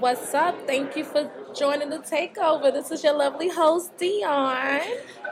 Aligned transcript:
What's 0.00 0.32
up? 0.34 0.66
Thank 0.66 0.96
you 0.96 1.04
for 1.04 1.30
joining 1.54 1.90
the 1.90 1.98
takeover. 1.98 2.72
This 2.72 2.90
is 2.90 3.04
your 3.04 3.12
lovely 3.16 3.50
host, 3.50 3.96
Dion. 3.98 4.80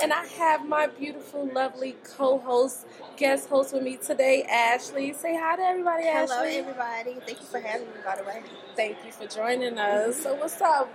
And 0.02 0.12
I 0.12 0.26
have 0.38 0.68
my 0.68 0.86
beautiful, 0.86 1.48
lovely 1.52 1.96
co 2.04 2.38
host, 2.38 2.86
guest 3.16 3.48
host 3.48 3.72
with 3.72 3.82
me 3.82 3.96
today, 3.96 4.42
Ashley. 4.44 5.14
Say 5.14 5.36
hi 5.40 5.56
to 5.56 5.62
everybody, 5.62 6.04
Hello, 6.04 6.34
Ashley. 6.34 6.56
everybody. 6.58 7.14
Thank 7.26 7.40
you 7.40 7.46
for 7.46 7.60
having 7.60 7.88
me, 7.88 7.94
by 8.04 8.16
the 8.16 8.24
way. 8.24 8.42
Thank 8.76 8.98
you 9.06 9.12
for 9.12 9.26
joining 9.26 9.78
us. 9.78 10.22
So, 10.22 10.34
what's 10.34 10.60
up? 10.60 10.92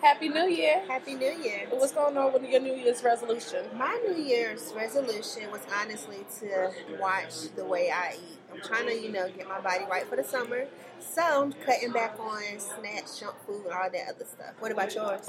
Happy 0.00 0.28
New 0.28 0.48
Year. 0.48 0.80
Happy 0.86 1.14
New 1.14 1.32
Year. 1.42 1.66
What's 1.70 1.92
going 1.92 2.16
on 2.16 2.32
with 2.32 2.48
your 2.48 2.60
New 2.60 2.74
Year's 2.74 3.02
resolution? 3.02 3.64
My 3.76 4.00
New 4.06 4.14
Year's 4.22 4.72
resolution 4.76 5.50
was 5.50 5.60
honestly 5.76 6.24
to 6.38 6.70
watch 7.00 7.52
the 7.56 7.64
way 7.64 7.90
I 7.90 8.14
eat. 8.14 8.38
I'm 8.52 8.60
trying 8.60 8.86
to, 8.86 8.94
you 8.94 9.10
know, 9.10 9.28
get 9.28 9.48
my 9.48 9.60
body 9.60 9.84
right 9.90 10.06
for 10.06 10.16
the 10.16 10.24
summer. 10.24 10.66
So 11.00 11.22
I'm 11.22 11.52
cutting 11.52 11.92
back 11.92 12.18
on 12.18 12.42
snacks, 12.58 13.18
junk 13.18 13.34
food, 13.46 13.64
and 13.64 13.72
all 13.72 13.90
that 13.90 14.08
other 14.08 14.24
stuff. 14.24 14.54
What 14.58 14.72
about 14.72 14.94
yours? 14.94 15.28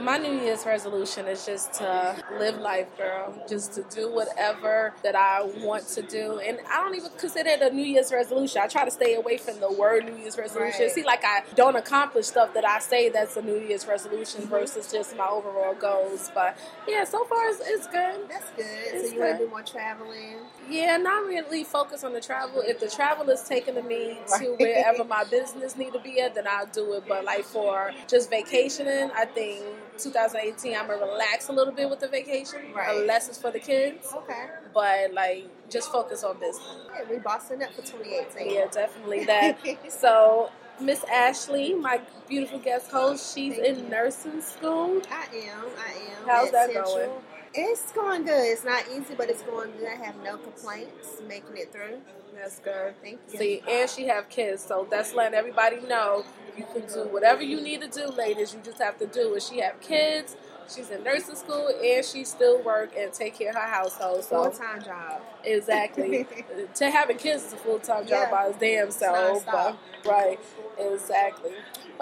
My 0.00 0.18
New 0.18 0.32
Year's 0.40 0.64
resolution 0.64 1.26
is 1.26 1.44
just 1.44 1.74
to 1.74 2.22
live 2.38 2.58
life, 2.58 2.86
girl. 2.96 3.44
Just 3.48 3.74
to 3.74 3.84
do 3.94 4.10
whatever 4.12 4.94
that 5.02 5.14
I 5.14 5.42
want 5.58 5.86
to 5.88 6.02
do. 6.02 6.38
And 6.38 6.58
I 6.70 6.82
don't 6.82 6.94
even 6.94 7.10
consider 7.18 7.50
it 7.50 7.62
a 7.62 7.70
New 7.70 7.84
Year's 7.84 8.12
resolution. 8.12 8.62
I 8.62 8.66
try 8.66 8.84
to 8.84 8.90
stay 8.90 9.14
away 9.14 9.36
from 9.36 9.60
the 9.60 9.70
word 9.72 10.06
New 10.06 10.16
Year's 10.16 10.38
resolution. 10.38 10.82
Right. 10.82 10.90
See, 10.90 11.04
like 11.04 11.24
I 11.24 11.42
don't 11.54 11.76
accomplish 11.76 12.26
stuff 12.26 12.54
that 12.54 12.64
I 12.64 12.78
say 12.78 13.08
that's 13.08 13.36
a 13.36 13.42
New 13.42 13.58
Year's 13.62 13.86
resolution 13.86 14.42
mm-hmm. 14.42 14.50
versus 14.50 14.90
just 14.90 15.16
my 15.16 15.26
overall 15.26 15.74
goals. 15.74 16.30
But 16.34 16.58
yeah, 16.86 17.04
so 17.04 17.24
far 17.24 17.48
it's, 17.48 17.60
it's 17.64 17.86
good. 17.86 18.28
That's 18.28 18.50
good. 18.50 18.66
It's 18.66 19.08
so 19.10 19.14
you 19.14 19.20
want 19.20 19.38
to 19.38 19.44
do 19.44 19.50
more 19.50 19.62
traveling? 19.62 20.38
Yeah, 20.68 20.96
not 20.96 21.26
really 21.26 21.64
focus 21.64 22.04
on 22.04 22.12
the 22.12 22.20
travel. 22.20 22.62
If 22.64 22.80
the 22.80 22.88
travel 22.88 23.28
is 23.30 23.42
taking 23.42 23.74
me 23.86 24.18
to 24.38 24.54
wherever 24.58 25.04
my 25.04 25.24
business 25.24 25.76
need 25.76 25.92
to 25.92 26.00
be 26.00 26.20
at, 26.20 26.34
then 26.34 26.44
I'll 26.48 26.66
do 26.66 26.92
it. 26.94 27.04
But 27.08 27.24
like 27.24 27.44
for 27.44 27.92
just 28.08 28.30
vacationing, 28.30 29.10
I 29.14 29.24
think 29.24 29.64
2018 29.98 30.74
I'm 30.76 30.86
gonna 30.86 31.04
relax 31.04 31.48
a 31.48 31.52
little 31.52 31.72
bit 31.72 31.88
with 31.88 32.00
the 32.00 32.08
vacation, 32.08 32.72
Right. 32.74 32.96
unless 33.00 33.28
it's 33.28 33.38
for 33.38 33.50
the 33.50 33.60
kids. 33.60 34.12
Okay. 34.14 34.46
But 34.72 35.12
like 35.12 35.46
just 35.68 35.90
focus 35.90 36.24
on 36.24 36.38
business. 36.38 36.66
Yeah, 36.94 37.10
we 37.10 37.18
bossing 37.18 37.62
up 37.62 37.70
for 37.74 37.82
2018. 37.82 38.54
Yeah, 38.54 38.66
definitely 38.70 39.24
that. 39.26 39.58
so. 39.92 40.50
Miss 40.82 41.04
Ashley, 41.04 41.74
my 41.74 42.00
beautiful 42.28 42.58
guest 42.58 42.90
host, 42.90 43.34
she's 43.34 43.54
Thank 43.56 43.78
in 43.78 43.84
you. 43.84 43.90
nursing 43.90 44.40
school. 44.40 45.00
I 45.10 45.26
am. 45.36 45.64
I 45.78 45.92
am. 45.92 46.26
How's 46.26 46.50
that 46.50 46.72
Central. 46.72 46.94
going? 46.96 47.10
It's 47.54 47.92
going 47.92 48.24
good. 48.24 48.44
It's 48.50 48.64
not 48.64 48.84
easy, 48.88 49.14
but 49.16 49.28
it's 49.28 49.42
going 49.42 49.72
good. 49.78 49.86
I 49.88 50.04
have 50.04 50.16
no 50.24 50.38
complaints 50.38 51.20
making 51.28 51.56
it 51.56 51.72
through. 51.72 52.00
That's 52.34 52.58
good. 52.60 52.94
Thank 53.02 53.20
you. 53.30 53.38
See, 53.38 53.62
and 53.68 53.88
she 53.88 54.06
have 54.08 54.28
kids, 54.28 54.64
so 54.64 54.86
that's 54.90 55.14
letting 55.14 55.34
everybody 55.38 55.80
know 55.82 56.24
you 56.56 56.64
can 56.72 56.86
do 56.86 57.08
whatever 57.12 57.42
you 57.42 57.60
need 57.60 57.82
to 57.82 57.88
do, 57.88 58.06
ladies. 58.06 58.54
You 58.54 58.60
just 58.64 58.78
have 58.78 58.98
to 58.98 59.06
do 59.06 59.34
it. 59.34 59.42
She 59.42 59.60
have 59.60 59.80
kids. 59.80 60.36
She's 60.68 60.90
in 60.90 61.02
nursing 61.02 61.34
school, 61.36 61.68
and 61.82 62.04
she 62.04 62.24
still 62.24 62.62
work 62.62 62.92
and 62.96 63.12
take 63.12 63.38
care 63.38 63.50
of 63.50 63.56
her 63.56 63.60
household. 63.62 64.24
Full 64.24 64.52
So 64.52 64.58
time 64.58 64.82
job. 64.82 65.22
exactly, 65.44 66.26
to 66.74 66.90
having 66.90 67.18
kids 67.18 67.44
is 67.44 67.52
a 67.52 67.56
full 67.56 67.78
time 67.78 68.02
job 68.06 68.28
Yeah. 68.28 68.30
by 68.30 68.46
its 68.48 68.58
damn 68.58 68.90
self. 68.90 69.44
But, 69.46 69.76
right, 70.04 70.38
exactly. 70.78 71.52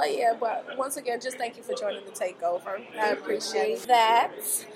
But 0.00 0.16
yeah, 0.16 0.32
but 0.40 0.64
once 0.78 0.96
again, 0.96 1.20
just 1.20 1.36
thank 1.36 1.58
you 1.58 1.62
for 1.62 1.74
joining 1.74 2.02
the 2.06 2.10
takeover. 2.10 2.80
I 2.98 3.10
appreciate 3.10 3.80
that. 3.82 4.30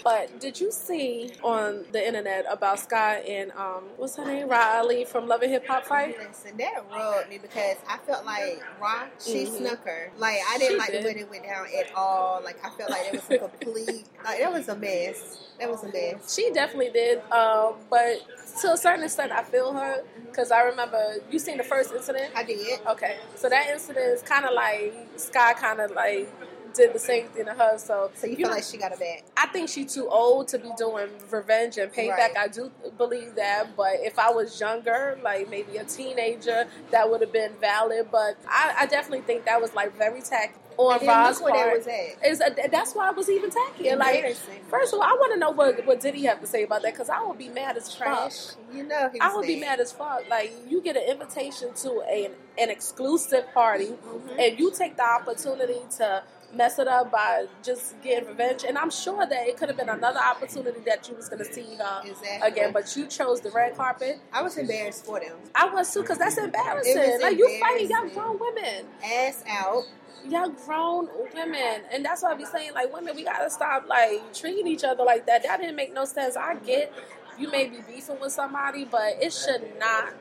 But 0.05 0.39
did 0.39 0.61
you 0.61 0.71
see 0.71 1.31
on 1.43 1.87
the 1.93 2.07
internet 2.07 2.45
about 2.51 2.79
Scott 2.79 3.25
and 3.27 3.51
um, 3.53 3.85
what's 3.97 4.17
her 4.17 4.25
name, 4.27 4.51
Rah 4.51 4.81
Ali 4.81 5.07
from 5.07 5.27
Love 5.27 5.41
and 5.41 5.51
Hip 5.51 5.67
Hop 5.67 5.87
Fight? 5.87 6.15
Listen, 6.19 6.59
that 6.59 6.85
rubbed 6.93 7.31
me 7.31 7.39
because 7.39 7.79
I 7.89 7.97
felt 8.07 8.27
like 8.27 8.63
Rah, 8.79 9.05
she 9.19 9.47
Mhm. 9.47 9.57
snuck 9.57 9.83
her. 9.87 10.11
Like 10.19 10.41
I 10.47 10.59
didn't 10.59 10.73
She 10.73 10.79
like 10.79 10.91
did. 10.91 11.03
the 11.05 11.07
way 11.09 11.21
it 11.21 11.31
went 11.31 11.45
down 11.45 11.67
at 11.75 11.87
all. 11.97 12.43
Like 12.45 12.63
I 12.63 12.69
felt 12.69 12.91
like 12.91 13.07
it 13.07 13.15
was 13.15 13.31
a 13.31 13.39
complete, 13.49 14.05
like 14.25 14.41
it 14.41 14.53
was 14.53 14.69
a 14.69 14.77
mess. 14.77 15.39
That 15.59 15.71
was 15.71 15.85
a 15.85 15.89
mess. 15.89 16.35
She 16.35 16.51
definitely 16.53 16.91
did, 16.91 17.21
um, 17.33 17.77
but 17.89 18.21
to 18.61 18.73
a 18.73 18.77
certain 18.77 19.05
extent, 19.05 19.33
I 19.33 19.43
feel 19.43 19.73
her 19.73 20.03
because 20.27 20.51
I 20.51 20.63
remember 20.63 21.17
you 21.31 21.39
seen 21.39 21.57
the 21.57 21.65
first 21.65 21.93
incident. 21.93 22.33
I 22.37 22.43
did. 22.43 22.81
Okay, 22.87 23.19
so 23.35 23.49
that 23.49 23.69
incident 23.69 24.07
is 24.07 24.23
kind 24.23 24.45
of 24.45 24.53
like 24.55 24.95
Sky, 25.17 25.55
kind 25.55 25.81
of 25.81 25.93
like 25.93 26.29
did 26.75 26.93
the 26.93 26.99
same 26.99 27.29
thing 27.29 27.47
to 27.47 27.53
her. 27.53 27.79
So 27.79 28.11
So 28.15 28.27
you, 28.27 28.33
know, 28.33 28.49
feel 28.49 28.51
like 28.51 28.65
she 28.65 28.77
got 28.77 28.93
a 28.93 28.97
back? 28.97 29.25
I 29.37 29.47
think 29.47 29.69
she's 29.69 29.95
too 29.95 30.09
old 30.09 30.49
to 30.49 30.59
be 30.59 30.71
doing 30.77 31.09
revenge 31.31 31.79
and 31.79 31.93
payback. 31.93 32.35
Right. 32.35 32.37
I 32.39 32.49
do 32.49 32.71
believe 32.99 33.37
that, 33.37 33.77
but 33.77 33.95
if 34.01 34.19
I 34.19 34.31
was 34.31 34.61
younger, 34.61 35.19
like 35.23 35.49
maybe 35.49 35.77
a 35.77 35.85
teenager, 35.85 36.67
that 36.91 37.11
would 37.11 37.21
have 37.21 37.33
been 37.33 37.53
valid. 37.61 38.09
But 38.11 38.37
I, 38.49 38.75
I 38.81 38.87
definitely 38.87 39.23
think 39.23 39.45
that 39.45 39.61
was 39.61 39.75
like 39.75 39.97
very 39.97 40.21
tacky 40.21 40.55
on 40.77 40.99
then 41.05 41.33
look 41.33 41.43
where 41.43 41.55
part. 41.55 41.79
was 41.79 41.87
at. 41.87 42.27
Is 42.27 42.43
that's 42.71 42.95
why 42.95 43.09
I 43.09 43.11
was 43.13 43.29
even 43.29 43.51
tacky. 43.51 43.95
Like, 43.95 44.37
first 44.69 44.93
of 44.93 45.01
all, 45.01 45.05
I 45.05 45.13
want 45.13 45.33
to 45.33 45.39
know 45.39 45.51
what 45.51 45.85
what 45.87 46.01
did 46.01 46.15
he 46.15 46.25
have 46.25 46.41
to 46.41 46.47
say 46.47 46.63
about 46.65 46.83
that 46.83 46.93
because 46.95 47.09
I 47.11 47.23
would 47.23 47.39
be 47.39 47.49
mad 47.49 47.77
as 47.77 47.93
fuck. 47.95 48.07
Trash. 48.07 48.37
You 48.73 48.85
know 48.85 49.11
I 49.21 49.35
would 49.35 49.47
be 49.47 49.61
mad 49.61 49.81
as 49.81 49.93
fuck. 49.93 50.29
Like 50.29 50.53
you 50.69 50.81
get 50.83 50.97
an 50.97 51.05
invitation 51.09 51.73
to 51.75 52.03
a, 52.09 52.31
an 52.59 52.71
exclusive 52.71 53.45
party, 53.55 53.87
Mhm. 54.07 54.39
and 54.39 54.59
you 54.59 54.71
take 54.73 54.97
the 54.97 55.05
opportunity 55.05 55.81
to 55.99 56.23
mess 56.53 56.79
it 56.79 56.87
up 56.87 57.11
by 57.11 57.47
just 57.65 58.01
getting 58.01 58.29
revenge. 58.29 58.63
And 58.65 58.79
I'm 58.79 58.91
sure 58.91 59.27
that 59.27 59.49
it 59.49 59.57
could 59.57 59.69
have 59.69 59.77
been 59.77 59.89
another 59.89 60.21
opportunity 60.21 60.79
that 60.87 61.09
you 61.09 61.17
was 61.17 61.29
going 61.29 61.45
to 61.45 61.53
see 61.53 61.75
her 61.75 62.03
Exactly. 62.05 62.49
again, 62.49 62.73
but 62.73 62.95
you 62.97 63.07
chose 63.09 63.41
the 63.41 63.51
red 63.51 63.77
carpet. 63.77 64.21
I 64.33 64.41
was 64.43 64.57
embarrassed 64.57 65.05
for 65.05 65.19
them. 65.19 65.37
I 65.55 65.69
was 65.69 65.93
too 65.93 66.03
because 66.03 66.19
that's 66.19 66.39
embarrassing. 66.39 67.21
Like 67.21 67.39
you 67.39 67.59
fighting 67.59 67.91
young 67.91 68.09
grown 68.11 68.39
women, 68.39 68.87
Ass 69.05 69.43
out. 69.49 69.83
Young 70.29 70.55
grown 70.65 71.09
women, 71.35 71.83
and 71.93 72.05
that's 72.05 72.23
why 72.23 72.33
I 72.33 72.35
be 72.35 72.45
saying 72.45 72.73
like 72.75 72.93
women, 72.93 73.15
we 73.17 73.25
gotta 73.25 73.51
stop 73.51 73.87
like 73.89 74.35
treating 74.35 74.67
each 74.67 74.85
other 74.85 75.05
like 75.05 75.27
that. 75.27 75.43
That 75.45 75.61
didn't 75.61 75.77
make 75.77 75.93
no 75.93 76.05
sense. 76.05 76.37
I 76.37 76.57
get 76.57 76.93
you 77.39 77.51
may 77.51 77.69
be 77.69 77.79
beefing 77.87 78.21
with 78.21 78.33
somebody, 78.33 78.85
but 78.85 79.23
it 79.23 79.33
should 79.33 79.79
not 79.79 80.15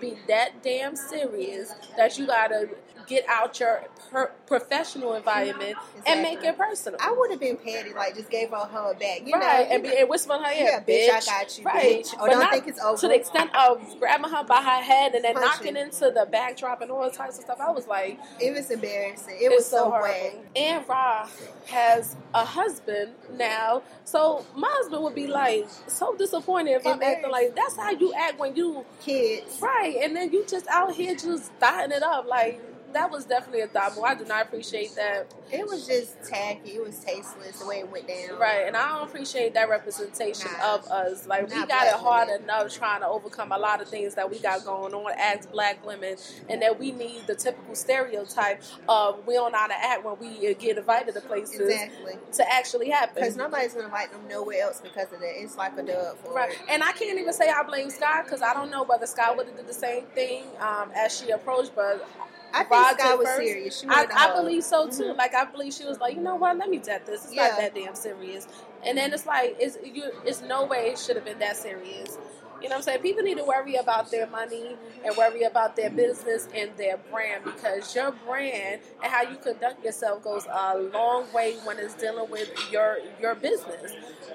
be 0.00 0.16
that 0.28 0.62
damn 0.62 0.96
serious 0.96 1.74
that 1.96 2.18
you 2.18 2.26
gotta 2.26 2.68
get 3.06 3.24
out 3.28 3.58
your 3.60 3.84
per- 4.10 4.32
professional 4.46 5.14
environment 5.14 5.76
and 6.06 6.22
make 6.22 6.42
it 6.42 6.56
personal. 6.58 6.98
I 7.02 7.12
would 7.12 7.30
have 7.30 7.40
been 7.40 7.56
petty, 7.56 7.92
like 7.94 8.14
just 8.14 8.30
gave 8.30 8.50
her 8.50 8.56
her 8.56 8.94
back. 8.94 9.22
You 9.26 9.34
right, 9.34 9.68
know, 9.68 9.74
and, 9.74 9.82
be, 9.82 9.96
and 9.98 10.08
whisper 10.08 10.34
her 10.34 10.52
ear, 10.52 10.66
Yeah, 10.66 10.80
bitch, 10.80 11.10
I 11.10 11.20
got 11.42 11.58
you, 11.58 11.64
right. 11.64 12.04
bitch. 12.04 12.14
Or 12.14 12.26
But 12.26 12.30
don't 12.30 12.50
think 12.50 12.68
it's 12.68 12.80
over. 12.82 13.00
To 13.00 13.08
the 13.08 13.14
extent 13.14 13.50
of 13.54 13.80
grabbing 13.98 14.30
her 14.30 14.44
by 14.44 14.56
her 14.62 14.82
head 14.82 15.14
and 15.14 15.24
then 15.24 15.34
Punching. 15.34 15.74
knocking 15.74 15.76
into 15.76 16.10
the 16.10 16.26
backdrop 16.30 16.80
and 16.82 16.90
all 16.90 17.10
types 17.10 17.38
of 17.38 17.44
stuff. 17.44 17.58
I 17.60 17.70
was 17.70 17.86
like, 17.86 18.18
it 18.40 18.52
was 18.54 18.70
embarrassing. 18.70 19.36
It 19.40 19.50
was 19.50 19.66
so 19.66 19.90
horrible. 19.90 20.44
And 20.54 20.86
Rah 20.88 21.28
has 21.66 22.16
a 22.34 22.44
husband 22.44 23.12
now, 23.32 23.82
so 24.04 24.44
my 24.54 24.68
husband 24.70 25.02
would 25.02 25.14
be 25.14 25.26
like 25.26 25.66
so 25.88 26.14
disappointed 26.16 26.72
if 26.72 26.86
I'm 26.86 27.02
acting 27.02 27.30
like 27.30 27.54
that's 27.56 27.76
how 27.76 27.90
you 27.90 28.12
act 28.14 28.38
when 28.38 28.54
you 28.56 28.84
Kids. 29.00 29.60
right, 29.60 29.96
and 30.02 30.14
then 30.14 30.32
you 30.32 30.44
just 30.46 30.66
out 30.68 30.94
here 30.94 31.14
just 31.14 31.58
dotting 31.60 31.92
it 31.92 32.02
up 32.02 32.26
like. 32.26 32.60
That 32.96 33.10
was 33.10 33.26
definitely 33.26 33.60
a 33.60 33.66
thought, 33.66 33.92
I 34.02 34.14
do 34.14 34.24
not 34.24 34.46
appreciate 34.46 34.94
that. 34.94 35.26
It 35.52 35.66
was 35.66 35.86
just 35.86 36.16
tacky. 36.24 36.70
It 36.70 36.82
was 36.82 36.98
tasteless 36.98 37.58
the 37.60 37.66
way 37.66 37.80
it 37.80 37.92
went 37.92 38.08
down. 38.08 38.38
Right, 38.40 38.64
and 38.66 38.74
I 38.74 38.88
don't 38.88 39.06
appreciate 39.06 39.52
that 39.52 39.68
representation 39.68 40.50
Nah. 40.58 40.76
of 40.76 40.86
us. 40.86 41.26
Like, 41.26 41.42
we 41.50 41.54
got 41.66 41.86
it 41.88 41.92
hard 41.92 42.28
women. 42.28 42.44
enough 42.44 42.72
trying 42.74 43.02
to 43.02 43.06
overcome 43.06 43.52
a 43.52 43.58
lot 43.58 43.82
of 43.82 43.88
things 43.88 44.14
that 44.14 44.30
we 44.30 44.38
got 44.38 44.64
going 44.64 44.94
on 44.94 45.12
as 45.18 45.44
black 45.46 45.84
women, 45.84 46.16
and 46.48 46.62
that 46.62 46.78
we 46.78 46.90
need 46.90 47.26
the 47.26 47.34
typical 47.34 47.74
stereotype 47.74 48.62
of 48.88 49.26
we 49.26 49.34
don't 49.34 49.52
know 49.52 49.58
how 49.58 49.66
to 49.66 49.74
act 49.76 50.02
when 50.02 50.16
we 50.18 50.54
get 50.54 50.78
invited 50.78 51.12
to 51.14 51.20
places 51.20 51.60
Exactly. 51.60 52.14
to 52.32 52.50
actually 52.50 52.88
happen. 52.88 53.16
Because 53.16 53.36
nobody's 53.36 53.74
going 53.74 53.82
to 53.84 53.92
invite 53.92 54.10
them 54.10 54.22
nowhere 54.26 54.62
else 54.62 54.80
because 54.80 55.12
of 55.12 55.20
that. 55.20 55.38
It's 55.42 55.58
like 55.58 55.76
a 55.76 55.82
dub 55.82 56.16
for 56.24 56.32
Right, 56.32 56.52
it. 56.52 56.58
and 56.70 56.82
I 56.82 56.92
can't 56.92 57.18
even 57.20 57.34
say 57.34 57.50
I 57.50 57.62
blame 57.62 57.90
Sky 57.90 58.22
because 58.24 58.40
I 58.40 58.54
don't 58.54 58.70
know 58.70 58.84
whether 58.84 59.04
Sky 59.06 59.34
would 59.34 59.46
have 59.48 59.56
did 59.56 59.66
the 59.68 59.74
same 59.74 60.06
thing 60.14 60.44
um, 60.60 60.90
as 60.96 61.14
she 61.14 61.28
approached, 61.30 61.72
but 61.76 62.08
I 62.56 62.64
think 62.64 62.70
Rah 62.70 62.92
Sky 62.96 63.14
was 63.16 63.26
first. 63.28 63.46
serious. 63.46 63.80
She 63.80 63.86
I, 63.88 64.06
I 64.16 64.34
believe 64.34 64.64
so 64.64 64.88
too. 64.88 65.04
Mhm. 65.12 65.16
Like 65.18 65.34
I 65.34 65.44
believe 65.44 65.74
she 65.74 65.84
was 65.84 65.98
like, 66.00 66.14
you 66.16 66.22
know 66.22 66.36
what? 66.36 66.56
Let 66.58 66.70
me 66.70 66.78
jet 66.78 67.06
this. 67.06 67.24
It's 67.26 67.34
Yeah. 67.34 67.48
not 67.48 67.58
that 67.58 67.74
damn 67.74 67.94
serious. 67.94 68.48
And 68.84 68.98
then 68.98 69.12
it's 69.12 69.26
like, 69.26 69.56
it's 69.60 69.78
you. 69.84 70.04
It's 70.24 70.42
no 70.42 70.64
way 70.66 70.90
it 70.92 70.98
should 70.98 71.16
have 71.16 71.24
been 71.24 71.38
that 71.40 71.56
serious. 71.56 72.18
You 72.62 72.70
know 72.70 72.76
what 72.76 72.78
I'm 72.78 72.82
saying? 72.84 73.02
People 73.02 73.22
need 73.22 73.36
to 73.36 73.44
worry 73.44 73.76
about 73.76 74.10
their 74.10 74.26
money 74.28 74.76
and 75.04 75.16
worry 75.16 75.42
about 75.42 75.76
their 75.76 75.90
business 75.90 76.48
and 76.54 76.70
their 76.78 76.96
brand 77.12 77.44
because 77.44 77.94
your 77.94 78.12
brand 78.26 78.80
and 79.02 79.12
how 79.12 79.22
you 79.22 79.36
conduct 79.36 79.84
yourself 79.84 80.22
goes 80.24 80.46
a 80.50 80.78
long 80.78 81.26
way 81.34 81.56
when 81.64 81.78
it's 81.78 81.94
dealing 81.94 82.30
with 82.30 82.50
your 82.72 82.98
your 83.20 83.34
business. 83.34 83.92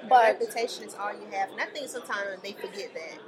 But 0.08 0.40
reputation 0.40 0.84
is 0.84 0.94
all 0.94 1.12
you 1.12 1.26
have, 1.32 1.50
and 1.50 1.60
I 1.60 1.66
think 1.66 1.88
sometimes 1.88 2.40
they 2.42 2.52
forget 2.52 2.90
that. 2.94 3.18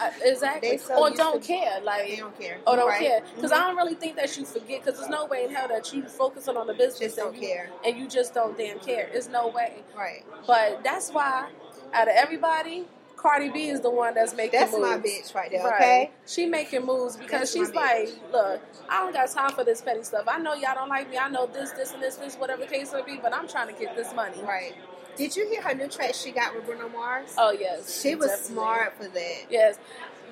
Uh, 0.00 0.10
exactly, 0.22 0.78
so 0.78 0.94
or 0.98 1.10
don't 1.10 1.42
to- 1.42 1.46
care. 1.46 1.80
Like 1.82 2.08
They 2.08 2.16
don't 2.16 2.38
care. 2.40 2.58
or 2.66 2.76
don't 2.76 2.88
Right? 2.88 3.00
care 3.00 3.20
because 3.34 3.50
Mhm. 3.50 3.56
I 3.56 3.66
don't 3.68 3.76
really 3.76 3.94
think 3.94 4.16
that 4.16 4.36
you 4.36 4.44
forget 4.44 4.84
because 4.84 4.98
there's 4.98 5.10
no 5.10 5.26
way 5.26 5.44
in 5.44 5.50
hell 5.54 5.68
that 5.68 5.92
you 5.92 6.02
focusing 6.08 6.56
on 6.56 6.66
the 6.66 6.74
business 6.74 6.98
Just 7.00 7.16
don't 7.16 7.34
and 7.34 7.42
you, 7.42 7.48
care. 7.48 7.70
and 7.84 7.96
you 7.98 8.06
just 8.08 8.34
don't 8.34 8.56
damn 8.56 8.78
care. 8.80 9.08
There's 9.12 9.28
no 9.28 9.48
way. 9.48 9.82
Right. 9.96 10.24
But 10.46 10.82
that's 10.84 11.10
why 11.10 11.48
out 11.92 12.08
of 12.08 12.14
everybody, 12.16 12.86
Cardi 13.16 13.48
B 13.48 13.68
is 13.70 13.80
the 13.80 13.88
one 13.88 14.12
that's 14.12 14.34
making 14.34 14.60
That's 14.60 14.72
moves. 14.72 14.82
my 14.90 14.98
bitch 14.98 15.34
right 15.34 15.50
there. 15.50 15.64
Right. 15.64 15.74
Okay. 15.80 16.10
She 16.26 16.44
making 16.44 16.84
moves 16.84 17.16
because 17.16 17.40
That's 17.40 17.52
she's 17.54 17.72
like, 17.72 18.10
look, 18.30 18.60
I 18.88 19.00
don't 19.00 19.14
got 19.14 19.30
time 19.30 19.52
for 19.52 19.64
this 19.64 19.80
petty 19.80 20.02
stuff. 20.02 20.24
I 20.26 20.38
know 20.38 20.52
y'all 20.52 20.74
don't 20.74 20.90
like 20.90 21.08
me. 21.08 21.16
I 21.16 21.28
know 21.30 21.46
this, 21.46 21.70
this, 21.70 21.92
and 21.92 22.02
this, 22.02 22.16
this, 22.16 22.36
whatever 22.36 22.62
the 22.62 22.66
case 22.68 22.92
may 22.92 23.00
be, 23.00 23.16
but 23.16 23.32
I'm 23.32 23.48
trying 23.48 23.68
to 23.68 23.80
get 23.80 23.96
this 23.96 24.12
money. 24.12 24.42
Right. 24.42 24.74
Did 25.16 25.36
you 25.36 25.48
hear 25.48 25.62
her 25.62 25.74
new 25.74 25.88
track 25.88 26.14
she 26.14 26.30
got 26.32 26.54
with 26.54 26.66
Bruno 26.66 26.88
Mars? 26.88 27.34
Oh 27.38 27.52
yes, 27.52 28.00
she 28.02 28.14
was 28.14 28.28
definitely. 28.28 28.54
smart 28.54 28.96
for 28.96 29.08
that. 29.08 29.42
Yes, 29.50 29.78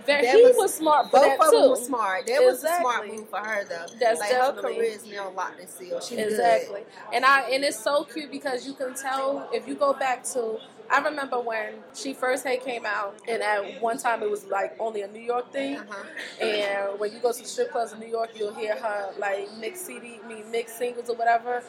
Ver- 0.07 0.21
That 0.23 0.35
he 0.35 0.43
was- 0.43 0.57
was, 0.57 0.75
smart 0.75 1.07
for 1.07 1.19
Both 1.21 1.23
that 1.39 1.41
of 1.41 1.51
too. 1.53 1.61
them 1.61 1.71
were 1.71 1.77
smart. 1.77 2.27
That 2.27 2.43
was 2.45 2.65
a 2.65 2.77
smart 2.81 3.07
move 3.07 3.29
for 3.29 3.39
her 3.39 3.65
though. 3.65 3.87
That's 4.01 4.19
like 4.19 4.33
her 4.33 4.53
career 4.53 4.83
is 4.83 5.07
now 5.07 5.31
locked 5.31 5.61
and 5.61 5.69
sealed. 5.69 6.03
She's 6.03 6.19
Exactly. 6.19 6.81
good. 6.81 7.15
And 7.15 7.25
I 7.25 7.43
and 7.51 7.63
it's 7.65 7.79
so 7.79 8.03
cute 8.05 8.31
because 8.31 8.67
you 8.67 8.75
can 8.75 8.95
tell 8.95 9.49
if 9.53 9.69
you 9.69 9.75
go 9.77 9.93
back 9.93 10.25
to 10.33 10.59
I 10.91 10.99
remember 10.99 11.41
when 11.41 11.75
she 11.95 12.13
first 12.13 12.45
had 12.45 12.61
came 12.65 12.85
out 12.85 13.15
and 13.29 13.43
at 13.43 13.81
one 13.81 13.97
time 13.97 14.23
it 14.23 14.31
was 14.31 14.45
like 14.47 14.75
only 14.81 15.03
a 15.03 15.09
New 15.09 15.21
York 15.21 15.51
thing. 15.53 15.77
Uh-huh. 15.79 16.45
And 16.45 16.99
when 16.99 17.13
you 17.13 17.19
go 17.21 17.33
to 17.33 17.45
strip 17.47 17.71
clubs 17.71 17.93
in 17.93 18.01
New 18.01 18.09
York, 18.09 18.31
you'll 18.35 18.53
hear 18.55 18.75
her 18.77 19.13
like 19.19 19.49
mix 19.59 19.81
CD, 19.83 20.19
I 20.23 20.27
mean 20.27 20.51
mix 20.51 20.73
singles 20.73 21.09
or 21.09 21.15
whatever. 21.17 21.63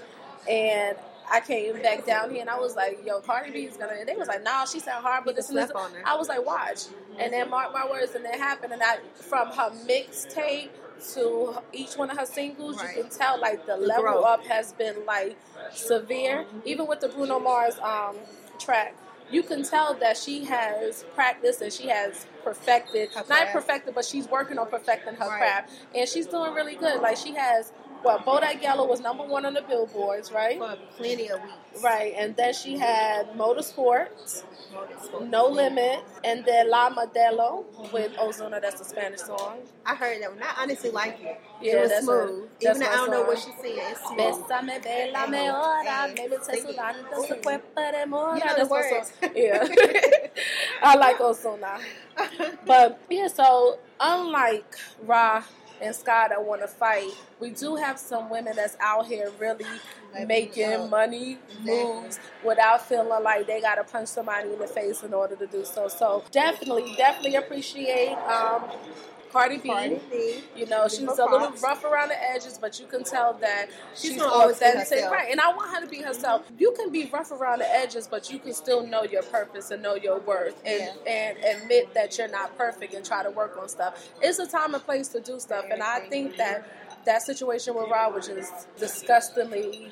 And 0.50 0.98
I 1.32 1.40
came 1.40 1.82
back 1.82 2.06
down 2.06 2.32
here 2.32 2.42
and 2.42 2.50
I 2.50 2.60
was 2.60 2.76
like, 2.76 3.00
"Yo, 3.06 3.20
Cardi 3.22 3.52
B 3.52 3.60
is 3.66 3.78
gonna." 3.78 3.94
And 4.00 4.08
they 4.08 4.16
was 4.16 4.28
like, 4.28 4.44
"Nah, 4.44 4.66
she 4.66 4.80
sound 4.80 5.04
hard, 5.06 5.24
but 5.26 5.36
this 5.36 5.50
and 5.50 5.58
this." 5.58 5.70
Slept 5.70 5.80
on 5.86 5.92
her. 5.92 6.02
I 6.06 6.16
was 6.16 6.28
like, 6.28 6.46
"Watch," 6.46 6.86
and 7.20 7.32
then 7.34 7.50
mark 7.50 7.74
my 7.74 7.90
words, 7.90 8.16
and 8.16 8.26
it 8.26 8.36
happened. 8.36 8.74
And 8.74 8.82
I, 8.84 8.98
from 9.16 9.48
her 9.50 9.72
mixtape 9.88 10.70
to 11.14 11.62
each 11.74 11.96
one 11.96 12.10
of 12.10 12.18
her 12.18 12.26
singles, 12.26 12.78
Right. 12.78 12.96
you 12.98 13.04
can 13.04 13.12
tell 13.12 13.40
like 13.40 13.66
the 13.66 13.76
level 13.78 14.04
growth. 14.04 14.26
up 14.26 14.46
has 14.46 14.74
been 14.74 15.06
like 15.06 15.36
severe. 15.74 16.46
Even 16.66 16.88
with 16.88 17.00
the 17.02 17.10
Bruno 17.10 17.40
Mars 17.40 17.78
um, 17.80 18.16
track, 18.60 18.96
you 19.30 19.44
can 19.44 19.64
tell 19.64 19.94
that 19.96 20.18
she 20.18 20.46
has 20.46 21.04
practiced 21.16 21.62
and 21.62 21.74
she 21.74 21.88
has 21.88 22.26
perfected, 22.44 23.10
not 23.30 23.48
perfected, 23.52 23.96
but 23.96 24.06
she's 24.06 24.28
working 24.28 24.58
on 24.58 24.68
perfecting 24.70 25.16
her 25.16 25.28
Right. 25.28 25.40
craft, 25.40 25.72
and 25.96 26.08
she's 26.08 26.28
doing 26.28 26.54
really 26.54 26.76
good. 26.76 27.02
Like 27.02 27.18
she 27.18 27.34
has, 27.36 27.72
well, 28.04 28.20
Bodak 28.20 28.62
Yellow 28.62 28.86
was 28.88 29.00
number 29.00 29.24
one 29.24 29.46
on 29.46 29.54
the 29.54 29.62
billboards, 29.62 30.32
right? 30.32 30.58
For 30.58 30.76
plenty 30.98 31.30
of 31.30 31.42
weeks. 31.42 31.84
Right, 31.84 32.14
and 32.18 32.36
then 32.36 32.54
she 32.54 32.78
had 32.78 33.34
Motorsport, 33.34 34.10
Motorsport. 34.74 35.30
No 35.30 35.48
Limit, 35.48 36.02
and 36.24 36.46
then 36.46 36.70
La 36.70 36.90
Modelo 36.92 37.66
with 37.92 38.12
Ozuna. 38.14 38.62
That's 38.62 38.78
the 38.80 38.86
Spanish 38.86 39.22
song. 39.22 39.58
I 39.86 39.96
heard 39.96 40.22
that 40.22 40.32
one. 40.32 40.42
I 40.44 40.62
honestly 40.62 40.92
like 40.92 41.20
it. 41.22 41.42
Yeah, 41.62 41.78
it 41.78 41.82
was 41.82 41.90
that's 41.92 42.06
smooth. 42.06 42.18
her- 42.44 42.48
that's 42.62 42.78
Even 42.78 42.80
though 42.82 42.88
I 42.94 42.96
don't 42.96 43.12
know 43.12 43.24
what 43.24 43.40
she's 43.40 43.56
saying, 43.62 43.80
it's 43.80 44.08
smooth. 44.08 44.20
Bésame, 44.20 44.84
bélame 44.84 45.50
ahora, 45.50 45.84
Hey, 45.84 46.14
maybe 46.16 46.36
te 46.38 46.44
sing 46.44 46.70
it. 46.70 46.76
sudando 46.78 47.28
su 47.28 47.36
cuerpo 47.42 47.92
de 47.92 48.06
mora. 48.06 48.38
You 48.38 48.46
know 48.46 48.54
the 48.54 48.56
That's 48.58 48.70
my 48.70 48.92
words. 48.92 49.14
Yeah, 49.36 49.68
I 50.84 50.96
like 50.96 51.18
Ozuna. 51.20 51.80
But 52.66 53.00
yeah, 53.10 53.28
so 53.28 53.80
unlike 54.00 54.76
Rah 55.06 55.44
and 55.84 55.96
Scott 55.96 56.30
that 56.30 56.44
want 56.44 56.62
to 56.62 56.68
fight, 56.68 57.12
we 57.40 57.52
do 57.52 57.76
have 57.76 58.00
some 58.00 58.30
women 58.30 58.56
that's 58.56 58.78
out 58.80 59.06
here 59.08 59.32
really 59.40 59.66
making 60.26 60.90
money 60.90 61.38
moves 61.64 62.20
without 62.44 62.88
feeling 62.88 63.24
like 63.24 63.48
they 63.48 63.60
got 63.62 63.76
to 63.76 63.84
punch 63.84 64.08
somebody 64.08 64.52
in 64.52 64.60
the 64.60 64.68
face 64.68 65.04
in 65.04 65.14
order 65.14 65.36
to 65.36 65.48
do 65.48 65.66
so. 65.66 65.88
So 65.88 66.24
definitely, 66.32 66.96
definitely 66.96 67.36
appreciate 67.36 68.14
um, 68.28 68.64
Cardi 69.34 69.58
B. 69.58 69.70
Cardi 69.70 70.00
B. 70.12 70.44
You 70.56 70.68
know, 70.68 70.88
she's 70.88 71.02
a 71.02 71.26
little 71.26 71.52
rough 71.64 71.84
around 71.84 72.10
the 72.10 72.32
edges, 72.32 72.58
but 72.60 72.80
you 72.80 72.86
can 72.86 73.04
tell 73.04 73.34
that 73.42 73.70
She's 73.96 74.14
she's, 74.14 74.22
always 74.22 74.58
authentic, 74.58 75.10
right? 75.10 75.30
And 75.32 75.42
I 75.42 75.52
want 75.54 75.74
her 75.74 75.82
to 75.82 75.88
be 75.88 76.02
herself. 76.02 76.50
You 76.60 76.72
can 76.78 76.92
be 76.92 77.10
rough 77.12 77.32
around 77.32 77.60
the 77.60 77.70
edges, 77.70 78.08
but 78.08 78.32
you 78.32 78.38
can 78.40 78.54
still 78.54 78.86
know 78.86 79.04
your 79.04 79.24
purpose 79.24 79.72
and 79.72 79.82
know 79.82 79.96
your 79.96 80.20
worth, 80.20 80.62
and 80.66 80.92
and 81.08 81.38
admit 81.40 81.94
that 81.96 82.18
you're 82.18 82.30
not 82.30 82.58
perfect 82.58 82.94
and 82.94 83.04
try 83.04 83.24
to 83.24 83.32
work 83.32 83.58
on 83.60 83.68
stuff. 83.68 84.08
It's 84.22 84.40
a 84.40 84.48
time 84.48 84.76
and 84.76 84.84
place 84.84 85.08
to 85.10 85.20
do 85.20 85.40
stuff, 85.40 85.66
and 85.72 85.82
I 85.82 86.02
think 86.02 86.38
that 86.38 86.68
that 87.06 87.24
situation 87.24 87.76
with 87.76 87.90
Rah 87.90 88.10
was 88.10 88.28
just 88.28 88.54
disgustingly 88.78 89.92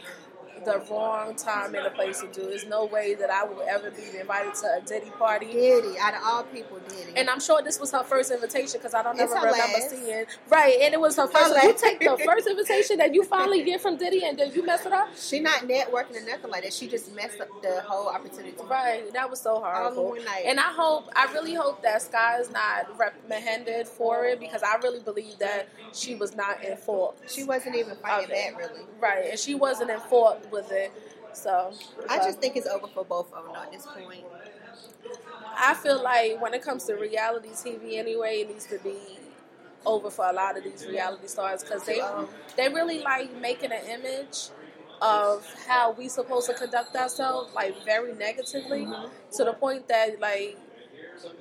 the 0.65 0.83
wrong 0.89 1.35
time 1.35 1.75
and 1.75 1.85
the 1.85 1.89
place 1.91 2.21
to 2.21 2.27
do. 2.27 2.47
There's 2.47 2.65
no 2.67 2.85
way 2.85 3.15
that 3.15 3.29
I 3.29 3.43
will 3.43 3.61
ever 3.67 3.91
be 3.91 4.03
invited 4.19 4.53
to 4.55 4.67
a 4.77 4.81
Diddy 4.85 5.09
party. 5.11 5.47
Diddy, 5.47 5.97
out 5.99 6.13
of 6.13 6.21
all 6.23 6.43
people, 6.43 6.79
Diddy. 6.87 7.13
And 7.15 7.29
I'm 7.29 7.39
sure 7.39 7.61
this 7.61 7.79
was 7.79 7.91
her 7.91 8.03
first 8.03 8.31
invitation 8.31 8.79
because 8.79 8.93
I 8.93 9.03
don't 9.03 9.19
It's 9.19 9.31
ever 9.33 9.45
remember 9.47 9.57
last. 9.57 9.89
seeing 9.89 10.25
right. 10.49 10.77
And 10.81 10.93
it 10.93 10.99
was 10.99 11.15
her 11.17 11.27
first. 11.27 11.55
Her 11.55 11.67
you 11.67 11.75
take 11.77 11.99
the 11.99 12.17
first 12.25 12.47
invitation 12.51 12.97
that 12.97 13.13
you 13.13 13.23
finally 13.23 13.63
get 13.63 13.81
from 13.81 13.97
Diddy, 13.97 14.23
and 14.25 14.37
then 14.37 14.51
you 14.53 14.65
mess 14.65 14.85
it 14.85 14.93
up. 14.93 15.09
she 15.17 15.39
not 15.39 15.61
networking 15.67 16.15
or 16.21 16.25
nothing 16.25 16.51
like 16.51 16.63
that. 16.63 16.73
She 16.73 16.87
just 16.87 17.13
messed 17.15 17.39
up 17.41 17.49
the 17.61 17.81
whole 17.85 18.07
opportunity. 18.09 18.53
Right, 18.69 19.11
that 19.13 19.29
was 19.29 19.41
so 19.41 19.59
horrible. 19.59 20.15
night. 20.15 20.43
And 20.45 20.59
I 20.59 20.71
hope, 20.71 21.09
I 21.15 21.31
really 21.33 21.53
hope 21.53 21.81
that 21.83 22.01
Sky 22.01 22.39
is 22.39 22.51
not 22.51 22.97
reprimanded 22.97 23.87
for 23.87 24.25
it 24.25 24.39
because 24.39 24.63
I 24.63 24.75
really 24.77 24.99
believe 24.99 25.37
that 25.39 25.67
she 25.93 26.15
was 26.15 26.35
not 26.35 26.63
in 26.63 26.77
fault. 26.77 27.17
She 27.27 27.43
wasn't 27.43 27.75
even 27.75 27.95
fighting 27.95 28.29
back, 28.29 28.57
really. 28.57 28.81
Right, 28.99 29.25
and 29.31 29.39
she 29.39 29.55
wasn't 29.55 29.89
in 29.91 29.99
fault 30.01 30.50
with 30.51 30.71
it. 30.71 30.91
So 31.33 31.73
I 32.09 32.17
just 32.17 32.39
think 32.39 32.55
it's 32.55 32.67
over 32.67 32.87
for 32.87 33.05
both 33.05 33.31
of 33.33 33.45
them 33.45 33.55
at 33.55 33.71
this 33.71 33.85
point. 33.85 34.25
I 35.57 35.73
feel 35.75 36.01
like 36.01 36.41
when 36.41 36.53
it 36.53 36.61
comes 36.61 36.85
to 36.85 36.95
reality 36.95 37.49
TV, 37.49 37.97
anyway, 37.97 38.41
it 38.41 38.49
needs 38.49 38.65
to 38.67 38.79
be 38.79 38.97
over 39.85 40.09
for 40.09 40.25
a 40.29 40.33
lot 40.33 40.57
of 40.57 40.63
these 40.63 40.85
reality 40.87 41.27
stars 41.27 41.63
because 41.63 41.83
they 41.85 41.99
Um, 41.99 42.27
they 42.55 42.69
really 42.69 42.99
like 42.99 43.33
making 43.35 43.71
an 43.71 43.85
image 43.85 44.49
of 45.01 45.51
how 45.67 45.91
we 45.91 46.07
supposed 46.07 46.47
to 46.47 46.53
conduct 46.53 46.95
ourselves 46.95 47.53
like 47.55 47.83
very 47.83 48.13
negatively 48.13 48.87
to 49.31 49.43
the 49.43 49.53
point 49.53 49.87
that 49.87 50.19
like 50.19 50.57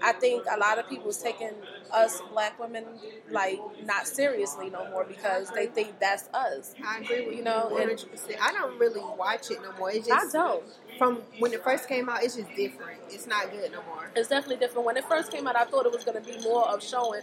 I 0.02 0.12
think 0.12 0.44
a 0.50 0.58
lot 0.58 0.78
of 0.78 0.88
people's 0.88 1.19
taking 1.22 1.50
us 1.93 2.20
black 2.32 2.58
women 2.58 2.84
like 3.31 3.58
not 3.84 4.06
seriously 4.06 4.70
no 4.70 4.88
more 4.90 5.05
because 5.05 5.50
they 5.50 5.67
think 5.67 5.99
that's 5.99 6.28
us. 6.34 6.75
I 6.87 6.99
agree 7.00 7.20
with 7.25 7.31
You 7.32 7.38
you, 7.38 7.44
know, 7.44 7.69
one 7.69 7.81
and- 7.82 7.90
hundred 7.90 8.11
percent. 8.11 8.37
I 8.43 8.52
don't 8.52 8.78
really 8.78 9.00
watch 9.19 9.50
it 9.50 9.58
no 9.62 9.72
more. 9.78 9.90
It's 9.90 10.11
I 10.11 10.22
don't. 10.32 10.62
from 10.99 11.17
when 11.38 11.52
it 11.52 11.62
first 11.64 11.88
came 11.88 12.08
out. 12.08 12.22
It's 12.22 12.37
just 12.37 12.55
different. 12.55 13.00
It's 13.08 13.26
not 13.26 13.50
good 13.50 13.72
no 13.72 13.82
more. 13.84 14.11
It's 14.14 14.28
definitely 14.28 14.56
different. 14.56 14.87
When 14.87 14.96
it 14.96 15.05
first 15.05 15.31
came 15.32 15.46
out, 15.46 15.56
I 15.56 15.64
thought 15.64 15.87
it 15.87 15.93
was 15.93 16.05
going 16.05 16.22
to 16.22 16.28
be 16.32 16.38
more 16.43 16.67
of 16.69 16.82
showing 16.82 17.22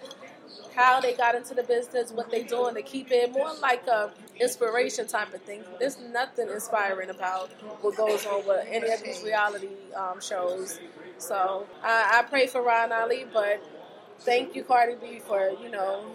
how 0.76 1.00
they 1.02 1.14
got 1.14 1.36
into 1.36 1.54
the 1.54 1.64
business, 1.64 2.12
what 2.12 2.30
they 2.32 2.44
doing 2.44 2.76
to 2.76 2.82
keep 2.82 3.12
it 3.12 3.32
more 3.32 3.52
like 3.62 3.86
a 3.88 4.12
inspiration 4.40 5.08
type 5.08 5.34
of 5.34 5.42
thing. 5.42 5.64
There's 5.80 5.98
nothing 6.00 6.50
inspiring 6.50 7.10
about 7.10 7.50
what 7.82 7.96
goes 7.98 8.26
on 8.28 8.46
with 8.48 8.66
any 8.70 8.92
of 8.92 9.02
these 9.04 9.24
reality 9.24 9.70
um, 9.96 10.22
shows. 10.22 10.80
So 11.18 11.68
I, 11.84 12.20
I 12.20 12.24
pray 12.30 12.48
for 12.48 12.62
Rah 12.64 12.88
Ali, 12.92 13.26
but 13.34 13.64
thank 14.20 14.56
you, 14.56 14.64
Cardi 14.64 14.96
B, 15.02 15.20
for 15.20 15.52
you 15.62 15.70
know 15.70 16.06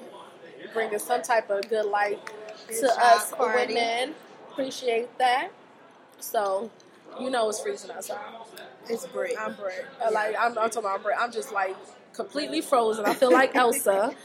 bringing 0.72 0.98
some 0.98 1.22
type 1.22 1.50
of 1.50 1.68
good 1.68 1.86
light 1.86 2.20
Good 2.68 2.80
to 2.80 2.86
job, 2.88 2.98
us 3.00 3.32
Cardi. 3.32 3.74
women. 3.74 4.14
Appreciate 4.50 5.16
that. 5.18 5.50
So 6.20 6.70
you 7.20 7.30
know 7.30 7.48
it's 7.48 7.60
freezing 7.60 7.90
outside. 7.92 8.18
It's 8.88 9.06
brick. 9.06 9.36
I'm 9.40 9.54
Brit. 9.54 9.86
Like 10.12 10.36
I'm, 10.38 10.50
I'm 10.58 10.70
talking 10.70 10.78
about 10.80 11.02
Brit. 11.02 11.16
I'm 11.20 11.32
just 11.32 11.52
like 11.52 11.76
completely 12.12 12.60
frozen. 12.60 13.04
I 13.04 13.14
feel 13.14 13.32
like 13.32 13.54
Elsa. 13.54 14.14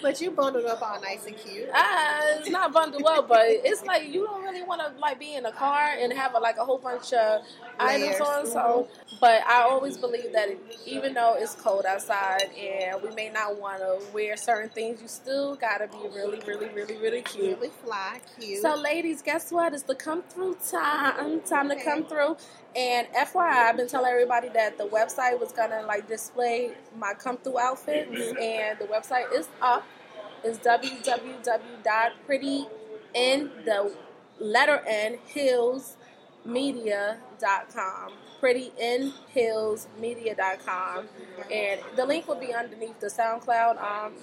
But 0.00 0.20
you 0.20 0.30
bundled 0.30 0.66
up 0.66 0.80
all 0.80 1.00
nice 1.00 1.26
and 1.26 1.36
cute. 1.36 1.68
Ah, 1.72 2.38
it's 2.38 2.50
not 2.50 2.72
bundled 2.72 3.04
up, 3.04 3.28
but 3.28 3.42
it's 3.46 3.84
like 3.84 4.08
you 4.12 4.24
don't 4.24 4.42
really 4.42 4.62
want 4.62 4.80
to 4.80 4.96
like 5.00 5.18
be 5.18 5.34
in 5.34 5.44
a 5.46 5.52
car 5.52 5.90
and 5.98 6.12
have 6.12 6.34
a, 6.34 6.38
like 6.38 6.56
a 6.56 6.64
whole 6.64 6.78
bunch 6.78 7.12
of 7.12 7.42
items 7.80 8.20
on. 8.20 8.46
So, 8.46 8.88
but 9.20 9.42
I 9.46 9.62
always 9.62 9.96
believe 9.96 10.32
that 10.32 10.50
even 10.86 11.14
though 11.14 11.34
it's 11.36 11.54
cold 11.54 11.84
outside 11.84 12.50
and 12.56 13.02
we 13.02 13.10
may 13.14 13.30
not 13.30 13.58
want 13.60 13.80
to 13.80 13.98
wear 14.12 14.36
certain 14.36 14.70
things, 14.70 15.02
you 15.02 15.08
still 15.08 15.56
gotta 15.56 15.88
be 15.88 16.08
really, 16.14 16.40
really, 16.46 16.68
really, 16.68 16.96
really 16.98 17.22
cute. 17.22 17.58
Really 17.58 17.72
fly, 17.84 18.20
cute. 18.38 18.62
So, 18.62 18.76
ladies, 18.76 19.22
guess 19.22 19.50
what? 19.50 19.72
It's 19.74 19.82
the 19.82 19.94
come 19.94 20.22
through 20.22 20.58
time. 20.70 21.40
Time 21.40 21.68
to 21.70 21.76
come 21.82 22.04
through. 22.04 22.36
And 22.76 23.08
FYI, 23.08 23.70
I've 23.70 23.76
been 23.76 23.88
telling 23.88 24.10
everybody 24.12 24.50
that 24.50 24.78
the 24.78 24.84
website 24.84 25.40
was 25.40 25.50
gonna 25.52 25.82
like 25.82 26.06
display 26.06 26.72
my 26.96 27.14
come 27.28 27.36
through 27.38 27.58
outfits, 27.58 28.32
and 28.40 28.78
the 28.78 28.84
website 28.86 29.32
is 29.34 29.48
up. 29.60 29.84
It's 30.42 30.58
www.prettyn 30.60 32.66
the 33.64 33.92
letter 34.38 34.82
N 34.86 35.18
hills 35.26 35.96
media.com 36.44 38.12
prettynhillsmedia.com 38.40 41.08
and 41.52 41.80
the 41.96 42.06
link 42.06 42.28
will 42.28 42.38
be 42.38 42.54
underneath 42.54 43.00
the 43.00 43.08
SoundCloud 43.08 43.82
um, 43.82 44.14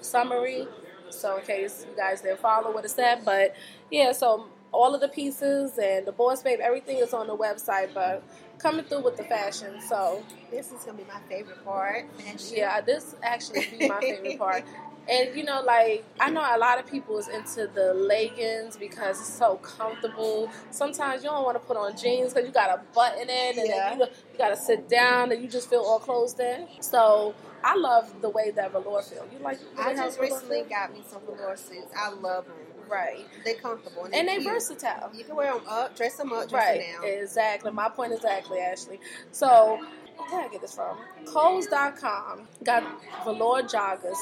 summary 0.00 0.66
so 1.10 1.36
in 1.36 1.44
case 1.44 1.84
you 1.88 1.94
guys 1.94 2.22
didn't 2.22 2.40
follow 2.40 2.72
what 2.72 2.86
it 2.86 2.90
said 2.90 3.22
but 3.24 3.54
yeah 3.90 4.12
so 4.12 4.48
all 4.76 4.94
of 4.94 5.00
the 5.00 5.08
pieces 5.08 5.78
and 5.78 6.06
the 6.06 6.12
boss 6.12 6.42
babe, 6.42 6.60
everything 6.60 6.98
is 6.98 7.14
on 7.14 7.26
the 7.26 7.36
website, 7.36 7.94
but 7.94 8.22
coming 8.58 8.84
through 8.84 9.02
with 9.04 9.16
the 9.16 9.24
fashion. 9.24 9.80
So 9.88 10.24
This 10.50 10.72
is 10.72 10.84
gonna 10.84 10.98
be 10.98 11.04
my 11.04 11.20
favorite 11.28 11.64
part. 11.64 12.06
Fashion. 12.18 12.56
yeah, 12.56 12.80
this 12.80 13.14
actually 13.22 13.66
be 13.70 13.88
my 13.88 14.00
favorite 14.00 14.38
part. 14.38 14.64
And 15.08 15.36
you 15.36 15.44
know, 15.44 15.62
like 15.64 16.04
I 16.18 16.30
know 16.30 16.40
a 16.40 16.58
lot 16.58 16.80
of 16.80 16.86
people 16.86 17.16
is 17.18 17.28
into 17.28 17.68
the 17.72 17.94
leggings 17.94 18.76
because 18.76 19.20
it's 19.20 19.32
so 19.38 19.54
comfortable. 19.58 20.50
Sometimes 20.70 21.22
you 21.22 21.30
don't 21.30 21.44
want 21.44 21.54
to 21.54 21.60
put 21.64 21.76
on 21.76 21.96
jeans 21.96 22.34
because 22.34 22.48
you 22.48 22.52
got 22.52 22.74
to 22.74 22.80
button 22.92 23.28
it 23.30 23.56
and 23.56 23.68
Yeah. 23.68 23.90
then 23.90 24.00
you, 24.00 24.06
you 24.32 24.38
got 24.38 24.48
to 24.48 24.56
sit 24.56 24.88
down 24.88 25.30
and 25.30 25.40
you 25.40 25.48
just 25.48 25.70
feel 25.70 25.82
all 25.82 26.00
closed 26.00 26.40
in. 26.40 26.66
So 26.80 27.36
I 27.62 27.76
love 27.76 28.20
the 28.20 28.30
way 28.30 28.50
that 28.50 28.72
velour 28.72 29.00
feel. 29.02 29.24
You 29.32 29.38
like? 29.38 29.60
you 29.60 29.68
I 29.78 29.94
just 29.94 30.18
recently 30.18 30.62
feel? 30.62 30.68
got 30.70 30.92
me 30.92 31.04
some 31.08 31.22
velour 31.24 31.56
suits. 31.56 31.92
I 31.96 32.10
love 32.10 32.46
them. 32.46 32.56
Right, 32.88 33.26
They're 33.44 33.54
comfortable 33.54 34.04
and, 34.04 34.14
and 34.14 34.28
they're 34.28 34.40
versatile. 34.42 35.10
You 35.14 35.24
can 35.24 35.36
wear 35.36 35.52
them 35.54 35.62
up, 35.68 35.96
dress 35.96 36.16
them 36.16 36.32
up, 36.32 36.48
dress 36.48 36.64
Right, 36.66 36.80
them 36.80 37.02
down. 37.02 37.10
exactly. 37.22 37.70
My 37.72 37.88
point 37.88 38.12
exactly, 38.12 38.58
Ashley. 38.58 39.00
So, 39.32 39.78
where 40.16 40.40
did 40.42 40.48
I 40.48 40.52
get 40.52 40.60
this 40.62 40.74
from? 40.74 40.96
Kohl's.com 41.26 42.48
got 42.64 42.82
velour 43.24 43.62
jogger 43.62 44.14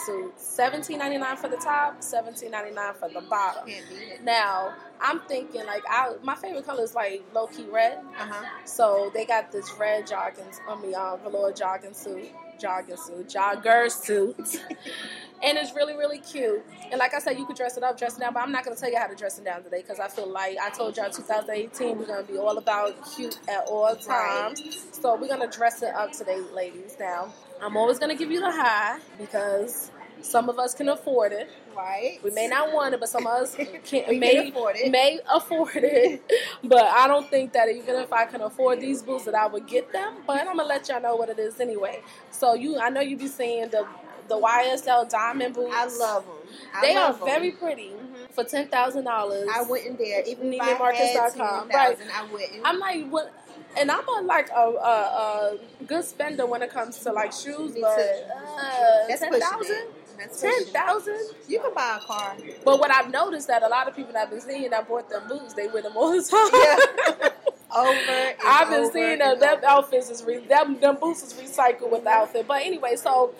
ninety 0.99 1.19
nine 1.19 1.37
for 1.37 1.49
the 1.49 1.57
top, 1.57 2.03
seventeen 2.03 2.51
ninety 2.51 2.73
nine 2.75 2.95
for 2.95 3.09
the 3.09 3.21
bottom. 3.23 3.67
Can't 3.69 3.89
beat 3.89 4.09
it. 4.09 4.25
Now, 4.25 4.75
I'm 5.01 5.21
thinking 5.21 5.67
like 5.67 5.83
I 5.89 6.15
my 6.23 6.35
favorite 6.35 6.67
color 6.67 6.83
is 6.83 6.95
like 6.95 7.23
low 7.35 7.47
key 7.47 7.67
red. 7.71 7.99
Uh 8.19 8.27
huh. 8.27 8.45
So 8.65 9.11
they 9.15 9.25
got 9.25 9.53
this 9.53 9.71
red 9.79 10.07
jogging, 10.07 10.45
I 10.69 10.81
mean, 10.81 10.95
uh, 10.95 11.17
velour 11.17 11.53
jogging 11.53 11.95
suit, 11.95 12.31
jogging 12.59 12.97
suit, 12.97 13.29
jogger 13.29 13.91
suit, 13.91 14.37
and 15.43 15.59
it's 15.59 15.75
really, 15.75 15.95
really 15.95 16.19
cute. 16.19 16.65
And 16.91 16.99
like 16.99 17.15
I 17.15 17.19
said, 17.19 17.39
you 17.39 17.47
could 17.47 17.57
dress 17.57 17.77
it 17.77 17.83
up, 17.83 17.99
dress 17.99 18.17
it 18.17 18.21
down, 18.21 18.33
but 18.33 18.41
I'm 18.43 18.53
not 18.53 18.65
gonna 18.65 18.77
tell 18.77 18.91
you 18.91 18.99
how 18.99 19.07
to 19.07 19.15
dress 19.15 19.39
it 19.39 19.45
down 19.45 19.63
today 19.63 19.83
because 19.83 20.01
I 20.01 20.09
feel 20.09 20.29
like 20.29 20.57
I 20.59 20.71
told 20.71 20.97
y'all 20.97 21.11
2018 21.11 21.99
we're 21.99 22.07
gonna 22.07 22.23
be 22.23 22.39
all 22.39 22.59
about 22.59 22.95
cute 23.15 23.39
at 23.49 23.67
all 23.69 23.95
times. 23.97 24.87
So 24.93 25.17
we're 25.17 25.29
gonna 25.29 25.51
dress 25.51 25.83
it 25.83 25.95
up 25.95 26.13
today, 26.13 26.41
ladies. 26.55 26.97
Now, 26.99 27.33
I'm 27.61 27.77
always 27.77 27.99
gonna 27.99 28.17
give 28.17 28.31
you 28.31 28.41
the 28.41 28.51
high 28.51 28.99
because 29.19 29.91
some 30.23 30.49
of 30.49 30.59
us 30.59 30.75
can 30.75 30.89
afford 30.89 31.33
it. 31.33 31.51
Right. 31.77 32.19
We 32.23 32.31
may 32.31 32.47
not 32.49 32.73
want 32.73 32.95
it, 32.95 33.01
but 33.01 33.09
some 33.09 33.27
of 33.27 33.33
us 33.33 33.57
can, 33.85 34.19
may 34.19 34.49
afford 34.49 34.77
it. 34.77 34.91
may 34.91 35.21
afford 35.33 35.71
it. 35.77 36.23
but 36.65 36.85
I 36.85 37.07
don't 37.07 37.29
think 37.31 37.53
that 37.53 37.69
even 37.69 37.97
if 37.97 38.13
I 38.13 38.25
can 38.27 38.41
afford 38.41 38.81
these 38.81 39.03
boots, 39.03 39.25
that 39.25 39.35
I 39.35 39.47
would 39.47 39.67
get 39.67 39.93
them. 39.93 40.15
But 40.27 40.41
I'm 40.41 40.57
gonna 40.57 40.65
let 40.65 40.89
y'all 40.89 41.01
know 41.01 41.17
what 41.17 41.29
it 41.29 41.39
is 41.39 41.61
anyway. 41.61 42.03
So 42.31 42.55
you, 42.55 42.79
I 42.79 42.91
know 42.91 43.01
you 43.01 43.17
be 43.17 43.29
seeing 43.29 43.69
the 43.71 43.87
the 44.29 44.37
YSL 44.41 45.09
diamond 45.11 45.55
boots. 45.55 45.75
I 45.75 45.85
love 45.87 46.25
them. 46.25 46.35
I 46.75 46.81
They 46.81 46.97
are 46.97 47.13
love 47.13 47.21
'em. 47.23 47.27
very 47.27 47.51
pretty 47.53 47.91
Mhm. 47.91 48.31
for 48.33 48.45
ten 48.45 48.69
thousand 48.69 49.05
dollars. 49.05 49.49
I 49.53 49.63
went 49.63 49.87
in 49.87 49.97
there. 49.97 50.23
Even 50.27 50.53
if 50.53 50.61
I 50.63 50.93
had 50.95 51.33
Right. 51.33 51.99
I 52.11 52.23
wouldn't. 52.25 52.61
I'm 52.65 52.79
like 52.79 53.07
what. 53.09 53.33
And 53.77 53.91
I'm 53.91 54.07
a 54.09 54.21
like 54.23 54.51
a, 54.51 54.55
a, 54.61 55.59
a 55.59 55.85
good 55.87 56.05
spender 56.05 56.47
when 56.47 56.63
it 56.63 56.71
comes 56.71 57.01
to 57.01 57.13
like 57.13 57.33
shoes, 57.33 57.75
Me 57.75 57.81
but 57.81 57.91
uh, 57.99 59.09
That's 59.09 59.21
ten 59.21 59.33
thousand, 59.33 59.87
ten 60.19 60.53
it. 60.53 61.37
You 61.49 61.61
can 61.61 61.75
buy 61.75 61.99
a 62.01 62.07
car. 62.07 62.37
But 62.65 62.79
what 62.79 62.91
I've 62.91 63.11
noticed 63.11 63.49
that 63.49 63.63
a 63.63 63.69
lot 63.69 63.89
of 63.89 63.97
people 63.97 64.13
that 64.13 64.25
I've 64.25 64.31
been 64.31 64.41
seeing 64.41 64.71
that 64.71 64.89
bought 64.89 65.09
them 65.09 65.29
boots, 65.29 65.55
they 65.55 65.69
wear 65.69 65.83
them 65.83 65.97
all 65.97 66.11
the 66.11 66.23
time. 66.23 66.51
Yeah. 66.53 67.29
Over. 67.77 68.35
I've 68.47 68.71
been 68.71 68.85
over 68.85 68.93
seeing 68.93 69.19
them. 69.19 69.41
Them 69.41 69.59
outfits 69.67 70.09
is 70.09 70.23
re- 70.23 70.47
them, 70.47 70.79
them 70.79 70.97
boots 71.01 71.25
is 71.25 71.33
recycled 71.35 71.91
with 71.91 72.05
the 72.05 72.11
outfit. 72.11 72.47
But 72.47 72.63
anyway, 72.63 72.95
so 72.95 73.35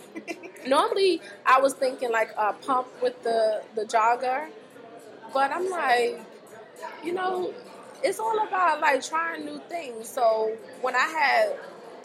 normally 0.67 1.23
I 1.47 1.61
was 1.61 1.73
thinking 1.75 2.11
like 2.11 2.31
a 2.37 2.53
pump 2.53 2.89
with 3.01 3.23
the 3.23 3.63
the 3.77 3.85
jogger, 3.85 4.49
but 5.33 5.53
I'm 5.53 5.71
like, 5.71 6.21
you 7.05 7.13
know, 7.13 7.55
it's 8.03 8.19
all 8.19 8.45
about 8.45 8.81
like 8.81 9.07
trying 9.07 9.45
new 9.45 9.61
things. 9.69 10.09
So 10.09 10.57
when 10.83 10.97
I 10.97 11.07
had 11.07 11.57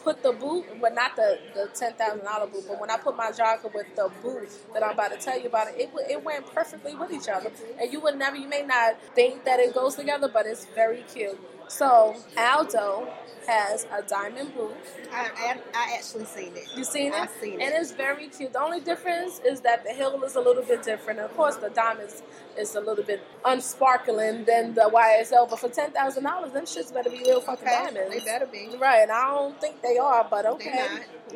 put 0.04 0.22
the 0.22 0.32
boot, 0.32 0.66
but 0.80 0.94
not 0.94 1.16
the 1.16 1.38
the 1.54 1.68
ten 1.74 1.94
thousand 1.94 2.24
dollar 2.24 2.46
boot, 2.46 2.64
but 2.68 2.80
when 2.80 2.90
I 2.90 2.98
put 2.98 3.16
my 3.16 3.30
jogger 3.30 3.72
with 3.74 3.94
the 3.96 4.10
boot 4.22 4.48
that 4.74 4.84
I'm 4.84 4.92
about 4.92 5.12
to 5.12 5.18
tell 5.18 5.38
you 5.40 5.48
about, 5.48 5.68
it 5.68 5.80
it, 5.80 5.90
it 6.10 6.24
went 6.24 6.46
perfectly 6.54 6.94
with 6.94 7.12
each 7.12 7.28
other. 7.28 7.50
And 7.80 7.92
you 7.92 8.00
would 8.00 8.16
never, 8.18 8.36
you 8.36 8.48
may 8.48 8.62
not 8.62 8.96
think 9.14 9.44
that 9.44 9.60
it 9.60 9.74
goes 9.74 9.96
together, 9.96 10.30
but 10.32 10.46
it's 10.46 10.66
very 10.66 11.02
cute. 11.12 11.38
So 11.70 12.16
Aldo 12.36 13.08
has 13.46 13.86
a 13.96 14.02
diamond 14.02 14.52
boot. 14.56 14.74
I, 15.12 15.30
I, 15.36 15.56
I 15.74 15.94
actually 15.96 16.24
seen 16.24 16.52
it. 16.56 16.68
You 16.76 16.82
seen 16.84 17.12
it? 17.12 17.14
I've 17.14 17.30
seen 17.40 17.54
And 17.54 17.62
it. 17.62 17.64
And 17.66 17.74
it's 17.76 17.92
very 17.92 18.26
cute. 18.28 18.52
The 18.52 18.60
only 18.60 18.80
difference 18.80 19.40
is 19.46 19.60
that 19.62 19.84
the 19.84 19.90
heel 19.92 20.20
is 20.24 20.34
a 20.34 20.40
little 20.40 20.64
bit 20.64 20.82
different. 20.82 21.20
Of 21.20 21.34
course, 21.36 21.56
the 21.56 21.70
diamonds 21.70 22.22
is 22.58 22.74
a 22.74 22.80
little 22.80 23.04
bit 23.04 23.22
unsparkling 23.44 24.44
than 24.46 24.74
the 24.74 24.90
YSL. 24.92 25.48
But 25.48 25.60
for 25.60 25.68
ten 25.68 25.92
thousand 25.92 26.24
dollars, 26.24 26.52
them 26.52 26.64
shits 26.64 26.92
better 26.92 27.08
be 27.08 27.18
real 27.20 27.40
fucking 27.40 27.66
Okay. 27.66 27.84
diamonds. 27.84 28.14
They 28.14 28.24
better 28.24 28.46
be. 28.46 28.68
Right, 28.76 29.02
and 29.02 29.12
I 29.12 29.28
don't 29.30 29.60
think 29.60 29.80
they 29.80 29.96
are, 29.96 30.26
but 30.28 30.46
okay. 30.46 30.88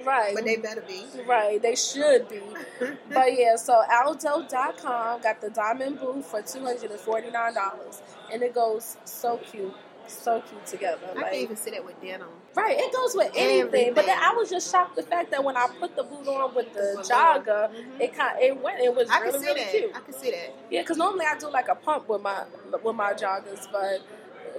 Right. 0.05 0.35
But 0.35 0.45
they 0.45 0.57
better 0.57 0.83
be. 0.83 1.05
Right, 1.27 1.63
they 1.63 1.77
should 1.77 2.29
be. 2.29 2.41
but 3.13 3.39
yeah, 3.39 3.55
so 3.55 3.83
Aldo.com 4.05 5.23
got 5.23 5.41
the 5.41 5.51
diamond 5.51 6.01
boot 6.01 6.25
for 6.25 6.43
$249. 6.43 8.03
And 8.33 8.43
it 8.43 8.55
goes 8.55 8.97
so 9.05 9.37
cute. 9.39 9.73
So 10.07 10.41
cute 10.41 10.67
together. 10.67 10.99
I 11.11 11.15
Like, 11.15 11.33
can 11.33 11.41
even 11.41 11.57
see 11.57 11.71
that 11.71 11.85
with 11.85 12.01
denim. 12.01 12.29
right, 12.55 12.77
it 12.79 12.93
goes 12.93 13.15
with 13.15 13.33
anything. 13.35 13.95
But 13.95 14.07
then 14.07 14.19
I 14.19 14.33
was 14.35 14.51
just 14.51 14.71
shocked 14.71 14.97
the 14.97 15.03
fact 15.03 15.31
that 15.31 15.43
when 15.43 15.57
I 15.57 15.67
put 15.81 15.97
the 15.97 16.03
boot 16.05 16.27
on 16.29 16.55
with 16.55 16.73
the 16.73 16.97
jogger, 17.09 17.71
Mhm. 17.73 18.01
it 18.01 18.15
kind 18.15 18.39
it 18.41 18.57
went 18.61 18.81
it 18.81 18.95
was 18.95 19.11
I 19.11 19.19
really 19.21 19.33
can 19.33 19.41
see 19.41 19.47
really 19.47 19.61
that. 19.61 19.71
cute. 19.71 19.97
I 19.97 20.01
can 20.01 20.15
see 20.15 20.31
that. 20.31 20.55
Yeah, 20.71 20.81
because 20.83 20.97
normally 20.97 21.27
I 21.27 21.37
do 21.39 21.49
like 21.51 21.69
a 21.69 21.75
pump 21.75 22.09
with 22.09 22.23
my 22.23 22.45
with 22.83 22.95
my 22.97 23.13
joggers, 23.15 23.67
but 23.73 24.01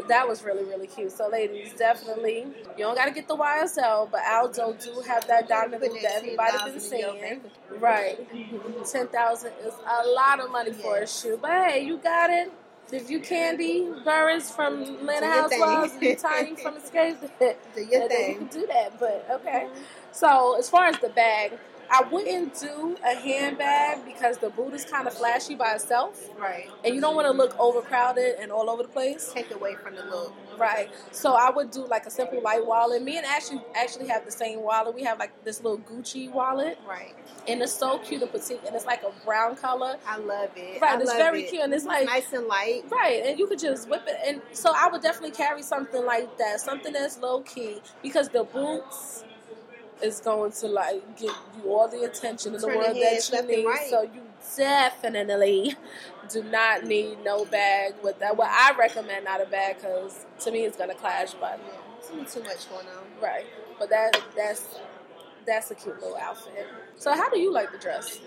that 0.07 0.27
was 0.27 0.43
really 0.43 0.65
really 0.65 0.87
cute. 0.87 1.11
So 1.11 1.27
ladies, 1.29 1.73
definitely 1.73 2.39
you 2.77 2.83
don't 2.83 2.95
got 2.95 3.05
to 3.05 3.11
get 3.11 3.27
the 3.27 3.35
YSL, 3.35 4.07
but 4.11 4.21
Aldo 4.27 4.73
do 4.73 4.99
have 5.07 5.25
that 5.27 5.47
diamond 5.47 5.81
boot 5.81 5.97
that 6.01 6.15
everybody's 6.17 6.61
been 6.63 6.73
10,000 6.73 6.93
in 6.93 6.99
your 6.99 7.11
seeing. 7.13 7.41
Right, 7.79 8.27
ten 8.91 9.07
thousand 9.07 9.53
is 9.63 9.73
a 9.87 10.07
lot 10.07 10.39
of 10.41 10.51
money 10.51 10.73
for 10.73 10.97
a 10.97 11.07
shoe, 11.07 11.37
but 11.41 11.51
hey, 11.51 11.79
you 11.81 11.97
got 11.97 12.29
it. 12.29 12.51
If 12.91 13.09
you 13.09 13.19
Kandi 13.19 14.03
Burruss 14.03 14.51
from 14.55 14.81
Atlanta 14.83 15.21
Do 15.21 15.25
your 15.33 15.49
thing. 15.49 15.61
Housewives, 15.61 16.01
you 16.01 16.15
Tiny 16.15 16.55
from 16.55 16.75
Xscape, 16.81 17.17
Do 17.75 17.81
your 17.83 18.01
and 18.03 18.03
you 18.03 18.07
thing. 18.09 18.37
can 18.37 18.47
do 18.47 18.67
that. 18.67 18.99
But 18.99 19.27
okay. 19.31 19.67
So 20.11 20.55
as 20.57 20.69
far 20.69 20.85
as 20.85 20.97
the 20.99 21.09
bag, 21.09 21.53
I 21.89 22.03
wouldn't 22.11 22.59
do 22.59 22.97
a 23.05 23.15
handbag 23.15 24.05
because 24.05 24.37
the 24.37 24.49
boot 24.49 24.73
is 24.73 24.85
kind 24.85 25.07
of 25.07 25.13
flashy 25.13 25.55
by 25.55 25.73
itself, 25.73 26.29
Right. 26.37 26.69
and 26.83 26.95
you 26.95 27.01
don't 27.01 27.15
want 27.15 27.27
to 27.27 27.31
look 27.31 27.55
overcrowded 27.59 28.35
and 28.39 28.51
all 28.51 28.69
over 28.69 28.83
the 28.83 28.89
place. 28.89 29.31
Take 29.33 29.51
away 29.53 29.75
from 29.75 29.95
the 29.95 30.03
look. 30.03 30.33
Right. 30.57 30.89
So 31.11 31.33
I 31.33 31.49
would 31.49 31.71
do 31.71 31.85
like 31.85 32.05
a 32.05 32.09
simple 32.11 32.41
light 32.41 32.65
wallet. 32.65 33.01
Me 33.03 33.17
and 33.17 33.25
Ashley 33.25 33.61
actually 33.75 34.07
have 34.07 34.25
the 34.25 34.31
same 34.31 34.61
wallet. 34.63 34.95
We 34.95 35.03
have 35.03 35.19
like 35.19 35.31
this 35.43 35.61
little 35.63 35.79
Gucci 35.79 36.31
wallet, 36.31 36.77
Right. 36.87 37.13
and 37.47 37.61
it's 37.61 37.73
so 37.73 37.99
cute 37.99 38.21
and 38.21 38.31
petite, 38.31 38.61
and 38.65 38.75
it's 38.75 38.85
like 38.85 39.03
a 39.03 39.11
brown 39.25 39.55
color. 39.55 39.97
I 40.07 40.17
love 40.17 40.49
it. 40.55 40.81
Right, 40.81 40.97
I 40.97 41.01
it's 41.01 41.13
very 41.13 41.43
it. 41.43 41.49
cute, 41.49 41.61
and 41.63 41.73
it's 41.73 41.85
like 41.85 42.05
nice 42.05 42.31
and 42.33 42.47
light. 42.47 42.85
Right, 42.89 43.23
and 43.25 43.37
you 43.37 43.47
could 43.47 43.59
just 43.59 43.89
whip 43.89 44.03
it. 44.07 44.17
And 44.25 44.41
so 44.53 44.71
I 44.75 44.87
would 44.89 45.01
definitely 45.01 45.31
carry 45.35 45.61
something 45.61 46.05
like 46.05 46.37
that, 46.37 46.59
something 46.61 46.93
that's 46.93 47.19
low 47.19 47.41
key, 47.41 47.81
because 48.01 48.29
the 48.29 48.43
boots 48.45 49.23
is 50.01 50.19
going 50.19 50.51
to 50.51 50.67
like 50.67 51.17
give 51.17 51.33
you 51.57 51.71
all 51.71 51.87
the 51.87 52.03
attention 52.03 52.53
in 52.53 52.61
the 52.61 52.67
Turn 52.67 52.77
world 52.77 52.95
that 52.95 53.29
you 53.31 53.47
need. 53.47 53.65
right. 53.65 53.89
So 53.89 54.01
you 54.03 54.21
definitely 54.57 55.75
do 56.29 56.43
not 56.43 56.83
need 56.85 57.23
no 57.23 57.45
bag 57.45 57.93
with 58.03 58.19
that. 58.19 58.35
Well, 58.37 58.49
I 58.51 58.73
recommend 58.77 59.25
not 59.25 59.41
a 59.41 59.45
bag 59.45 59.77
because 59.77 60.25
to 60.41 60.51
me 60.51 60.65
it's 60.65 60.77
gonna 60.77 60.95
clash. 60.95 61.33
But 61.33 61.59
Yeah. 61.63 62.21
It's 62.21 62.33
too 62.33 62.43
much 62.43 62.69
going 62.69 62.85
on. 62.87 63.03
right, 63.21 63.45
but 63.79 63.89
that 63.89 64.15
that's 64.35 64.75
that's 65.45 65.71
a 65.71 65.75
cute 65.75 65.99
little 66.01 66.17
outfit. 66.17 66.67
So 66.97 67.11
how 67.13 67.29
do 67.29 67.39
you 67.39 67.51
like 67.51 67.71
the 67.71 67.77
dress? 67.77 68.19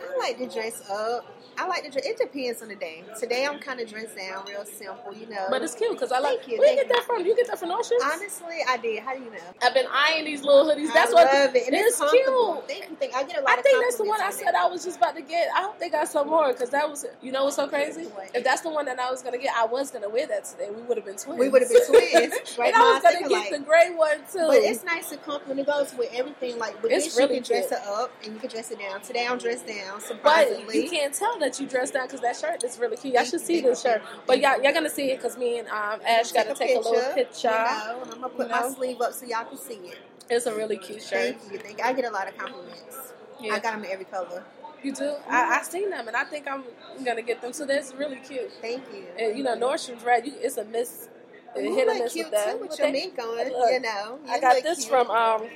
I 0.00 0.18
like 0.18 0.38
to 0.38 0.48
dress 0.48 0.88
up. 0.90 1.26
I 1.56 1.66
like 1.68 1.84
to 1.84 1.90
dress. 1.90 2.04
It 2.04 2.18
depends 2.18 2.62
on 2.62 2.68
the 2.68 2.74
day. 2.74 3.04
Today 3.18 3.46
I'm 3.46 3.60
kind 3.60 3.78
of 3.78 3.88
dressed 3.88 4.16
down, 4.16 4.44
real 4.48 4.64
simple, 4.64 5.14
you 5.14 5.28
know. 5.28 5.46
But 5.50 5.62
it's 5.62 5.74
cute 5.76 5.92
because 5.92 6.10
I 6.10 6.18
like. 6.18 6.40
Thank 6.40 6.50
you, 6.52 6.58
Where 6.58 6.70
you 6.70 6.76
get 6.76 6.88
that 6.88 7.04
from? 7.04 7.24
You 7.24 7.36
get 7.36 7.46
that 7.46 7.60
from 7.60 7.70
Ocean? 7.70 7.96
honestly, 8.02 8.56
I 8.68 8.76
did. 8.76 9.02
How 9.04 9.14
do 9.14 9.22
you 9.22 9.30
know? 9.30 9.36
I've 9.62 9.72
been 9.72 9.86
eyeing 9.92 10.24
these 10.24 10.42
little 10.42 10.64
hoodies. 10.64 10.92
That's 10.92 11.12
I 11.12 11.14
what 11.14 11.32
love 11.32 11.54
it. 11.54 11.66
And 11.68 11.76
it's 11.76 12.00
it's, 12.00 12.10
cute. 12.10 12.68
Thank 12.68 12.90
you. 12.90 13.08
I 13.14 13.22
get 13.22 13.38
a 13.38 13.42
lot 13.42 13.58
I 13.58 13.62
think 13.62 13.84
that's 13.84 13.96
the 13.98 14.04
one 14.04 14.20
I 14.20 14.30
said 14.30 14.54
I 14.56 14.66
was 14.66 14.84
just 14.84 14.98
about 14.98 15.14
to 15.14 15.22
get. 15.22 15.48
I 15.54 15.62
hope 15.62 15.78
they 15.78 15.90
got 15.90 16.08
some 16.08 16.28
more 16.28 16.52
because 16.52 16.70
that 16.70 16.90
was, 16.90 17.06
you 17.22 17.30
know, 17.30 17.44
what's 17.44 17.56
so 17.56 17.68
crazy? 17.68 18.08
If 18.34 18.42
that's 18.42 18.62
the 18.62 18.70
one 18.70 18.86
that 18.86 18.98
I 18.98 19.10
was 19.10 19.22
gonna 19.22 19.38
get, 19.38 19.54
I 19.56 19.64
was 19.64 19.92
gonna 19.92 20.08
wear 20.08 20.26
that 20.26 20.44
today. 20.46 20.70
We 20.74 20.82
would 20.82 20.96
have 20.96 21.06
been 21.06 21.16
twins. 21.16 21.38
We 21.38 21.48
would 21.48 21.62
have 21.62 21.70
been 21.70 21.86
twins, 21.86 22.34
right? 22.58 22.74
and 22.74 22.82
I 22.82 22.94
was 22.94 23.02
gonna 23.02 23.28
get 23.28 23.30
light. 23.30 23.50
the 23.52 23.58
gray 23.60 23.90
one 23.94 24.18
too. 24.32 24.46
But 24.48 24.56
it's 24.58 24.82
nice 24.82 25.12
and 25.12 25.22
comfortable. 25.22 25.60
It 25.60 25.66
goes 25.66 25.94
with 25.96 26.10
everything. 26.12 26.58
Like 26.58 26.82
with 26.82 26.90
It's 26.90 27.04
this, 27.06 27.16
really 27.16 27.36
you 27.36 27.42
can 27.42 27.52
dress 27.60 27.70
it 27.70 27.78
up 27.86 27.93
and 28.24 28.34
you 28.34 28.38
can 28.40 28.50
dress 28.50 28.70
it 28.70 28.78
down. 28.78 29.00
Today 29.00 29.26
I'm 29.28 29.38
dressed 29.38 29.66
down. 29.66 30.00
but 30.22 30.74
you 30.74 30.88
can't 30.90 31.12
tell 31.14 31.38
that 31.38 31.58
you 31.60 31.66
dressed 31.66 31.94
down 31.94 32.06
because 32.06 32.20
that 32.20 32.36
shirt 32.36 32.62
is 32.64 32.78
really 32.78 32.96
cute. 32.96 33.14
Y'all 33.14 33.24
should 33.24 33.40
see 33.40 33.60
this 33.60 33.82
shirt. 33.82 34.02
But 34.26 34.40
y'all, 34.40 34.62
y'all 34.62 34.72
gonna 34.72 34.90
see 34.90 35.10
it 35.10 35.16
because 35.18 35.36
me 35.38 35.58
and 35.58 35.68
um, 35.68 36.00
Ash 36.06 36.32
got 36.32 36.46
to 36.48 36.54
take 36.54 36.76
a 36.76 36.80
little 36.80 37.14
picture. 37.14 37.48
You 37.48 37.54
know, 37.54 38.00
and 38.02 38.10
I'm 38.12 38.20
gonna 38.20 38.28
put 38.28 38.46
You 38.48 38.54
know? 38.54 38.68
my 38.68 38.74
sleeve 38.74 39.00
up 39.00 39.12
so 39.12 39.26
y'all 39.26 39.44
can 39.44 39.58
see 39.58 39.74
it. 39.74 39.98
It's 40.30 40.46
a 40.46 40.54
really 40.54 40.76
cute 40.78 41.02
shirt. 41.02 41.36
Thank 41.38 41.52
you. 41.52 41.58
Thank 41.58 41.78
you. 41.78 41.84
I 41.84 41.92
get 41.92 42.04
a 42.06 42.10
lot 42.10 42.28
of 42.28 42.36
compliments. 42.38 43.12
Yeah. 43.40 43.54
I 43.54 43.58
got 43.58 43.74
them 43.74 43.84
in 43.84 43.90
every 43.90 44.06
color. 44.06 44.42
You 44.82 44.92
do? 44.92 45.14
I, 45.28 45.58
I 45.60 45.62
seen 45.62 45.90
them, 45.90 46.08
and 46.08 46.16
I 46.16 46.24
think 46.24 46.46
I'm 46.46 46.64
gonna 47.04 47.22
get 47.22 47.40
them. 47.40 47.52
So 47.52 47.64
that's 47.66 47.94
really 47.94 48.16
cute. 48.16 48.52
Thank 48.60 48.82
you. 48.92 49.04
And 49.18 49.36
you 49.36 49.42
know, 49.44 49.56
Nordstrom's 49.56 50.04
red. 50.04 50.26
You, 50.26 50.34
it's 50.36 50.56
a 50.58 50.64
miss. 50.64 51.08
a 51.56 51.62
You 51.62 51.74
hit 51.74 51.86
look 51.86 51.98
miss 51.98 52.12
cute 52.12 52.26
with 52.26 52.34
that. 52.34 52.52
too 52.52 52.58
with 52.58 52.70
But 52.70 52.78
your 52.78 52.86
they- 52.88 52.92
mink 52.92 53.18
on. 53.18 53.36
look, 53.36 53.72
you 53.72 53.80
know, 53.80 54.18
I 54.28 54.40
got 54.40 54.62
this 54.62 54.78
cute. 54.80 54.90
from 54.90 55.10
um, 55.10 55.48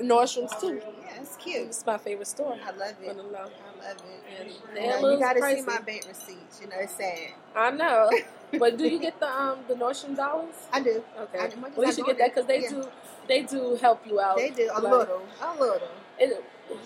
Nordstrom's 0.00 0.60
too. 0.60 0.80
Yeah, 1.24 1.28
it's 1.30 1.36
cute. 1.36 1.66
It's 1.66 1.86
my 1.86 1.98
favorite 1.98 2.26
store. 2.26 2.56
I 2.64 2.70
love 2.70 2.94
it. 3.02 3.08
I 3.08 3.12
love 3.12 3.50
it. 3.50 4.00
And 4.40 4.50
You, 4.84 5.02
know, 5.02 5.12
you 5.12 5.18
gotta 5.18 5.40
see 5.42 5.62
my 5.62 5.80
bank 5.80 6.04
receipts. 6.08 6.60
You 6.60 6.68
know, 6.68 6.76
it's 6.78 6.94
sad. 6.94 7.32
I 7.54 7.70
know, 7.70 8.10
but 8.58 8.76
do 8.76 8.88
you 8.88 8.98
get 8.98 9.18
the 9.20 9.28
um 9.28 9.58
the 9.68 9.74
Nordstrom 9.74 10.16
dollars? 10.16 10.54
I 10.72 10.80
do. 10.80 11.02
Okay, 11.18 11.38
I 11.38 11.48
well 11.76 11.86
I 11.86 11.90
you 11.90 11.92
should 11.92 12.06
get 12.06 12.18
that 12.18 12.34
because 12.34 12.46
they 12.46 12.60
there. 12.60 12.70
do 12.70 12.88
they 13.28 13.42
do 13.42 13.76
help 13.80 14.06
you 14.06 14.20
out. 14.20 14.36
They 14.36 14.50
do 14.50 14.70
a 14.72 14.80
Like, 14.80 14.92
little, 14.92 15.22
a 15.42 15.52
little. 15.60 15.88
It, 16.18 16.44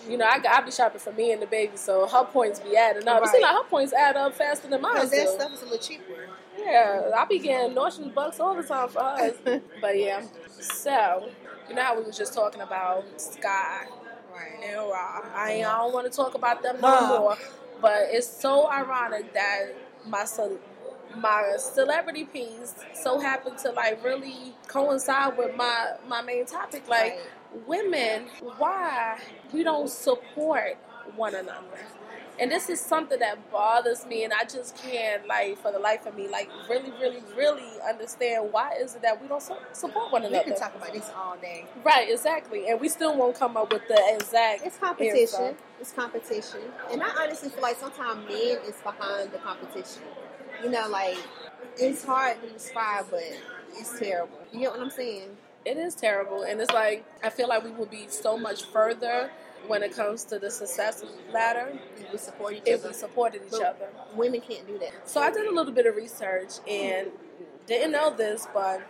you 0.09 0.17
know, 0.17 0.25
I, 0.25 0.41
I 0.49 0.61
be 0.61 0.71
shopping 0.71 0.99
for 0.99 1.13
me 1.13 1.31
and 1.31 1.41
the 1.41 1.47
baby, 1.47 1.77
so 1.77 2.05
her 2.07 2.25
points 2.25 2.59
be 2.59 2.75
adding 2.75 3.07
up. 3.07 3.21
Right. 3.21 3.41
like 3.41 3.51
her 3.51 3.63
points 3.63 3.93
add 3.93 4.17
up 4.17 4.33
faster 4.33 4.67
than 4.67 4.81
mine. 4.81 4.95
Because 4.95 5.11
that 5.11 5.29
stuff 5.29 5.53
is 5.53 5.61
a 5.61 5.65
little 5.65 5.77
cheaper. 5.79 6.27
Yeah, 6.57 7.11
I 7.15 7.25
be 7.25 7.39
getting 7.39 7.75
Nordstrom 7.75 8.13
bucks 8.13 8.39
all 8.39 8.55
the 8.55 8.63
time 8.63 8.89
for 8.89 8.99
us. 8.99 9.35
but 9.81 9.97
yeah, 9.97 10.23
so 10.59 11.29
you 11.69 11.75
know 11.75 11.83
how 11.83 11.97
we 11.97 12.03
was 12.03 12.17
just 12.17 12.33
talking 12.33 12.61
about 12.61 13.05
Sky. 13.21 13.85
And 14.63 14.77
Rah. 14.89 15.21
I, 15.35 15.63
I 15.65 15.77
don't 15.79 15.93
want 15.93 16.11
to 16.11 16.15
talk 16.15 16.35
about 16.35 16.61
them 16.63 16.77
no 16.81 17.07
more. 17.19 17.37
But 17.81 18.07
it's 18.11 18.27
so 18.27 18.69
ironic 18.69 19.33
that 19.33 19.75
my 20.07 20.25
ce- 20.25 20.59
my 21.17 21.55
celebrity 21.57 22.25
piece 22.25 22.75
so 22.93 23.19
happened 23.19 23.57
to 23.59 23.71
like 23.71 24.03
really 24.03 24.53
coincide 24.67 25.37
with 25.37 25.55
my 25.55 25.93
my 26.07 26.21
main 26.21 26.45
topic. 26.45 26.87
Like 26.87 27.19
women, 27.67 28.27
why 28.57 29.19
we 29.53 29.63
don't 29.63 29.89
support 29.89 30.77
one 31.15 31.35
another. 31.35 31.87
And 32.39 32.49
this 32.51 32.69
is 32.69 32.79
something 32.79 33.19
that 33.19 33.51
bothers 33.51 34.05
me, 34.05 34.23
and 34.23 34.31
I 34.31 34.45
just 34.45 34.77
can't, 34.77 35.27
like, 35.27 35.57
for 35.61 35.71
the 35.71 35.79
life 35.79 36.05
of 36.05 36.15
me, 36.15 36.27
like, 36.29 36.49
really, 36.69 36.91
really, 36.91 37.21
really 37.35 37.69
understand 37.87 38.53
why 38.53 38.75
is 38.79 38.95
it 38.95 39.01
that 39.01 39.21
we 39.21 39.27
don't 39.27 39.43
support 39.73 40.11
one 40.11 40.23
another. 40.23 40.43
We 40.45 40.51
can 40.51 40.59
talk 40.59 40.75
about 40.75 40.93
this 40.93 41.11
all 41.15 41.35
day. 41.37 41.65
Right, 41.83 42.09
exactly. 42.09 42.69
And 42.69 42.79
we 42.79 42.87
still 42.87 43.17
won't 43.17 43.37
come 43.37 43.57
up 43.57 43.73
with 43.73 43.87
the 43.87 44.01
exact. 44.13 44.65
It's 44.65 44.77
competition. 44.77 45.55
It's 45.81 45.91
competition. 45.91 46.61
And 46.91 47.03
I 47.03 47.09
honestly 47.23 47.49
feel 47.49 47.61
like 47.61 47.77
sometimes 47.77 48.27
men 48.27 48.57
is 48.65 48.75
behind 48.83 49.31
the 49.31 49.37
competition. 49.39 50.03
You 50.63 50.69
know, 50.69 50.87
like 50.89 51.17
it's 51.77 52.03
hard 52.03 52.41
to 52.41 52.49
describe, 52.49 53.05
but 53.09 53.23
it's 53.73 53.97
terrible. 53.97 54.39
You 54.51 54.59
get 54.59 54.71
what 54.71 54.81
I'm 54.81 54.89
saying? 54.89 55.37
It 55.65 55.77
is 55.77 55.95
terrible, 55.95 56.43
and 56.43 56.59
it's 56.59 56.71
like 56.71 57.05
I 57.23 57.29
feel 57.29 57.47
like 57.47 57.63
we 57.63 57.71
would 57.71 57.89
be 57.89 58.07
so 58.09 58.37
much 58.37 58.63
further 58.65 59.31
when 59.67 59.83
it 59.83 59.95
comes 59.95 60.23
to 60.25 60.39
the 60.39 60.49
success 60.49 61.03
ladder 61.31 61.77
We 62.11 62.17
support 62.17 62.53
each 62.53 62.63
if 62.65 62.79
other. 62.79 62.89
we 62.89 62.93
supported 62.93 63.41
each 63.45 63.51
But 63.51 63.61
other. 63.63 63.89
Women 64.15 64.41
can't 64.41 64.65
do 64.67 64.77
that. 64.79 65.07
So 65.07 65.21
I 65.21 65.31
did 65.31 65.45
a 65.47 65.51
little 65.53 65.73
bit 65.73 65.85
of 65.85 65.95
research 65.95 66.53
and 66.67 67.07
didn't 67.67 67.91
know 67.91 68.13
this, 68.15 68.47
but 68.53 68.81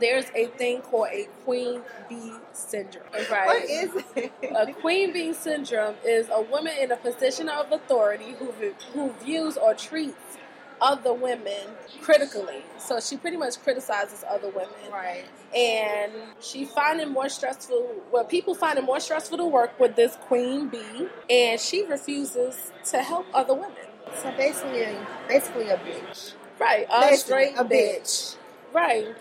there's 0.00 0.26
a 0.34 0.46
thing 0.46 0.80
called 0.82 1.08
a 1.12 1.28
queen 1.44 1.82
bee 2.08 2.34
syndrome. 2.52 3.04
Right? 3.30 3.46
What 3.46 3.64
is 3.70 3.90
it? 4.16 4.32
A 4.54 4.72
queen 4.72 5.12
bee 5.12 5.32
syndrome 5.32 5.94
is 6.04 6.28
a 6.32 6.42
woman 6.42 6.72
in 6.80 6.90
a 6.90 6.96
position 6.96 7.48
of 7.48 7.70
authority 7.70 8.34
who 8.38 8.52
who 8.92 9.12
views 9.24 9.56
or 9.56 9.74
treats 9.74 10.38
other 10.84 11.14
women 11.14 11.68
critically. 12.02 12.62
So 12.78 13.00
she 13.00 13.16
pretty 13.16 13.38
much 13.38 13.60
criticizes 13.62 14.22
other 14.28 14.50
women, 14.50 14.68
right. 14.92 15.24
and 15.56 16.12
she 16.40 16.66
find 16.66 17.00
it 17.00 17.08
more 17.08 17.30
stressful. 17.30 18.02
Well, 18.12 18.24
people 18.24 18.54
find 18.54 18.78
it 18.78 18.84
more 18.84 19.00
stressful 19.00 19.38
to 19.38 19.46
work 19.46 19.80
with 19.80 19.96
this 19.96 20.16
queen 20.28 20.68
bee, 20.68 21.08
and 21.30 21.58
she 21.58 21.84
refuses 21.86 22.70
to 22.90 22.98
help 22.98 23.26
other 23.32 23.54
women. 23.54 23.88
So 24.22 24.30
basically, 24.36 24.86
basically 25.26 25.68
a 25.70 25.78
bitch. 25.78 26.34
Right, 26.60 26.86
a 26.92 27.00
Basically, 27.00 27.16
straight 27.16 27.54
a 27.56 27.64
bitch. 27.64 28.00
bitch. 28.02 28.36
Right. 28.72 29.16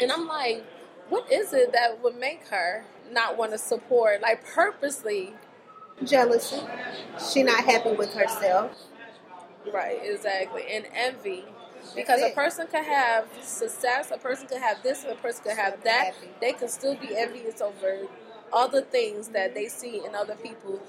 And 0.00 0.10
I'm 0.10 0.26
like, 0.26 0.64
what 1.10 1.30
is 1.30 1.52
it 1.52 1.72
that 1.74 2.02
would 2.02 2.16
make 2.16 2.48
her 2.48 2.84
not 3.12 3.36
want 3.36 3.52
to 3.52 3.58
support, 3.58 4.22
like 4.22 4.44
purposely? 4.44 5.34
Jealousy. 6.04 6.60
She 7.32 7.42
not 7.42 7.62
happy 7.64 7.92
with 7.92 8.12
herself. 8.14 8.76
Right, 9.70 10.00
exactly. 10.02 10.64
And 10.70 10.86
envy. 10.94 11.44
Because 11.94 12.22
a 12.22 12.30
person 12.30 12.66
could 12.68 12.84
have 12.84 13.26
success, 13.42 14.10
a 14.10 14.18
person 14.18 14.46
could 14.48 14.62
have 14.62 14.82
this, 14.82 15.02
and 15.04 15.12
a 15.12 15.16
person 15.16 15.44
could 15.44 15.56
have 15.58 15.82
that. 15.84 16.14
They 16.40 16.52
can 16.52 16.68
still 16.68 16.96
be 16.96 17.16
envious 17.16 17.60
over 17.60 18.08
other 18.52 18.80
things 18.82 19.28
that 19.28 19.54
they 19.54 19.68
see 19.68 20.04
in 20.04 20.14
other 20.14 20.36
people 20.36 20.80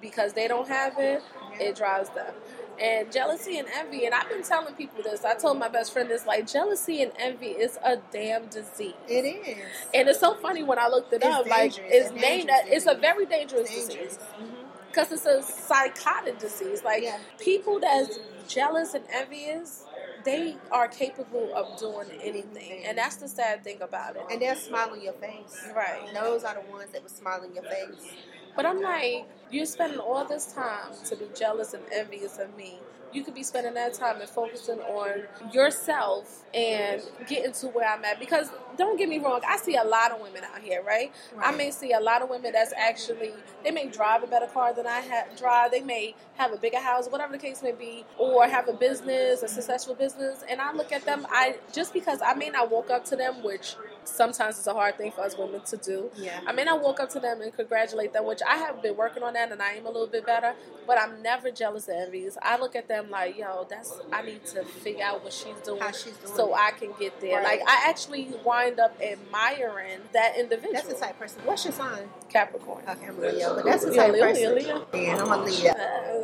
because 0.00 0.32
they 0.34 0.48
don't 0.48 0.68
have 0.68 0.98
it, 0.98 1.22
it 1.60 1.76
drives 1.76 2.10
them. 2.10 2.34
And 2.80 3.12
jealousy 3.12 3.58
and 3.58 3.68
envy, 3.74 4.06
and 4.06 4.14
I've 4.14 4.28
been 4.28 4.42
telling 4.42 4.74
people 4.74 5.02
this. 5.02 5.24
I 5.24 5.34
told 5.34 5.58
my 5.58 5.68
best 5.68 5.92
friend 5.92 6.08
this, 6.10 6.26
like 6.26 6.46
jealousy 6.50 7.02
and 7.02 7.12
envy 7.18 7.48
is 7.48 7.78
a 7.84 7.98
damn 8.12 8.46
disease. 8.46 8.94
It 9.08 9.24
is. 9.24 9.66
And 9.94 10.08
it's 10.08 10.20
so 10.20 10.34
funny 10.34 10.62
when 10.62 10.78
I 10.78 10.88
looked 10.88 11.12
it 11.12 11.16
It's 11.22 11.26
up. 11.26 11.46
Like 11.46 11.74
it's 11.78 12.12
named. 12.12 12.50
It's 12.66 12.86
a 12.86 12.94
very 12.94 13.26
dangerous 13.26 13.70
Dangerous. 13.70 14.16
disease 14.16 14.18
Mhm. 14.40 14.61
Because 14.92 15.10
it's 15.12 15.26
a 15.26 15.42
psychotic 15.42 16.38
disease. 16.38 16.84
Like 16.84 17.02
Yeah. 17.02 17.18
people 17.38 17.80
that's 17.80 18.18
jealous 18.48 18.94
and 18.94 19.04
envious, 19.10 19.84
they 20.24 20.56
are 20.70 20.86
capable 20.88 21.52
of 21.54 21.78
doing 21.78 22.08
anything, 22.22 22.84
and 22.84 22.96
that's 22.98 23.16
the 23.16 23.28
sad 23.28 23.64
thing 23.64 23.80
about 23.82 24.16
it. 24.16 24.22
And 24.30 24.40
they're 24.40 24.54
smiling 24.56 25.02
your 25.02 25.14
face. 25.14 25.66
Right. 25.74 26.08
Those 26.14 26.44
are 26.44 26.54
the 26.54 26.70
ones 26.70 26.90
that 26.92 27.02
were 27.02 27.08
smiling 27.08 27.54
your 27.54 27.64
face. 27.64 28.12
But 28.54 28.66
I'm 28.66 28.80
like, 28.82 29.26
you're 29.50 29.66
spending 29.66 29.98
all 29.98 30.24
this 30.26 30.52
time 30.52 30.92
to 31.06 31.16
be 31.16 31.26
jealous 31.34 31.72
and 31.74 31.82
envious 31.92 32.38
of 32.38 32.54
me. 32.56 32.78
You 33.12 33.24
could 33.24 33.34
be 33.34 33.42
spending 33.42 33.74
that 33.74 33.94
time 33.94 34.20
and 34.20 34.28
focusing 34.28 34.80
on 34.80 35.24
yourself 35.52 36.44
and 36.54 37.02
getting 37.28 37.52
to 37.52 37.68
where 37.68 37.88
I'm 37.88 38.04
at. 38.04 38.20
Because 38.20 38.50
don't 38.76 38.96
get 38.98 39.08
me 39.08 39.18
wrong, 39.18 39.40
I 39.46 39.56
see 39.56 39.76
a 39.76 39.84
lot 39.84 40.12
of 40.12 40.20
women 40.20 40.42
out 40.44 40.60
here, 40.62 40.82
right? 40.82 41.12
I 41.40 41.52
may 41.52 41.70
see 41.70 41.92
a 41.92 42.00
lot 42.00 42.22
of 42.22 42.30
women 42.30 42.52
that's 42.52 42.72
actually 42.76 43.32
they 43.64 43.70
may 43.70 43.88
drive 43.88 44.22
a 44.22 44.26
better 44.26 44.46
car 44.46 44.74
than 44.74 44.86
I 44.86 45.00
ha- 45.00 45.26
drive. 45.36 45.70
They 45.70 45.80
may 45.82 46.14
have 46.36 46.52
a 46.52 46.56
bigger 46.56 46.80
house, 46.80 47.08
whatever 47.08 47.32
the 47.32 47.38
case 47.38 47.62
may 47.62 47.72
be, 47.72 48.04
or 48.18 48.46
have 48.46 48.68
a 48.68 48.72
business, 48.72 49.42
a 49.42 49.48
successful 49.48 49.94
business. 49.94 50.44
And 50.48 50.60
I 50.60 50.72
look 50.72 50.92
at 50.92 51.04
them, 51.04 51.26
I 51.30 51.56
just 51.72 51.92
because 51.92 52.20
I 52.22 52.34
may 52.34 52.50
not 52.50 52.70
walk 52.70 52.90
up 52.90 53.04
to 53.06 53.16
them, 53.16 53.42
which 53.42 53.76
sometimes 54.04 54.58
it's 54.58 54.66
a 54.66 54.72
hard 54.74 54.96
thing 54.98 55.12
for 55.12 55.22
us 55.22 55.36
women 55.38 55.60
to 55.62 55.76
do. 55.76 56.10
Yeah. 56.16 56.40
I 56.46 56.52
mean, 56.52 56.68
I 56.68 56.74
walk 56.74 57.00
up 57.00 57.10
to 57.10 57.20
them 57.20 57.40
and 57.42 57.54
congratulate 57.54 58.12
them, 58.12 58.26
which 58.26 58.40
I 58.48 58.56
have 58.56 58.82
been 58.82 58.96
working 58.96 59.22
on 59.22 59.34
that 59.34 59.52
and 59.52 59.62
I 59.62 59.72
am 59.72 59.86
a 59.86 59.90
little 59.90 60.06
bit 60.06 60.26
better, 60.26 60.54
but 60.86 60.98
I'm 61.00 61.22
never 61.22 61.50
jealous 61.50 61.88
or 61.88 61.92
envious. 61.92 62.36
I 62.42 62.58
look 62.58 62.76
at 62.76 62.88
them 62.88 63.10
like, 63.10 63.38
yo, 63.38 63.66
that's 63.68 64.00
I 64.12 64.22
need 64.22 64.44
to 64.46 64.64
figure 64.64 65.04
out 65.04 65.22
what 65.24 65.32
she's 65.32 65.56
doing, 65.64 65.80
she's 65.92 66.16
doing 66.16 66.34
so 66.36 66.54
it. 66.54 66.58
I 66.60 66.70
can 66.72 66.90
get 66.98 67.20
there. 67.20 67.36
Right. 67.42 67.60
Like 67.60 67.68
I 67.68 67.88
actually 67.88 68.30
wind 68.44 68.80
up 68.80 68.96
admiring 69.02 70.00
that 70.12 70.36
individual. 70.38 70.72
That's 70.74 70.88
the 70.88 70.94
type 70.94 71.10
of 71.12 71.18
person. 71.20 71.42
What's 71.44 71.64
your 71.64 71.72
sign? 71.72 72.08
Capricorn. 72.28 72.82
Okay, 72.88 73.06
I'm 73.06 73.18
a 73.18 73.20
Leo, 73.32 73.54
but 73.56 73.64
that's 73.64 73.84
the 73.84 73.94
type 73.94 74.12
Leo, 74.12 74.22
person. 74.26 74.54
Leo. 74.54 74.86
Yeah, 74.94 75.22
I'm 75.22 75.30
a 75.32 75.44
Leo. 75.44 75.70
Uh, 75.70 75.74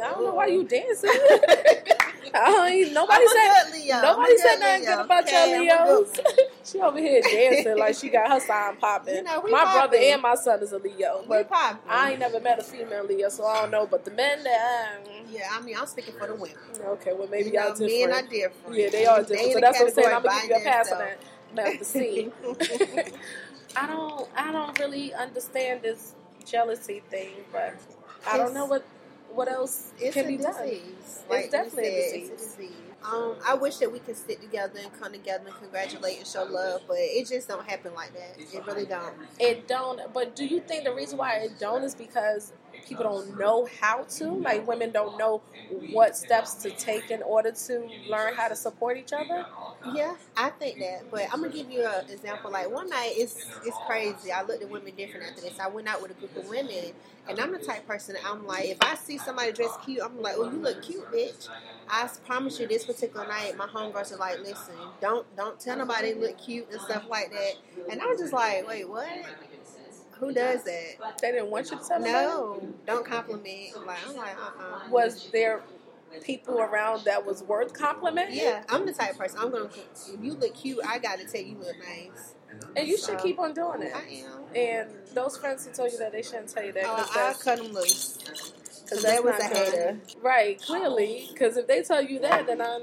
I 0.04 0.10
don't 0.12 0.24
know 0.24 0.34
why 0.34 0.46
you 0.46 0.64
dancing. 0.64 1.10
I 2.34 2.68
ain't- 2.70 2.92
nobody 2.92 3.26
said 3.26 3.72
Leo. 3.72 4.02
nobody 4.02 4.32
I'm 4.32 4.38
said 4.38 4.56
nothing 4.60 4.82
Leo. 4.84 4.96
good 4.96 5.04
about 5.04 5.24
Okay, 5.24 5.64
your 5.64 5.86
Leos. 5.86 6.12
she 6.64 6.80
over 6.80 6.98
here 6.98 7.22
dancing 7.22 7.67
like 7.76 7.96
she 7.96 8.08
got 8.08 8.30
her 8.30 8.40
sign 8.40 8.76
popping. 8.76 9.16
You 9.16 9.22
know, 9.24 9.42
my 9.42 9.64
brother 9.72 9.96
and 10.00 10.22
my 10.22 10.34
son 10.36 10.62
is 10.62 10.72
a 10.72 10.78
Leo, 10.78 11.24
but. 11.28 11.50
I 11.88 12.10
ain't 12.12 12.20
never 12.20 12.40
met 12.40 12.58
a 12.58 12.62
female 12.62 13.04
Leo, 13.04 13.28
so 13.28 13.44
I 13.44 13.62
don't 13.62 13.70
know. 13.70 13.86
But 13.86 14.04
the 14.04 14.10
men 14.12 14.42
that, 14.44 14.98
um, 15.06 15.26
Yeah, 15.30 15.48
I 15.52 15.60
mean, 15.60 15.76
I'm 15.78 15.86
speaking 15.86 16.14
for 16.18 16.26
the 16.26 16.34
women. 16.34 16.56
okay, 16.80 17.12
well 17.12 17.28
maybe 17.28 17.50
you 17.50 17.54
y'all 17.60 17.74
different. 17.74 18.10
Men 18.10 18.12
are 18.12 18.22
different. 18.28 18.78
Yeah, 18.78 18.88
they 18.90 19.06
are 19.06 19.20
different. 19.20 19.42
in 19.42 19.52
So 19.52 19.60
that's 19.60 19.80
what 19.80 19.88
I'm 19.88 19.94
saying. 19.94 20.14
I'm 20.14 20.22
gonna 20.22 20.40
give 20.42 20.50
you 20.50 20.56
a 20.56 20.60
pass 20.60 20.92
on 20.92 20.98
that. 20.98 21.18
Now 21.54 21.64
to 21.64 21.84
see. 21.84 22.30
I 23.76 23.86
don't 23.86 24.28
I 24.36 24.52
don't 24.52 24.78
really 24.78 25.14
understand 25.14 25.82
this 25.82 26.14
jealousy 26.44 27.02
thing, 27.10 27.30
but 27.52 27.74
I 28.30 28.36
don't 28.36 28.54
know 28.54 28.64
what 28.66 28.84
what 29.32 29.48
else 29.48 29.92
It's 30.00 30.14
can 30.14 30.26
be 30.26 30.36
disease. 30.36 30.52
done. 30.54 31.30
Like 31.30 31.44
you 31.46 31.50
definitely 31.50 31.86
a 31.88 32.02
disease. 32.02 32.30
It's 32.30 32.42
a 32.42 32.46
disease. 32.46 32.70
Um, 33.04 33.36
I 33.46 33.54
wish 33.54 33.76
that 33.78 33.92
we 33.92 34.00
could 34.00 34.16
sit 34.16 34.40
together 34.42 34.78
and 34.82 34.92
come 35.00 35.12
together 35.12 35.44
and 35.46 35.56
congratulate 35.56 36.18
and 36.18 36.26
show 36.26 36.44
love, 36.44 36.82
but 36.88 36.96
it 36.98 37.28
just 37.28 37.48
don't 37.48 37.66
happen 37.68 37.94
like 37.94 38.12
that. 38.14 38.36
It 38.38 38.66
really 38.66 38.86
don't. 38.86 39.14
It 39.38 39.68
don't. 39.68 40.12
But 40.12 40.36
do 40.36 40.44
you 40.44 40.60
think 40.60 40.84
the 40.84 40.92
reason 40.94 41.18
why 41.18 41.34
it 41.36 41.58
don't 41.58 41.84
is 41.84 41.94
because 41.94 42.52
people 42.88 43.04
don't 43.04 43.38
know 43.38 43.68
how 43.80 44.04
to? 44.04 44.24
Like 44.30 44.66
women 44.66 44.90
don't 44.90 45.18
know 45.18 45.42
what 45.92 46.16
steps 46.16 46.54
to 46.56 46.70
take 46.70 47.10
in 47.10 47.22
order 47.22 47.52
to 47.52 47.88
learn 48.08 48.34
how 48.34 48.48
to 48.48 48.56
support 48.56 48.96
each 48.96 49.12
other. 49.12 49.44
Yeah, 49.94 50.16
I 50.36 50.50
think 50.50 50.78
that. 50.80 51.10
But 51.10 51.24
I'm 51.32 51.42
gonna 51.42 51.52
give 51.52 51.70
you 51.70 51.86
an 51.86 52.10
example. 52.10 52.50
Like 52.50 52.70
one 52.70 52.88
night, 52.88 53.12
it's 53.16 53.36
it's 53.64 53.76
crazy. 53.86 54.32
I 54.32 54.42
looked 54.42 54.62
at 54.62 54.70
women 54.70 54.94
different 54.96 55.26
after 55.26 55.42
this. 55.42 55.60
I 55.60 55.68
went 55.68 55.88
out 55.88 56.02
with 56.02 56.12
a 56.12 56.14
group 56.14 56.36
of 56.36 56.48
women, 56.48 56.92
and 57.28 57.38
I'm 57.40 57.52
the 57.52 57.58
type 57.58 57.86
person. 57.86 58.16
I'm 58.24 58.46
like, 58.46 58.66
if 58.66 58.78
I 58.80 58.94
see 58.96 59.18
somebody 59.18 59.52
dressed 59.52 59.82
cute, 59.82 60.00
I'm 60.02 60.20
like, 60.20 60.34
oh, 60.36 60.50
you 60.50 60.58
look 60.58 60.82
cute, 60.82 61.06
bitch. 61.12 61.48
I 61.88 62.08
promise 62.26 62.58
you, 62.60 62.66
this 62.66 62.84
particular 62.84 63.26
night, 63.26 63.56
my 63.56 63.66
homegirls 63.66 64.12
are 64.12 64.16
like, 64.16 64.40
listen, 64.40 64.74
don't 65.00 65.26
don't 65.36 65.58
tell 65.60 65.76
nobody 65.78 66.14
look 66.14 66.38
cute 66.38 66.70
and 66.70 66.80
stuff 66.80 67.04
like 67.08 67.30
that. 67.30 67.52
And 67.90 68.00
I 68.00 68.06
was 68.06 68.18
just 68.18 68.32
like, 68.32 68.66
wait, 68.66 68.88
what? 68.88 69.08
Who 70.20 70.32
does 70.32 70.64
that? 70.64 71.18
They 71.20 71.32
didn't 71.32 71.50
want 71.50 71.70
you 71.70 71.78
to 71.78 71.84
tell 71.84 72.00
them. 72.00 72.12
No, 72.12 72.68
don't 72.86 73.06
compliment. 73.06 73.86
Like 73.86 73.98
I'm 74.08 74.16
like, 74.16 74.36
uh, 74.38 74.62
uh? 74.62 74.78
Was 74.90 75.28
there 75.32 75.62
people 76.22 76.60
around 76.60 77.04
that 77.04 77.24
was 77.24 77.42
worth 77.42 77.72
complimenting? 77.72 78.36
Yeah, 78.36 78.62
I'm 78.68 78.86
the 78.86 78.92
type 78.92 79.12
of 79.12 79.18
person. 79.18 79.38
I'm 79.40 79.50
gonna. 79.50 79.68
If 80.12 80.22
you 80.22 80.34
look 80.34 80.54
cute, 80.54 80.80
I 80.86 80.98
gotta 80.98 81.24
tell 81.24 81.40
you 81.42 81.56
look 81.58 81.76
nice. 81.78 82.34
And 82.76 82.86
you 82.86 82.96
should 82.98 83.18
keep 83.18 83.38
on 83.38 83.54
doing 83.54 83.82
it. 83.82 83.92
I 83.94 84.24
am. 84.24 84.56
And 84.56 84.90
those 85.14 85.36
friends 85.36 85.66
who 85.66 85.72
told 85.72 85.92
you 85.92 85.98
that 85.98 86.12
they 86.12 86.22
shouldn't 86.22 86.48
tell 86.48 86.64
you 86.64 86.72
that 86.72 86.84
Oh, 86.86 86.96
because 86.96 87.16
I 87.16 87.42
cut 87.42 87.58
them 87.58 87.72
loose. 87.72 88.18
'cause 88.88 89.02
that 89.02 89.22
was 89.24 89.38
a 89.38 89.44
hater. 89.44 89.98
Right, 90.20 90.60
clearly. 90.60 91.28
Because 91.32 91.56
if 91.56 91.66
they 91.66 91.82
tell 91.82 92.02
you 92.02 92.18
that, 92.20 92.46
then 92.46 92.60
I'm. 92.60 92.82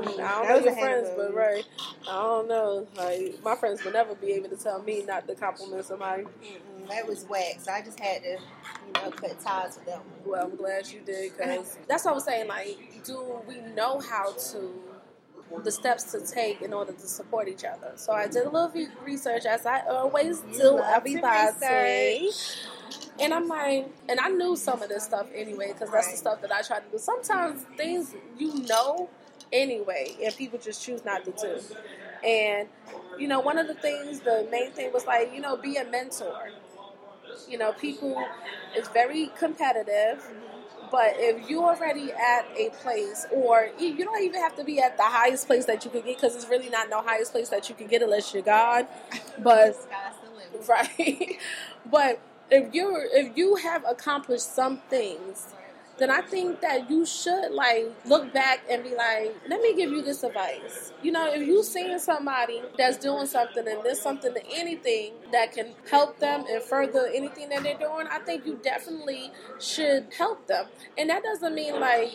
I 0.00 0.04
mm, 0.04 0.16
don't 0.16 0.18
That 0.18 0.48
know 0.48 0.64
your 0.64 0.76
friends, 0.76 1.08
but 1.16 1.34
right, 1.34 1.64
I 2.08 2.22
don't 2.22 2.48
know. 2.48 2.86
Like 2.96 3.42
my 3.44 3.54
friends 3.56 3.84
would 3.84 3.94
never 3.94 4.14
be 4.14 4.32
able 4.32 4.48
to 4.50 4.56
tell 4.56 4.82
me 4.82 5.04
not 5.04 5.26
to 5.28 5.34
compliment 5.34 5.84
somebody. 5.84 6.24
Mm-mm, 6.24 6.88
that 6.88 7.06
was 7.06 7.26
wax. 7.28 7.68
I 7.68 7.82
just 7.82 7.98
had 8.00 8.22
to, 8.22 8.38
you 8.86 8.92
know, 8.94 9.10
cut 9.10 9.40
ties 9.40 9.76
with 9.76 9.86
them. 9.86 10.02
Well, 10.24 10.44
I'm 10.44 10.56
glad 10.56 10.88
you 10.88 11.00
did 11.00 11.32
because 11.36 11.78
that's 11.88 12.04
what 12.04 12.12
I 12.12 12.14
was 12.14 12.24
saying. 12.24 12.48
Like, 12.48 13.04
do 13.04 13.40
we 13.46 13.60
know 13.60 14.00
how 14.00 14.32
to 14.32 14.72
the 15.62 15.70
steps 15.70 16.04
to 16.12 16.20
take 16.26 16.60
in 16.62 16.72
order 16.72 16.92
to 16.92 17.06
support 17.06 17.48
each 17.48 17.64
other? 17.64 17.92
So 17.96 18.12
I 18.12 18.26
did 18.26 18.46
a 18.46 18.50
little 18.50 18.72
research, 19.04 19.46
as 19.46 19.66
I 19.66 19.80
always 19.86 20.42
You 20.52 20.58
do. 20.58 20.78
Everybody. 20.78 22.26
research. 22.28 22.56
And 23.20 23.32
I'm 23.32 23.48
like, 23.48 23.88
and 24.08 24.20
I 24.20 24.28
knew 24.28 24.56
some 24.56 24.82
of 24.82 24.88
this 24.88 25.04
stuff 25.04 25.26
anyway 25.34 25.72
because 25.72 25.90
that's 25.90 26.10
the 26.10 26.16
stuff 26.18 26.42
that 26.42 26.52
I 26.52 26.62
try 26.62 26.80
to 26.80 26.84
do. 26.90 26.98
Sometimes 26.98 27.62
things 27.76 28.14
you 28.38 28.62
know 28.64 29.08
anyway, 29.52 30.16
and 30.24 30.34
people 30.36 30.58
just 30.58 30.82
choose 30.82 31.04
not 31.04 31.24
to 31.24 31.32
do. 31.32 31.60
And 32.26 32.68
you 33.18 33.28
know, 33.28 33.40
one 33.40 33.58
of 33.58 33.66
the 33.66 33.74
things, 33.74 34.20
the 34.20 34.46
main 34.50 34.72
thing 34.72 34.92
was 34.92 35.06
like, 35.06 35.32
you 35.34 35.40
know, 35.40 35.56
be 35.56 35.76
a 35.76 35.84
mentor. 35.84 36.50
You 37.48 37.58
know, 37.58 37.72
people 37.72 38.22
is 38.76 38.88
very 38.88 39.30
competitive. 39.38 40.26
But 40.90 41.14
if 41.16 41.50
you're 41.50 41.64
already 41.64 42.12
at 42.12 42.46
a 42.56 42.70
place, 42.80 43.26
or 43.32 43.70
you 43.78 43.88
you 43.88 44.04
don't 44.04 44.22
even 44.22 44.40
have 44.40 44.56
to 44.56 44.64
be 44.64 44.80
at 44.80 44.96
the 44.96 45.02
highest 45.02 45.46
place 45.46 45.64
that 45.66 45.84
you 45.84 45.90
could 45.90 46.04
get, 46.04 46.16
because 46.16 46.36
it's 46.36 46.48
really 46.48 46.70
not 46.70 46.88
no 46.88 47.02
highest 47.02 47.32
place 47.32 47.48
that 47.48 47.68
you 47.68 47.74
can 47.74 47.88
get 47.88 48.02
unless 48.02 48.32
you're 48.32 48.42
God. 48.42 48.86
But 49.38 49.74
Sky's 49.82 50.14
the 50.24 50.30
limit. 50.30 50.68
right? 50.68 51.38
but 51.90 52.20
if 52.50 52.72
you're 52.72 53.04
if 53.12 53.36
you 53.36 53.56
have 53.56 53.84
accomplished 53.88 54.54
some 54.54 54.78
things, 54.88 55.54
then 55.98 56.10
I 56.10 56.20
think 56.20 56.60
that 56.60 56.90
you 56.90 57.06
should 57.06 57.52
like 57.52 57.90
look 58.04 58.32
back 58.32 58.60
and 58.70 58.82
be 58.82 58.94
like, 58.94 59.34
let 59.48 59.60
me 59.60 59.74
give 59.74 59.90
you 59.90 60.02
this 60.02 60.22
advice. 60.22 60.92
You 61.02 61.12
know, 61.12 61.32
if 61.32 61.46
you 61.46 61.62
seeing 61.62 61.98
somebody 61.98 62.62
that's 62.76 62.98
doing 62.98 63.26
something 63.26 63.66
and 63.66 63.82
there's 63.82 64.00
something 64.00 64.34
to 64.34 64.40
anything 64.52 65.14
that 65.32 65.52
can 65.52 65.72
help 65.90 66.18
them 66.18 66.44
and 66.50 66.62
further 66.62 67.08
anything 67.14 67.48
that 67.48 67.62
they're 67.62 67.78
doing, 67.78 68.06
I 68.10 68.18
think 68.18 68.46
you 68.46 68.60
definitely 68.62 69.32
should 69.58 70.08
help 70.16 70.46
them. 70.46 70.66
And 70.98 71.08
that 71.10 71.22
doesn't 71.22 71.54
mean 71.54 71.80
like 71.80 72.12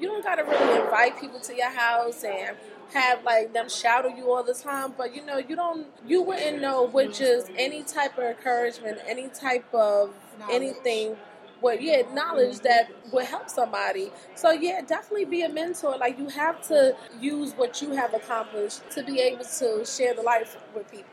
you 0.00 0.08
don't 0.08 0.24
gotta 0.24 0.42
really 0.44 0.80
invite 0.80 1.20
people 1.20 1.40
to 1.40 1.54
your 1.54 1.70
house 1.70 2.24
and 2.24 2.56
have 2.92 3.22
like 3.22 3.52
them 3.52 3.68
shout 3.68 4.04
at 4.06 4.16
you 4.16 4.32
all 4.32 4.42
the 4.42 4.54
time, 4.54 4.94
but 4.96 5.14
you 5.14 5.24
know, 5.24 5.38
you 5.38 5.54
don't 5.54 5.86
you 6.06 6.22
wouldn't 6.22 6.60
know 6.60 6.86
which 6.86 7.20
is 7.20 7.48
any 7.56 7.82
type 7.82 8.18
of 8.18 8.24
encouragement, 8.24 8.98
any 9.06 9.28
type 9.28 9.72
of 9.72 10.12
anything 10.50 11.16
with 11.62 11.80
yeah, 11.82 12.02
knowledge 12.14 12.60
that 12.60 12.90
would 13.12 13.26
help 13.26 13.50
somebody. 13.50 14.12
So 14.36 14.52
yeah, 14.52 14.82
definitely 14.82 15.26
be 15.26 15.42
a 15.42 15.48
mentor. 15.50 15.96
Like 15.98 16.18
you 16.18 16.28
have 16.30 16.60
to 16.68 16.96
use 17.20 17.52
what 17.54 17.82
you 17.82 17.92
have 17.92 18.14
accomplished 18.14 18.90
to 18.92 19.04
be 19.04 19.20
able 19.20 19.44
to 19.44 19.84
share 19.86 20.14
the 20.14 20.22
life 20.22 20.56
with 20.74 20.90
people. 20.90 21.06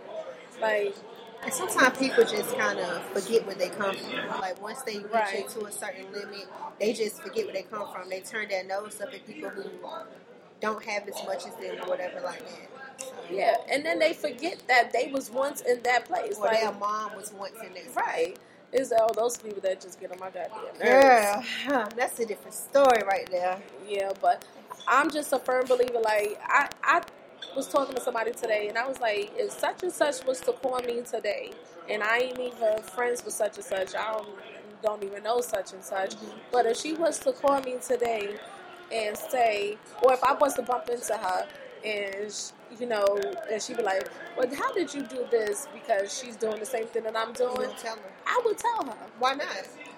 Like 0.62 0.96
And 1.44 1.54
sometimes 1.54 1.98
people 1.98 2.26
just 2.26 2.58
kind 2.58 2.80
of 2.80 3.04
forget 3.14 3.46
where 3.48 3.56
they 3.56 3.70
come 3.70 3.96
from. 3.96 4.42
Like 4.42 4.62
once 4.62 4.84
they 4.84 5.00
reach 5.00 5.12
Right. 5.14 5.36
it 5.40 5.50
to 5.52 5.66
a 5.66 5.72
certain 5.72 6.12
limit, 6.14 6.48
they 6.80 6.94
just 6.94 7.22
forget 7.24 7.46
where 7.46 7.54
they 7.56 7.64
come 7.64 7.88
from. 7.94 8.10
They 8.10 8.22
turn 8.22 8.50
their 8.50 8.66
nose 8.66 9.02
up 9.02 9.14
at 9.14 9.26
people 9.28 9.50
who 9.52 9.64
don't 10.62 10.84
have 10.86 11.08
as 11.08 11.16
much 11.26 11.48
as 11.48 11.56
them 11.56 11.78
or 11.84 11.90
whatever 11.90 12.22
like 12.22 12.40
that. 12.42 13.02
So, 13.02 13.14
yeah, 13.32 13.56
and 13.72 13.86
then 13.86 14.00
they 14.00 14.14
forget 14.14 14.64
that 14.68 14.94
they 14.94 15.12
was 15.12 15.32
once 15.32 15.62
in 15.62 15.84
that 15.84 16.06
place. 16.06 16.38
Or 16.38 16.46
Like 16.48 16.62
their 16.62 16.74
mom 16.74 17.16
was 17.16 17.34
once 17.34 17.56
in 17.66 17.74
that. 17.76 17.96
right. 17.96 18.38
Is 18.74 18.92
all 18.92 19.14
those 19.14 19.38
people 19.38 19.62
that 19.62 19.80
just 19.80 20.00
get 20.00 20.12
on 20.12 20.20
my 20.20 20.30
goddamn 20.30 20.78
nerves. 20.84 21.48
Huh, 21.66 21.88
that's 21.96 22.20
a 22.20 22.26
different 22.26 22.54
story 22.54 23.02
right 23.08 23.28
there. 23.32 23.60
Yeah, 23.88 24.12
but 24.22 24.44
I'm 24.86 25.10
just 25.10 25.32
a 25.32 25.40
firm 25.40 25.66
believer. 25.66 26.00
Like 26.04 26.38
I, 26.44 26.70
I 26.84 27.02
was 27.56 27.68
talking 27.70 27.96
to 27.96 28.02
somebody 28.02 28.32
today, 28.32 28.68
and 28.68 28.78
I 28.78 28.86
was 28.86 29.00
like, 29.00 29.32
if 29.36 29.52
such 29.52 29.84
and 29.84 29.92
such 29.92 30.26
was 30.26 30.42
to 30.42 30.52
call 30.52 30.80
me 30.82 31.02
today, 31.02 31.52
and 31.90 32.04
I 32.04 32.18
ain't 32.18 32.40
even 32.40 32.82
friends 32.84 33.24
with 33.24 33.34
such 33.34 33.56
and 33.56 33.66
such, 33.66 33.96
I 33.96 34.12
don't 34.12 34.28
don't 34.84 35.04
even 35.04 35.24
know 35.24 35.42
such 35.42 35.74
and 35.74 35.84
such. 35.84 36.12
Mm-hmm. 36.16 36.38
But 36.52 36.66
if 36.66 36.78
she 36.78 36.94
was 36.94 37.20
to 37.20 37.32
call 37.32 37.62
me 37.62 37.78
today 37.86 38.36
and 38.92 39.18
say, 39.18 39.78
or 40.04 40.14
if 40.14 40.24
I 40.24 40.34
was 40.34 40.54
to 40.56 40.62
bump 40.62 40.90
into 40.90 41.14
her 41.14 41.48
and 41.86 42.52
you 42.80 42.88
know, 42.88 43.06
and 43.52 43.62
she'd 43.62 43.78
be 43.78 43.84
like, 43.84 44.10
"Well, 44.38 44.48
how 44.56 44.72
did 44.74 44.94
you 44.94 45.04
do 45.04 45.26
this?" 45.32 45.68
Because 45.74 46.18
she's 46.18 46.36
doing 46.36 46.60
the 46.60 46.66
same 46.66 46.88
thing 46.88 47.04
that 47.04 47.16
I'm 47.18 47.34
doing. 47.34 47.70
I 48.26 48.42
would 48.46 48.58
tell 48.58 48.86
her 48.86 48.98
Why 49.20 49.34
not? 49.34 49.48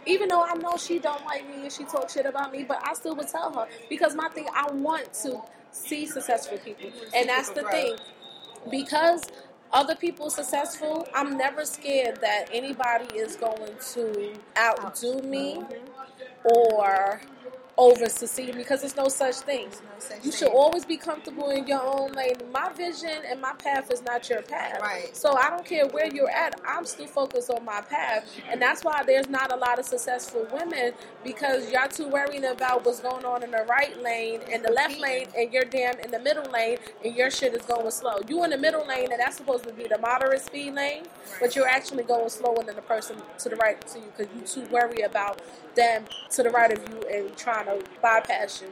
even 0.05 0.29
though 0.29 0.43
I 0.43 0.53
know 0.55 0.75
she 0.77 0.99
don't 0.99 1.23
like 1.25 1.47
me 1.47 1.63
and 1.63 1.71
she 1.71 1.83
talks 1.83 2.13
shit 2.13 2.25
about 2.25 2.51
me, 2.51 2.63
but 2.63 2.81
I 2.85 2.93
still 2.93 3.15
would 3.15 3.27
tell 3.27 3.51
her 3.53 3.67
because 3.89 4.15
my 4.15 4.29
thing 4.29 4.47
I 4.53 4.71
want 4.71 5.13
to 5.23 5.41
see 5.71 6.05
successful 6.05 6.57
people, 6.57 6.89
and 7.15 7.29
that's 7.29 7.49
the 7.49 7.63
thing 7.63 7.95
because 8.71 9.23
other 9.71 9.95
people 9.95 10.29
successful. 10.29 11.07
I'm 11.13 11.37
never 11.37 11.63
scared 11.65 12.21
that 12.21 12.49
anybody 12.51 13.15
is 13.17 13.35
going 13.35 13.75
to 13.93 14.33
outdo 14.57 15.21
me 15.21 15.63
or 16.43 17.21
over 17.79 18.09
succeed 18.09 18.55
because 18.57 18.81
there's 18.81 18.97
no 18.97 19.09
such 19.09 19.37
thing. 19.37 19.67
No 19.69 19.99
such 19.99 20.25
You 20.25 20.31
thing. 20.31 20.39
should 20.39 20.49
always 20.53 20.85
be 20.85 20.97
comfortable 20.97 21.51
in 21.51 21.67
your 21.67 21.81
own 21.83 22.13
lane. 22.13 22.35
My 22.53 22.71
vision 22.73 23.11
and 23.29 23.41
my 23.41 23.53
path 23.55 23.91
is 23.91 24.03
not 24.03 24.29
your 24.29 24.43
path. 24.43 24.81
Right. 24.81 25.17
So 25.17 25.35
I 25.37 25.49
don't 25.51 25.65
care 25.65 25.87
where 25.87 26.07
you're 26.13 26.31
at. 26.31 26.61
I'm 26.67 26.85
still 26.85 27.07
focused 27.07 27.51
on 27.51 27.65
my 27.65 27.81
path, 27.81 28.27
and 28.51 28.61
that's 28.61 28.85
why 28.85 29.03
there's 29.07 29.29
not 29.29 29.53
a 29.53 29.57
lot 29.57 29.79
of 29.79 29.85
successful 29.85 30.47
women 30.53 30.93
because 31.25 31.71
y'all 31.71 31.89
too 31.89 32.09
worrying 32.09 32.45
about 32.45 32.85
what's 32.85 33.01
going 33.01 33.25
on 33.25 33.43
in 33.43 33.51
the 33.51 33.65
right 33.69 34.01
lane 34.03 34.41
and 34.53 34.63
the 34.63 34.71
left 34.73 34.99
lane, 34.99 35.27
and 35.37 35.53
you're 35.53 35.65
damn 35.65 35.99
in 36.01 36.11
the 36.11 36.19
middle 36.19 36.49
lane, 36.51 36.79
and 37.05 37.15
your 37.15 37.31
shit 37.31 37.55
is 37.55 37.63
going 37.63 37.91
slow. 37.91 38.17
You 38.29 38.45
in 38.45 38.51
the 38.51 38.59
middle 38.59 38.87
lane, 38.87 39.11
and 39.11 39.21
that's 39.21 39.37
supposed 39.37 39.65
to 39.65 39.73
be 39.73 39.85
the 39.87 39.99
moderate 39.99 40.43
speed 40.43 40.75
lane, 40.75 41.05
but 41.41 41.55
you're 41.57 41.67
actually 41.69 42.03
going 42.05 42.29
slower 42.29 42.63
than 42.63 42.75
the 42.77 42.83
person 42.83 43.17
to 43.39 43.49
the 43.49 43.57
right 43.57 43.81
to 43.87 43.99
you 43.99 44.05
because 44.17 44.33
you 44.35 44.41
too 44.63 44.69
worry 44.71 45.01
about 45.01 45.41
them 45.75 46.05
to 46.31 46.43
the 46.43 46.51
right 46.51 46.71
of 46.77 46.89
you 46.89 47.01
and 47.13 47.37
trying 47.37 47.68
to 47.69 47.85
bypass 48.01 48.61
you 48.61 48.69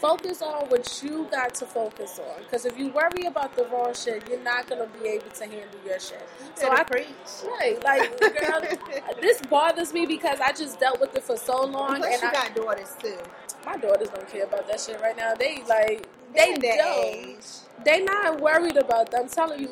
focus 0.00 0.42
on 0.42 0.68
what 0.68 1.02
you 1.02 1.26
got 1.30 1.54
to 1.54 1.66
focus 1.66 2.18
on. 2.18 2.42
Because 2.42 2.64
if 2.66 2.78
you 2.78 2.88
worry 2.88 3.26
about 3.26 3.56
the 3.56 3.64
wrong 3.66 3.94
shit, 3.94 4.28
you're 4.28 4.42
not 4.42 4.68
gonna 4.68 4.86
be 5.00 5.08
able 5.08 5.30
to 5.30 5.44
handle 5.44 5.80
your 5.84 5.98
shit. 5.98 6.26
So 6.54 6.70
I 6.70 6.82
preach. 6.84 7.06
right, 7.44 7.82
like 7.82 8.20
girl, 8.20 8.62
this 9.20 9.40
bothers 9.42 9.92
me 9.92 10.06
because 10.06 10.38
I 10.40 10.52
just 10.52 10.78
dealt 10.80 11.00
with 11.00 11.16
it 11.16 11.22
for 11.22 11.36
so 11.36 11.64
long, 11.64 11.96
Plus, 11.96 12.12
and 12.14 12.22
you 12.22 12.28
I, 12.28 12.32
got 12.32 12.54
daughters 12.54 12.94
too. 13.00 13.18
my 13.64 13.76
daughters 13.76 14.08
don't 14.08 14.28
care 14.28 14.44
about 14.44 14.66
that 14.68 14.80
shit 14.80 15.00
right 15.00 15.16
now. 15.16 15.34
They 15.34 15.62
like 15.68 16.06
they 16.34 16.54
don't. 16.56 17.62
They 17.84 18.02
not 18.02 18.40
worried 18.40 18.76
about 18.76 19.10
that. 19.10 19.20
I'm 19.20 19.28
telling 19.28 19.60
you, 19.60 19.70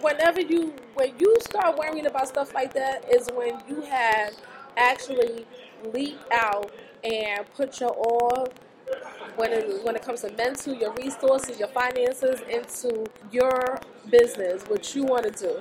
whenever 0.00 0.40
you 0.40 0.74
when 0.94 1.14
you 1.18 1.36
start 1.40 1.76
worrying 1.78 2.06
about 2.06 2.28
stuff 2.28 2.54
like 2.54 2.74
that 2.74 3.04
is 3.12 3.28
when 3.34 3.60
you 3.68 3.82
have 3.82 4.34
actually 4.76 5.46
leaped 5.92 6.32
out 6.32 6.70
and 7.04 7.46
put 7.54 7.80
your 7.80 7.90
all 7.90 8.48
when 9.36 9.52
it 9.52 9.84
when 9.84 9.96
it 9.96 10.02
comes 10.02 10.22
to 10.22 10.32
mental, 10.32 10.74
your 10.74 10.92
resources, 10.94 11.58
your 11.58 11.68
finances 11.68 12.40
into 12.50 13.06
your 13.32 13.80
business, 14.10 14.64
what 14.68 14.94
you 14.96 15.04
want 15.04 15.24
to 15.24 15.30
do. 15.32 15.58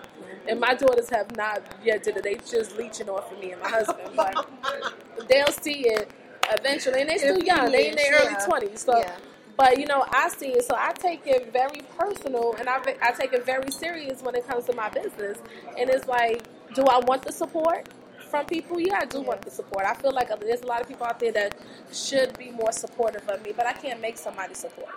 And 0.48 0.60
my 0.60 0.76
daughters 0.76 1.10
have 1.12 1.36
not 1.38 1.64
yet 1.86 2.04
did 2.04 2.18
it. 2.18 2.24
They 2.24 2.36
just 2.36 2.78
leeching 2.78 3.10
off 3.10 3.32
of 3.32 3.40
me 3.40 3.54
and 3.54 3.62
my 3.62 3.70
husband, 3.70 4.10
but 4.16 4.48
they'll 5.30 5.48
see 5.54 5.88
it 5.90 6.12
eventually. 6.52 7.02
And 7.02 7.10
they 7.10 7.18
still 7.18 7.40
young. 7.40 7.72
They 7.72 7.90
in 7.90 7.96
their 7.96 8.12
years, 8.12 8.28
early 8.28 8.36
twenties. 8.46 8.82
So 8.82 8.98
Yeah. 8.98 9.16
but 9.58 9.80
you 9.80 9.88
know, 9.88 10.06
I 10.12 10.30
see 10.30 10.50
it, 10.50 10.66
so 10.66 10.76
I 10.78 10.94
take 10.94 11.22
it 11.28 11.54
very 11.54 11.82
personal, 11.98 12.56
and 12.60 12.70
I, 12.70 12.80
I 13.02 13.12
take 13.14 13.34
it 13.34 13.46
very 13.46 13.72
serious 13.72 14.22
when 14.24 14.36
it 14.36 14.48
comes 14.48 14.66
to 14.66 14.74
my 14.76 14.90
business. 14.90 15.40
And 15.78 15.90
it's 15.90 16.08
like, 16.08 16.44
do 16.76 16.84
I 16.86 17.00
want 17.00 17.24
the 17.24 17.32
support 17.34 17.88
from 18.34 18.48
people? 18.48 18.80
Yeah, 18.80 18.98
I 19.00 19.06
do 19.06 19.22
want 19.22 19.43
the 19.43 19.52
support. 19.52 19.86
I 19.86 19.93
feel 19.93 20.12
like 20.12 20.30
there's 20.39 20.63
a 20.63 20.65
lot 20.65 20.82
of 20.82 20.88
people 20.88 21.06
out 21.06 21.19
there 21.19 21.32
that 21.34 21.54
should 21.91 22.36
be 22.36 22.50
more 22.50 22.72
supportive 22.72 23.30
of 23.30 23.43
me, 23.46 23.54
but 23.56 23.67
I 23.67 23.74
can't 23.74 24.02
make 24.02 24.17
somebody 24.17 24.56
support. 24.56 24.89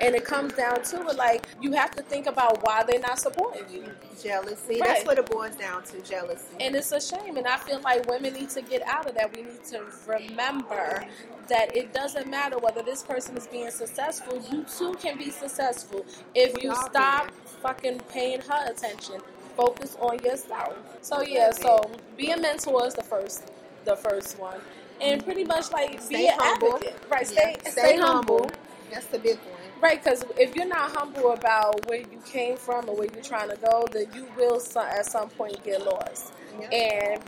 And 0.00 0.16
it 0.16 0.24
comes 0.24 0.54
down 0.54 0.82
to 0.82 1.06
it, 1.06 1.16
like 1.16 1.46
you 1.60 1.70
have 1.74 1.92
to 1.92 2.02
think 2.02 2.26
about 2.26 2.64
why 2.64 2.82
they're 2.82 2.98
not 2.98 3.20
supporting 3.20 3.66
you. 3.72 3.84
Jealousy. 4.20 4.80
Right. 4.80 4.82
That's 4.84 5.06
what 5.06 5.16
it 5.16 5.30
boils 5.30 5.54
down 5.54 5.84
to. 5.84 6.00
Jealousy. 6.02 6.56
And 6.58 6.74
it's 6.74 6.90
a 6.90 7.00
shame. 7.00 7.36
And 7.36 7.46
I 7.46 7.56
feel 7.56 7.80
like 7.82 8.08
women 8.08 8.34
need 8.34 8.50
to 8.50 8.62
get 8.62 8.82
out 8.82 9.08
of 9.08 9.14
that. 9.14 9.32
We 9.36 9.42
need 9.42 9.62
to 9.66 9.84
remember 10.08 11.06
that 11.48 11.76
it 11.76 11.94
doesn't 11.94 12.28
matter 12.28 12.58
whether 12.58 12.82
this 12.82 13.04
person 13.04 13.36
is 13.36 13.46
being 13.46 13.70
successful. 13.70 14.42
You 14.50 14.64
too 14.64 14.94
can 14.94 15.16
be 15.18 15.30
successful 15.30 16.04
if 16.34 16.60
you 16.60 16.74
stop 16.74 17.30
fucking 17.62 18.00
paying 18.08 18.40
her 18.40 18.66
attention. 18.68 19.20
Focus 19.56 19.96
on 20.00 20.18
yourself. 20.24 20.76
So 21.02 21.22
yeah, 21.22 21.50
so 21.50 21.90
be 22.16 22.30
a 22.30 22.36
mentor 22.36 22.86
is 22.86 22.94
the 22.94 23.02
first, 23.02 23.50
the 23.84 23.96
first 23.96 24.38
one, 24.38 24.60
and 25.00 25.20
mm-hmm. 25.20 25.24
pretty 25.24 25.44
much 25.44 25.72
like 25.72 26.00
Stay 26.00 26.16
be 26.16 26.26
an 26.28 26.34
humble. 26.38 26.74
advocate, 26.74 27.00
right? 27.10 27.32
Yeah, 27.32 27.54
Stay, 27.60 27.70
stay, 27.70 27.96
humble. 27.96 28.50
That's 28.90 29.06
the 29.06 29.18
big 29.18 29.38
one. 29.38 29.62
Right, 29.80 30.02
because 30.02 30.24
if 30.38 30.54
you're 30.54 30.66
not 30.66 30.92
humble 30.92 31.32
about 31.32 31.88
where 31.88 31.98
you 31.98 32.22
came 32.24 32.56
from 32.56 32.88
or 32.88 32.94
where 32.94 33.08
you're 33.12 33.24
trying 33.24 33.50
to 33.50 33.56
go, 33.56 33.84
then 33.90 34.06
you 34.14 34.28
will 34.36 34.62
at 34.78 35.06
some 35.06 35.28
point 35.30 35.64
get 35.64 35.84
lost. 35.84 36.32
Yeah. 36.60 36.68
And 36.70 37.22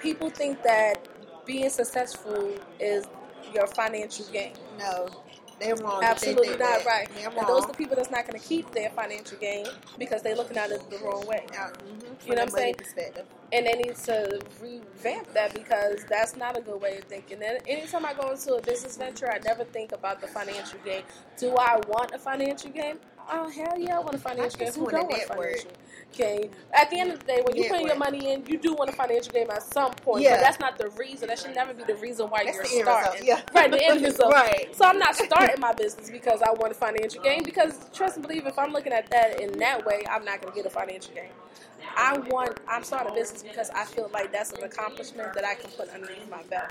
people 0.00 0.28
think 0.28 0.60
that 0.64 1.06
being 1.46 1.70
successful 1.70 2.52
is 2.80 3.06
your 3.54 3.68
financial 3.68 4.26
gain. 4.32 4.54
No, 4.78 5.08
they're 5.62 5.76
wrong. 5.76 6.02
if 6.02 6.20
they 6.20 6.30
Absolutely 6.30 6.48
not 6.58 6.58
that. 6.84 6.86
right. 6.86 7.08
Those 7.46 7.64
are 7.64 7.68
the 7.68 7.74
people 7.74 7.96
that's 7.96 8.10
not 8.10 8.26
going 8.26 8.38
to 8.40 8.46
keep 8.46 8.70
their 8.72 8.90
financial 8.90 9.38
gain 9.38 9.66
because 9.98 10.22
they're 10.22 10.36
looking 10.36 10.56
at 10.56 10.70
it 10.70 10.88
the 10.90 10.98
wrong 10.98 11.26
way. 11.26 11.46
Mhm, 11.50 12.26
You 12.26 12.34
know 12.36 12.42
what 12.42 12.42
I'm 12.42 12.48
from 12.50 12.58
a 12.58 12.62
money 12.62 12.74
saying? 12.74 12.74
And 13.52 13.66
they 13.66 13.72
need 13.74 13.96
to 13.96 14.40
revamp 14.60 15.32
that 15.34 15.54
because 15.54 16.04
that's 16.08 16.36
not 16.36 16.58
a 16.58 16.60
good 16.62 16.80
way 16.80 16.98
of 16.98 17.04
thinking. 17.04 17.42
And 17.42 17.58
anytime 17.68 18.04
I 18.06 18.14
go 18.14 18.30
into 18.32 18.54
a 18.54 18.62
business 18.62 18.96
venture, 18.96 19.30
I 19.30 19.38
never 19.38 19.64
think 19.64 19.92
about 19.92 20.20
the 20.20 20.26
financial 20.28 20.78
gain. 20.84 21.02
Do 21.36 21.54
I 21.56 21.78
want 21.88 22.12
a 22.14 22.18
financial 22.18 22.70
gain? 22.70 22.98
Oh 23.30 23.48
hell 23.50 23.78
yeah, 23.78 23.96
I 23.96 24.00
want 24.00 24.14
a 24.14 24.18
financial 24.18 24.58
gain. 24.58 24.72
Who 24.74 24.90
don't 24.90 25.08
want 25.08 25.22
a 25.22 25.26
financial 25.26 25.70
gain? 26.12 26.50
At 26.78 26.90
the 26.90 26.98
end 27.00 27.12
of 27.12 27.20
the 27.20 27.26
day, 27.26 27.42
when 27.44 27.56
you 27.56 27.68
put 27.68 27.80
your 27.82 27.96
money 27.96 28.32
in, 28.32 28.44
you 28.46 28.58
do 28.58 28.74
want 28.74 28.90
a 28.90 28.92
financial 28.92 29.32
gain 29.32 29.50
at 29.50 29.62
some 29.62 29.92
point. 29.94 30.22
Yeah. 30.22 30.36
But 30.36 30.40
that's 30.42 30.60
not 30.60 30.78
the 30.78 30.90
reason. 30.90 31.28
That 31.28 31.38
should 31.38 31.54
never 31.54 31.74
be 31.74 31.84
the 31.84 31.96
reason 31.96 32.26
why 32.28 32.44
That's 32.44 32.56
you're 32.56 32.64
the 32.64 32.70
end 32.70 32.86
result, 32.86 33.02
starting. 33.04 33.26
yeah. 33.26 33.40
Right, 33.54 33.70
the 33.70 33.84
end 33.84 34.02
result. 34.04 34.32
Right. 34.42 34.74
So 34.74 34.84
I'm 34.86 34.98
not 34.98 35.14
starting 35.16 35.60
my 35.60 35.72
business 35.72 36.10
because 36.10 36.40
I 36.42 36.50
want 36.52 36.72
a 36.72 36.74
financial 36.74 37.22
gain. 37.22 37.42
Because 37.44 37.74
trust 37.92 38.16
and 38.16 38.26
believe, 38.26 38.46
if 38.46 38.58
I'm 38.58 38.72
looking 38.72 38.92
at 38.92 39.10
that 39.10 39.40
in 39.40 39.58
that 39.58 39.84
way, 39.84 40.02
I'm 40.10 40.24
not 40.24 40.40
going 40.40 40.52
to 40.52 40.56
get 40.56 40.66
a 40.66 40.70
financial 40.70 41.14
gain. 41.14 41.30
I 41.96 42.18
want. 42.18 42.58
I'm 42.68 42.84
starting 42.84 43.12
a 43.12 43.14
business 43.14 43.42
because 43.42 43.70
I 43.70 43.84
feel 43.84 44.10
like 44.14 44.32
that's 44.32 44.52
an 44.52 44.62
accomplishment 44.64 45.34
that 45.34 45.44
I 45.44 45.54
can 45.54 45.70
put 45.72 45.88
underneath 45.90 46.28
my 46.30 46.42
belt. 46.44 46.70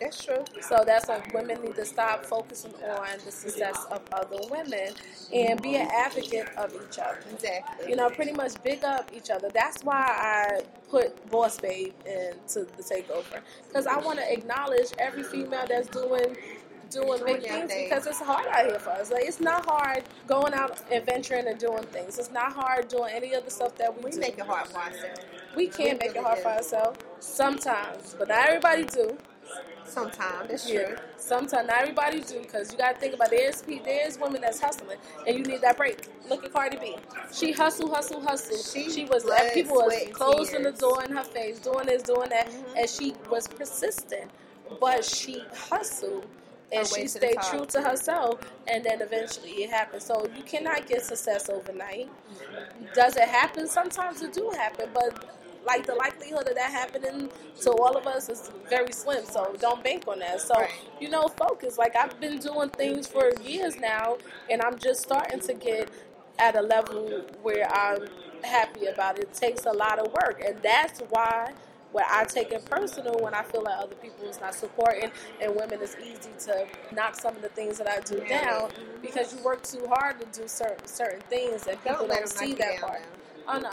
That's 0.00 0.24
true. 0.24 0.44
So 0.60 0.82
that's 0.86 1.08
why 1.08 1.22
women 1.34 1.62
need 1.62 1.74
to 1.76 1.84
stop 1.84 2.24
focusing 2.24 2.74
on 2.74 3.08
the 3.24 3.32
success 3.32 3.86
of 3.90 4.02
other 4.12 4.36
women 4.50 4.92
and 5.32 5.60
be 5.62 5.76
an 5.76 5.88
advocate 5.92 6.48
of 6.56 6.72
each 6.74 6.98
other. 6.98 7.18
Exactly. 7.32 7.90
You 7.90 7.96
know, 7.96 8.10
pretty 8.10 8.32
much 8.32 8.47
big 8.56 8.84
up 8.84 9.10
each 9.14 9.30
other. 9.30 9.48
That's 9.52 9.82
why 9.84 9.96
I 9.96 10.60
put 10.90 11.30
Boss 11.30 11.60
Babe 11.60 11.92
into 12.06 12.66
the 12.76 12.82
takeover 12.82 13.40
because 13.66 13.86
I 13.86 13.98
want 13.98 14.18
to 14.18 14.32
acknowledge 14.32 14.88
every 14.98 15.22
female 15.22 15.64
that's 15.68 15.88
doing 15.88 16.36
doing 16.90 17.22
big 17.24 17.42
things 17.42 17.72
because 17.74 18.06
it's 18.06 18.20
hard 18.20 18.46
out 18.48 18.66
here 18.66 18.78
for 18.78 18.90
us. 18.90 19.10
Like 19.10 19.24
it's 19.24 19.40
not 19.40 19.64
hard 19.66 20.04
going 20.26 20.54
out 20.54 20.80
and 20.90 21.04
venturing 21.04 21.46
and 21.46 21.58
doing 21.58 21.82
things. 21.84 22.18
It's 22.18 22.30
not 22.30 22.52
hard 22.52 22.88
doing 22.88 23.12
any 23.12 23.34
of 23.34 23.44
the 23.44 23.50
stuff 23.50 23.76
that 23.76 23.96
we, 23.96 24.04
we 24.04 24.10
do. 24.12 24.20
make 24.20 24.38
it 24.38 24.46
hard 24.46 24.68
for 24.68 24.78
ourselves. 24.78 25.20
we 25.56 25.68
can 25.68 25.98
we 25.98 26.06
make 26.06 26.16
it 26.16 26.22
hard 26.22 26.36
do. 26.36 26.42
for 26.42 26.48
ourselves 26.50 26.98
sometimes, 27.20 28.14
but 28.18 28.28
not 28.28 28.48
everybody 28.48 28.84
do. 28.84 29.18
Sometimes 29.88 30.48
that's 30.48 30.68
Yeah. 30.70 30.84
true. 30.86 30.96
Sometimes 31.16 31.68
not 31.68 31.80
everybody 31.82 32.20
do 32.20 32.40
because 32.40 32.72
you 32.72 32.78
got 32.78 32.94
to 32.94 33.00
think 33.00 33.14
about 33.14 33.30
there's 33.30 33.62
there's 33.62 34.18
women 34.18 34.40
that's 34.42 34.60
hustling 34.60 34.98
and 35.26 35.36
you 35.38 35.44
need 35.44 35.60
that 35.62 35.76
break. 35.76 36.08
Look 36.28 36.44
at 36.44 36.52
Cardi 36.52 36.76
B. 36.78 36.96
She 37.32 37.52
hustle, 37.52 37.92
hustle, 37.94 38.20
hustle. 38.20 38.58
She 38.58 38.90
She, 38.90 39.04
was 39.06 39.24
blood, 39.24 39.52
people 39.54 39.76
was 39.76 39.94
closing 40.12 40.62
the 40.62 40.72
door 40.72 41.04
in 41.04 41.12
her 41.16 41.24
face, 41.24 41.58
doing 41.60 41.86
this, 41.86 42.02
doing 42.02 42.30
that, 42.30 42.48
Mhm. 42.48 42.76
and 42.78 42.90
she 42.90 43.14
was 43.30 43.48
persistent. 43.48 44.30
But 44.80 45.04
she 45.04 45.44
hustled 45.54 46.26
and 46.72 46.86
she 46.86 47.08
stayed 47.08 47.34
top. 47.34 47.50
true 47.50 47.66
to 47.66 47.82
herself, 47.82 48.40
and 48.66 48.84
then 48.84 49.00
eventually 49.02 49.64
it 49.64 49.70
happened. 49.70 50.02
So 50.02 50.26
you 50.36 50.42
cannot 50.42 50.86
get 50.86 51.02
success 51.04 51.48
overnight. 51.48 52.08
Does 52.94 53.16
it 53.16 53.28
happen? 53.28 53.68
Sometimes 53.68 54.22
it 54.22 54.32
do 54.32 54.50
happen, 54.56 54.90
but 54.94 55.24
like 55.66 55.86
the 55.86 55.94
likelihood 55.94 56.48
of 56.48 56.54
that 56.56 56.70
happening 56.70 57.30
to 57.62 57.70
all 57.72 57.96
of 57.96 58.06
us 58.06 58.28
is 58.28 58.50
very 58.68 58.92
slim. 58.92 59.24
So 59.26 59.54
don't 59.60 59.82
bank 59.84 60.04
on 60.08 60.20
that. 60.20 60.40
So 60.40 60.56
Right. 60.56 60.70
you 61.00 61.08
know, 61.10 61.28
focus. 61.28 61.78
Like 61.78 61.96
I've 61.96 62.18
been 62.20 62.38
doing 62.38 62.70
things 62.70 63.06
for 63.06 63.30
years 63.44 63.76
now, 63.78 64.18
and 64.50 64.62
I'm 64.62 64.78
just 64.78 65.02
starting 65.02 65.40
to 65.40 65.54
get 65.54 65.90
at 66.38 66.56
a 66.56 66.62
level 66.62 67.24
where 67.42 67.70
I'm 67.72 68.08
happy 68.44 68.86
about 68.86 69.18
it. 69.18 69.24
It 69.24 69.34
takes 69.34 69.66
a 69.66 69.72
lot 69.72 69.98
of 69.98 70.12
work, 70.12 70.42
and 70.46 70.58
that's 70.62 71.00
why. 71.10 71.52
Where 71.92 72.06
I 72.10 72.24
take 72.24 72.52
it 72.52 72.64
personal 72.70 73.18
when 73.20 73.34
I 73.34 73.42
feel 73.42 73.62
like 73.62 73.78
other 73.78 73.96
people 73.96 74.26
is 74.28 74.40
not 74.40 74.54
supporting, 74.54 75.10
and 75.40 75.56
women 75.56 75.80
it's 75.82 75.96
easy 76.02 76.30
to 76.46 76.66
knock 76.94 77.16
some 77.16 77.36
of 77.36 77.42
the 77.42 77.48
things 77.50 77.78
that 77.78 77.88
I 77.88 78.00
do 78.00 78.22
Yeah. 78.28 78.42
down 78.44 78.70
because 79.02 79.34
you 79.34 79.42
work 79.42 79.62
too 79.62 79.86
hard 79.88 80.20
to 80.20 80.26
do 80.40 80.46
certain 80.48 80.86
certain 80.86 81.22
things, 81.22 81.66
and 81.66 81.82
people 81.82 82.06
Don't 82.06 82.10
don't, 82.10 82.28
see 82.28 82.54
that 82.56 82.80
down 82.80 82.90
part. 82.90 83.02
Oh 83.48 83.58
no, 83.60 83.70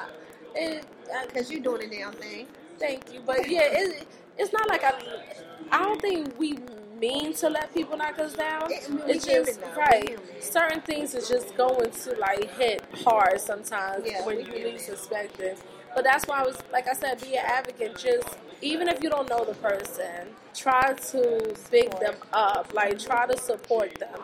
Because 0.56 1.50
uh, 1.50 1.54
you're 1.54 1.62
doing 1.64 1.84
a 1.84 1.90
damn 1.96 2.14
thing. 2.14 2.48
Thank 2.80 3.14
you, 3.14 3.22
but 3.26 3.50
yeah, 3.50 3.64
it, 3.72 4.08
it's 4.40 4.54
not 4.54 4.70
like 4.70 4.84
I. 4.86 4.94
I 5.72 5.80
don't 5.80 6.02
think 6.02 6.40
we 6.40 6.60
mean 7.00 7.34
to 7.36 7.50
let 7.50 7.74
people 7.74 7.98
knock 7.98 8.20
us 8.20 8.34
down. 8.36 8.72
It- 8.72 8.86
I 8.88 8.90
mean, 8.94 9.06
we 9.08 9.14
it's 9.14 9.26
just 9.26 9.62
though. 9.62 9.74
Right. 9.78 10.18
Certain 10.42 10.82
things 10.82 11.16
is 11.16 11.30
just 11.30 11.56
going 11.58 11.92
to 11.92 12.16
like 12.20 12.52
hit 12.58 12.84
hard 13.06 13.42
sometimes 13.42 14.06
Yeah, 14.06 14.26
when 14.26 14.40
you 14.40 14.54
least 14.54 14.90
expect 14.90 15.40
it. 15.42 15.60
But 15.96 16.06
that's 16.06 16.26
why 16.28 16.42
I 16.42 16.44
was 16.46 16.58
like 16.74 16.88
I 16.90 16.94
said, 16.94 17.22
be 17.22 17.36
an 17.38 17.46
advocate. 17.46 17.98
Just 17.98 18.38
even 18.62 18.90
if 18.90 19.04
you 19.04 19.10
don't 19.12 19.30
know 19.30 19.46
the 19.46 19.56
person, 19.56 20.30
try 20.56 20.94
to 20.94 21.56
big 21.72 21.92
them 22.00 22.16
up. 22.34 22.74
Like 22.74 23.00
try 23.00 23.28
to 23.28 23.38
support 23.40 23.96
them. 24.00 24.22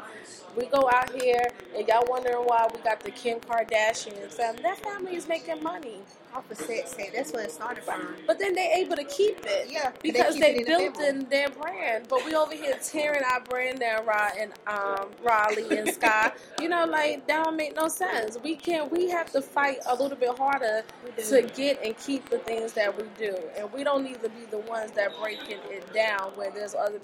We 0.57 0.67
go 0.67 0.89
out 0.93 1.11
here 1.21 1.47
and 1.77 1.87
y'all 1.87 2.05
wondering 2.09 2.43
why 2.45 2.67
we 2.73 2.81
got 2.81 3.01
the 3.01 3.11
Kim 3.11 3.39
Kardashian 3.41 4.31
family. 4.31 4.63
That 4.63 4.79
family 4.83 5.15
is 5.15 5.27
making 5.29 5.63
money. 5.63 5.99
Off 6.33 6.49
of 6.49 6.57
sex 6.57 6.93
tape. 6.95 7.11
That's 7.15 7.33
where 7.33 7.43
it 7.43 7.51
started 7.51 7.83
from. 7.83 8.15
But 8.27 8.39
then 8.39 8.55
they're 8.55 8.77
able 8.77 8.95
to 8.95 9.03
keep 9.03 9.39
it. 9.45 9.69
Yeah, 9.69 9.91
Because 10.01 10.37
they, 10.37 10.63
built 10.63 10.99
in 11.01 11.27
their 11.29 11.49
brand. 11.49 12.07
But 12.09 12.25
we 12.25 12.35
over 12.35 12.53
here 12.53 12.77
tearing 12.83 13.23
our 13.31 13.41
brand 13.41 13.79
down, 13.79 14.05
Rah 14.05 14.29
and 14.39 14.51
um, 14.67 15.09
Rah 15.23 15.47
Ali 15.49 15.77
and 15.77 15.89
Sky. 15.93 16.31
you 16.61 16.69
know, 16.69 16.85
like 16.85 17.27
that 17.27 17.43
don't 17.43 17.57
make 17.57 17.75
no 17.75 17.87
sense. 17.87 18.37
We 18.43 18.55
can't 18.55 18.91
we 18.91 19.09
have 19.09 19.31
to 19.31 19.41
fight 19.41 19.79
a 19.89 19.95
little 19.95 20.17
bit 20.17 20.37
harder 20.37 20.83
to 21.17 21.41
get 21.55 21.83
and 21.83 21.97
keep 21.97 22.29
the 22.29 22.37
things 22.39 22.73
that 22.73 22.95
we 22.97 23.03
do. 23.17 23.35
And 23.57 23.71
we 23.73 23.83
don't 23.83 24.03
need 24.03 24.21
to 24.21 24.29
be 24.29 24.45
the 24.49 24.59
ones 24.59 24.91
that 24.91 25.11
breaking 25.21 25.59
it 25.69 25.93
down 25.93 26.31
where 26.35 26.51
there's 26.51 26.75
other 26.75 26.99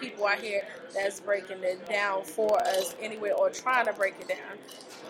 people 0.00 0.26
out 0.26 0.38
here 0.38 0.62
that's 0.94 1.20
breaking 1.20 1.62
it 1.62 1.86
down 1.88 2.24
for 2.24 2.60
us 2.62 2.94
anyway 3.00 3.32
or 3.36 3.50
trying 3.50 3.86
to 3.86 3.92
break 3.92 4.14
it 4.20 4.28
down. 4.28 4.58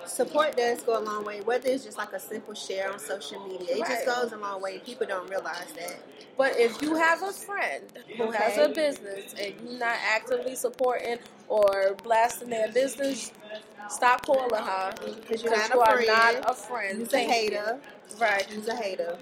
Support 0.06 0.56
does 0.56 0.82
go 0.82 0.98
a 0.98 1.02
long 1.04 1.24
way, 1.24 1.40
whether 1.42 1.68
it's 1.68 1.84
just 1.84 1.98
like 1.98 2.12
a 2.12 2.20
simple 2.20 2.54
share 2.54 2.92
on 2.92 2.98
social 2.98 3.46
media. 3.46 3.59
It 3.68 3.80
Right. 3.80 3.90
just 3.90 4.06
goes 4.06 4.32
a 4.32 4.36
long 4.38 4.62
way. 4.62 4.78
People 4.78 5.06
don't 5.06 5.28
realize 5.28 5.72
that. 5.76 5.96
But 6.36 6.58
if 6.58 6.80
you 6.82 6.94
have 6.96 7.22
a 7.22 7.32
friend 7.32 7.84
who 8.16 8.30
has 8.30 8.56
a 8.58 8.68
business 8.68 9.34
and 9.40 9.54
you're 9.62 9.78
not 9.78 9.96
actively 10.14 10.54
supporting 10.54 11.18
or 11.48 11.94
blasting 12.02 12.50
their 12.50 12.68
business, 12.72 13.32
stop 13.88 14.24
calling 14.26 14.50
her 14.64 14.94
Because 15.28 15.42
you're 15.44 15.52
you 15.54 15.80
a 15.80 15.80
are 15.80 16.02
friend. 16.02 16.06
not 16.06 16.50
a 16.50 16.54
friend. 16.54 16.98
You's 17.00 17.12
a 17.12 17.18
hater. 17.20 17.80
Right. 18.18 18.46
You's 18.52 18.68
a 18.68 18.76
hater. 18.76 19.18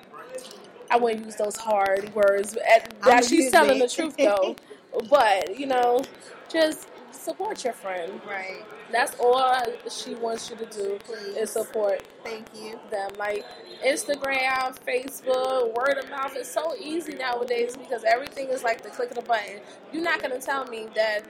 I 0.90 0.96
wouldn't 0.98 1.24
use 1.26 1.36
those 1.36 1.56
hard 1.56 2.14
words. 2.14 2.56
That 3.04 3.24
she's 3.24 3.50
telling 3.50 3.78
the 3.78 3.88
truth 3.88 4.16
though. 4.16 4.56
but 5.10 5.58
you 5.58 5.66
know, 5.66 6.02
just 6.50 6.88
support 7.12 7.64
your 7.64 7.72
friend. 7.74 8.20
Right. 8.28 8.64
That's 8.90 9.14
all 9.20 9.54
she 9.90 10.14
wants 10.14 10.50
you 10.50 10.56
to 10.56 10.66
do 10.66 10.98
Please. 11.04 11.36
is 11.36 11.50
support 11.50 12.02
Thank 12.24 12.46
you. 12.54 12.78
them. 12.90 13.10
Like 13.18 13.44
Instagram, 13.84 14.76
Facebook, 14.86 15.74
word 15.74 15.98
of 15.98 16.08
mouth 16.10 16.36
is 16.36 16.48
so 16.48 16.74
easy 16.80 17.14
nowadays 17.14 17.76
because 17.76 18.04
everything 18.04 18.48
is 18.48 18.62
like 18.62 18.82
the 18.82 18.90
click 18.90 19.10
of 19.10 19.18
a 19.18 19.22
button. 19.22 19.60
You're 19.92 20.02
not 20.02 20.22
gonna 20.22 20.40
tell 20.40 20.64
me 20.66 20.88
that 20.94 21.22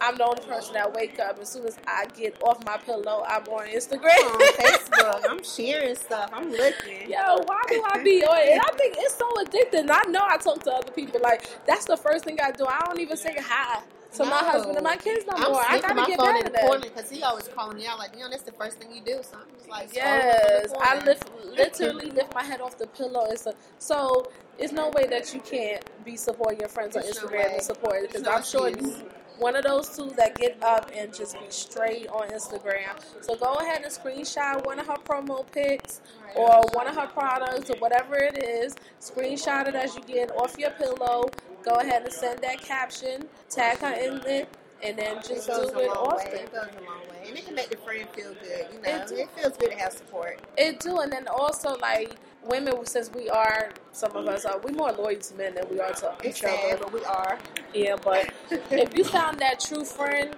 I'm 0.00 0.16
the 0.16 0.24
only 0.24 0.42
person 0.42 0.74
that 0.74 0.92
wake 0.92 1.20
up 1.20 1.38
as 1.40 1.48
soon 1.50 1.64
as 1.64 1.76
I 1.86 2.06
get 2.06 2.42
off 2.42 2.64
my 2.66 2.76
pillow, 2.76 3.22
I'm 3.26 3.44
on 3.44 3.68
Instagram. 3.68 4.34
on 4.34 4.40
Facebook. 4.54 5.22
I'm 5.28 5.44
sharing 5.44 5.94
stuff. 5.94 6.30
I'm 6.32 6.50
looking. 6.50 7.08
Yo, 7.08 7.38
why 7.44 7.62
do 7.68 7.84
I 7.92 8.02
be 8.02 8.24
on 8.24 8.36
it? 8.38 8.60
I 8.60 8.76
think 8.76 8.96
it's 8.98 9.14
so 9.14 9.30
addicting. 9.44 9.80
And 9.82 9.90
I 9.92 10.02
know 10.08 10.26
I 10.28 10.38
talk 10.38 10.62
to 10.64 10.72
other 10.72 10.90
people 10.92 11.20
like 11.22 11.48
that's 11.66 11.84
the 11.84 11.96
first 11.96 12.24
thing 12.24 12.38
I 12.42 12.50
do. 12.50 12.66
I 12.66 12.80
don't 12.86 13.00
even 13.00 13.16
say 13.16 13.36
hi 13.38 13.82
to 14.14 14.24
my 14.24 14.38
husband 14.38 14.76
and 14.76 14.84
my 14.84 14.96
kids 14.96 15.24
no 15.26 15.32
I'm 15.36 15.52
more. 15.52 15.62
I 15.68 15.80
gotta 15.80 15.94
my 15.94 16.06
get 16.06 16.18
phone 16.18 16.26
better 16.26 16.38
in 16.38 16.44
the 16.46 16.50
that. 16.52 16.66
corner 16.66 16.82
because 16.88 17.10
he 17.10 17.22
always 17.22 17.48
calling 17.48 17.78
me 17.78 17.86
out 17.86 17.98
like, 17.98 18.14
you 18.14 18.20
know, 18.20 18.30
that's 18.30 18.42
the 18.42 18.52
first 18.52 18.78
thing 18.78 18.94
you 18.94 19.02
do. 19.02 19.20
So 19.22 19.36
I'm 19.38 19.46
just 19.56 19.68
like, 19.68 19.90
Yes, 19.94 20.72
I 20.80 21.04
lift, 21.04 21.30
literally 21.44 22.10
lift 22.10 22.34
my 22.34 22.42
head 22.44 22.60
off 22.60 22.78
the 22.78 22.86
pillow. 22.88 23.26
And 23.28 23.38
so, 23.38 23.54
so 23.78 24.30
it's 24.58 24.72
no 24.72 24.90
way 24.90 25.06
that 25.06 25.32
you 25.34 25.40
can't 25.40 25.82
be 26.04 26.16
supporting 26.16 26.60
your 26.60 26.68
friends 26.68 26.96
on 26.96 27.02
There's 27.02 27.16
no 27.22 27.28
Instagram 27.28 27.32
way. 27.46 27.54
and 27.54 27.62
support 27.62 27.96
it 27.96 28.08
because 28.08 28.22
no 28.22 28.32
I'm 28.32 28.42
sure 28.44 28.68
you 28.68 28.94
one 29.38 29.56
of 29.56 29.64
those 29.64 29.96
two 29.96 30.10
that 30.16 30.36
get 30.36 30.62
up 30.62 30.90
and 30.94 31.12
just 31.12 31.34
be 31.34 31.46
straight 31.48 32.06
on 32.08 32.28
Instagram. 32.28 32.94
So 33.22 33.34
go 33.34 33.54
ahead 33.54 33.82
and 33.82 33.90
screenshot 33.92 34.64
one 34.64 34.78
of 34.78 34.86
her 34.86 34.94
promo 35.04 35.44
pics 35.50 36.00
or 36.36 36.62
one 36.74 36.86
of 36.86 36.94
her 36.94 37.08
products 37.08 37.68
or 37.70 37.76
whatever 37.78 38.14
it 38.16 38.38
is. 38.44 38.76
Screenshot 39.00 39.66
it 39.68 39.74
as 39.74 39.96
you 39.96 40.02
get 40.02 40.30
off 40.32 40.56
your 40.58 40.70
pillow. 40.72 41.28
Go 41.64 41.74
ahead 41.76 42.02
and 42.04 42.12
send 42.12 42.40
that 42.42 42.60
caption. 42.60 43.26
Tag 43.50 43.78
her 43.78 43.92
in 43.92 44.20
it. 44.26 44.48
and 44.82 44.98
then 44.98 45.16
just 45.18 45.46
goes 45.46 45.70
do 45.70 45.78
it 45.78 45.86
long 45.88 46.16
way. 46.16 46.24
It 46.34 46.52
goes 46.52 46.62
a 46.76 46.80
long 46.84 47.00
way, 47.08 47.28
and 47.28 47.38
it 47.38 47.46
can 47.46 47.54
make 47.54 47.70
the 47.70 47.76
friend 47.76 48.08
feel 48.14 48.34
good. 48.34 48.66
You 48.72 48.80
know, 48.82 48.96
It 49.02 49.06
do. 49.08 49.14
it 49.16 49.30
feels 49.30 49.56
good 49.56 49.70
to 49.70 49.76
have 49.78 49.92
support. 49.92 50.40
It 50.56 50.80
do, 50.80 50.98
and 50.98 51.12
then 51.12 51.28
also 51.28 51.76
like 51.78 52.16
women, 52.44 52.84
since 52.84 53.08
we 53.14 53.28
are 53.30 53.70
some 53.92 54.16
of 54.16 54.26
us 54.26 54.44
are 54.44 54.58
we 54.58 54.72
more 54.72 54.90
loyal 54.92 55.20
to 55.20 55.34
men 55.36 55.54
than 55.54 55.68
we 55.70 55.78
are 55.80 55.92
to 55.92 56.12
It's 56.24 56.38
each 56.38 56.42
sad, 56.42 56.74
other. 56.74 56.84
but 56.84 56.92
we 56.92 57.04
are. 57.04 57.38
Yeah, 57.72 57.94
but 58.02 58.28
if 58.72 58.96
you 58.96 59.04
found 59.04 59.38
that 59.38 59.60
true 59.60 59.84
friend, 59.84 60.34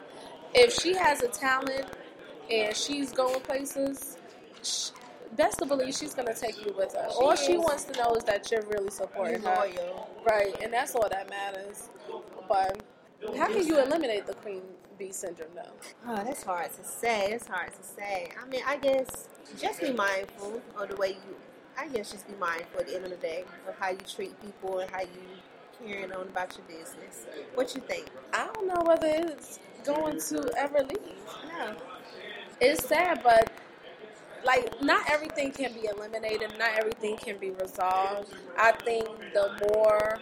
if 0.55 0.75
she 0.75 0.95
has 0.95 1.23
a 1.23 1.29
talent 1.29 1.87
and 2.51 2.77
she's 2.77 3.13
going 3.13 3.41
places, 3.41 4.19
sh- 4.63 4.91
best 5.37 5.59
to 5.59 5.66
believe 5.66 5.94
she's 5.94 6.14
gonna 6.14 6.35
take 6.35 6.64
you 6.64 6.73
with 6.77 6.94
her. 6.94 7.09
She 7.11 7.16
all 7.16 7.37
she 7.37 7.57
wants 7.57 7.85
to 7.85 7.99
know 7.99 8.14
is 8.14 8.25
that 8.25 8.51
you're 8.51 8.62
really 8.66 8.90
supporting 8.90 9.42
her, 9.42 9.68
right? 10.27 10.55
And 10.62 10.73
that's 10.73 10.94
all 10.94 11.09
that 11.09 11.29
matters. 11.31 11.88
But 12.49 12.83
how 13.37 13.47
can 13.47 13.66
you 13.66 13.81
eliminate 13.81 14.27
the 14.27 14.35
queen 14.35 14.62
bee 14.99 15.12
syndrome, 15.12 15.49
though? 15.55 15.73
Oh, 16.07 16.16
that's 16.25 16.42
hard 16.42 16.73
to 16.75 16.85
say. 16.85 17.33
It's 17.33 17.47
hard 17.47 17.73
to 17.75 17.83
say. 17.83 18.31
I 18.40 18.47
mean, 18.49 18.62
I 18.66 18.77
guess 18.77 19.29
just 19.59 19.81
be 19.81 19.92
mindful 19.92 20.61
of 20.77 20.88
the 20.88 20.97
way 20.97 21.11
you. 21.11 21.37
I 21.77 21.88
guess 21.88 22.12
just 22.12 22.29
be 22.29 22.35
mindful 22.38 22.81
at 22.81 22.87
the 22.87 22.94
end 22.94 23.05
of 23.05 23.11
the 23.11 23.16
day 23.16 23.44
of 23.68 23.75
how 23.79 23.90
you 23.90 23.99
treat 24.09 24.40
people 24.42 24.79
and 24.79 24.90
how 24.90 25.01
you 25.01 25.09
carrying 25.85 26.12
on 26.12 26.23
about 26.29 26.57
your 26.57 26.79
business. 26.79 27.27
What 27.55 27.75
you 27.75 27.81
think? 27.81 28.07
I 28.33 28.49
don't 28.53 28.66
know 28.68 28.83
whether 28.85 29.09
it's 29.09 29.59
going 29.85 30.20
to 30.20 30.53
ever 30.57 30.79
leave. 30.79 31.18
No. 31.49 31.77
It's 32.61 32.87
sad, 32.87 33.23
but 33.25 33.51
like 34.44 34.83
not 34.83 35.02
everything 35.11 35.52
can 35.52 35.72
be 35.72 35.88
eliminated. 35.94 36.52
Not 36.59 36.70
everything 36.76 37.16
can 37.16 37.38
be 37.38 37.50
resolved. 37.50 38.33
I 38.59 38.72
think 38.72 39.09
the 39.33 39.68
more 39.74 40.18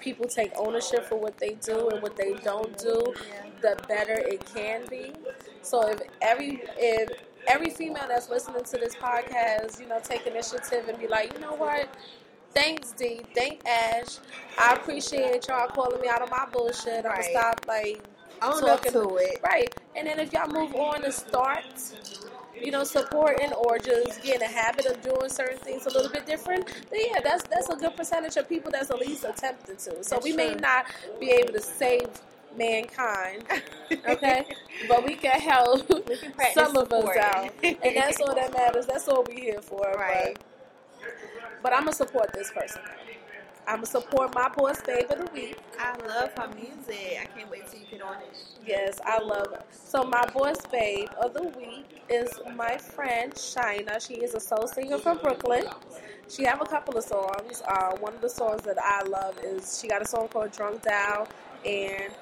people 0.00 0.26
take 0.26 0.52
ownership 0.56 1.04
for 1.04 1.16
what 1.16 1.38
they 1.38 1.54
do 1.54 1.88
and 1.88 2.02
what 2.02 2.16
they 2.16 2.34
don't 2.34 2.76
do, 2.78 3.14
the 3.62 3.78
better 3.88 4.14
it 4.14 4.44
can 4.54 4.82
be. 4.88 5.12
So 5.62 5.88
if 5.88 6.00
every 6.20 6.62
if 6.76 7.10
every 7.46 7.70
female 7.70 8.04
that's 8.08 8.28
listening 8.28 8.64
to 8.64 8.76
this 8.78 8.94
podcast, 8.94 9.80
you 9.80 9.86
know, 9.86 10.00
take 10.02 10.26
initiative 10.26 10.88
and 10.88 10.98
be 10.98 11.06
like, 11.06 11.32
you 11.34 11.40
know 11.40 11.54
what? 11.54 11.88
Thanks, 12.54 12.92
D. 12.92 13.20
Thank 13.34 13.66
Ash. 13.66 14.18
I 14.58 14.74
appreciate 14.74 15.48
y'all 15.48 15.66
calling 15.68 16.00
me 16.00 16.08
out 16.08 16.22
of 16.22 16.30
my 16.30 16.46
bullshit. 16.52 17.04
I'm 17.04 17.12
gonna 17.12 17.22
stop 17.24 17.64
like 17.66 18.00
Own 18.42 18.62
up 18.68 18.82
talking 18.82 18.92
to 18.92 19.16
it. 19.16 19.40
Right. 19.42 19.74
And 19.96 20.06
then 20.06 20.18
if 20.18 20.32
y'all 20.32 20.48
move 20.48 20.74
on 20.74 21.04
and 21.04 21.12
start, 21.12 21.64
you 22.62 22.70
know, 22.70 22.84
supporting 22.84 23.52
or 23.52 23.78
just 23.78 24.22
getting 24.22 24.42
a 24.42 24.50
habit 24.50 24.86
of 24.86 25.00
doing 25.02 25.28
certain 25.28 25.58
things 25.58 25.86
a 25.86 25.90
little 25.90 26.10
bit 26.10 26.26
different, 26.26 26.66
then 26.90 27.00
yeah, 27.10 27.20
that's 27.22 27.44
that's 27.44 27.68
a 27.68 27.76
good 27.76 27.96
percentage 27.96 28.36
of 28.36 28.48
people 28.48 28.70
that's 28.70 28.90
at 28.90 28.98
least 28.98 29.24
attempting 29.24 29.76
to. 29.76 30.02
So 30.04 30.16
That's 30.16 30.24
we 30.24 30.32
may 30.32 30.52
true. 30.52 30.60
not 30.60 30.86
be 31.20 31.30
able 31.30 31.52
to 31.54 31.60
save 31.60 32.08
mankind, 32.56 33.44
okay? 34.08 34.46
but 34.88 35.04
we 35.04 35.16
can 35.16 35.40
help 35.40 35.88
We 36.08 36.16
can 36.16 36.32
some 36.54 36.76
of 36.76 36.92
us 36.92 37.16
out. 37.16 37.50
And 37.62 37.96
that's 37.96 38.20
all 38.20 38.34
that 38.34 38.52
matters. 38.52 38.86
That's 38.86 39.08
all 39.08 39.24
we're 39.28 39.40
here 39.40 39.62
for. 39.62 39.92
Right. 39.96 40.36
But, 40.36 41.12
but 41.62 41.72
I'm 41.72 41.80
gonna 41.80 41.92
support 41.94 42.32
this 42.34 42.50
person. 42.50 42.82
I'm 43.66 43.76
gonna 43.76 43.86
support 43.86 44.34
my 44.34 44.48
boss 44.50 44.80
babe 44.82 45.10
of 45.10 45.18
the 45.18 45.30
week. 45.32 45.56
I 45.80 45.96
love 46.06 46.32
her 46.36 46.48
music. 46.54 47.18
I 47.20 47.24
can't 47.24 47.50
wait 47.50 47.66
till 47.70 47.80
you 47.80 47.86
get 47.90 48.02
on 48.02 48.16
it. 48.16 48.36
Yes, 48.66 48.98
I 49.04 49.18
love 49.20 49.52
it. 49.52 49.64
So 49.72 50.04
my 50.04 50.24
boss 50.34 50.58
babe 50.70 51.08
of 51.20 51.32
the 51.32 51.44
week 51.58 52.02
is 52.10 52.28
my 52.54 52.76
friend 52.76 53.32
Shina. 53.32 54.06
She 54.06 54.14
is 54.14 54.34
a 54.34 54.40
soul 54.40 54.66
singer 54.66 54.98
from 54.98 55.18
Brooklyn. 55.18 55.64
She 56.28 56.44
have 56.44 56.60
a 56.60 56.66
couple 56.66 56.98
of 56.98 57.04
songs. 57.04 57.62
Uh, 57.66 57.96
one 58.00 58.14
of 58.14 58.20
the 58.20 58.28
songs 58.28 58.62
that 58.62 58.76
I 58.82 59.02
love 59.04 59.38
is 59.42 59.80
she 59.80 59.88
got 59.88 60.02
a 60.02 60.06
song 60.06 60.28
called 60.28 60.52
Drunk 60.52 60.82
Down 60.82 61.26
and 61.64 62.12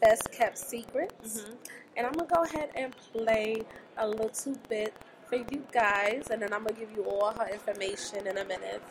Best 0.00 0.30
Kept 0.30 0.58
Secrets. 0.58 1.40
Mm-hmm. 1.40 1.52
And 1.96 2.06
I'm 2.06 2.12
gonna 2.12 2.28
go 2.34 2.42
ahead 2.42 2.70
and 2.74 2.94
play 3.12 3.62
a 3.96 4.06
little 4.06 4.56
bit 4.68 4.94
for 5.26 5.36
you 5.36 5.64
guys, 5.72 6.28
and 6.30 6.42
then 6.42 6.52
I'm 6.52 6.64
gonna 6.64 6.78
give 6.78 6.90
you 6.94 7.04
all 7.04 7.32
her 7.32 7.48
information 7.48 8.26
in 8.26 8.36
a 8.36 8.44
minute. 8.44 8.82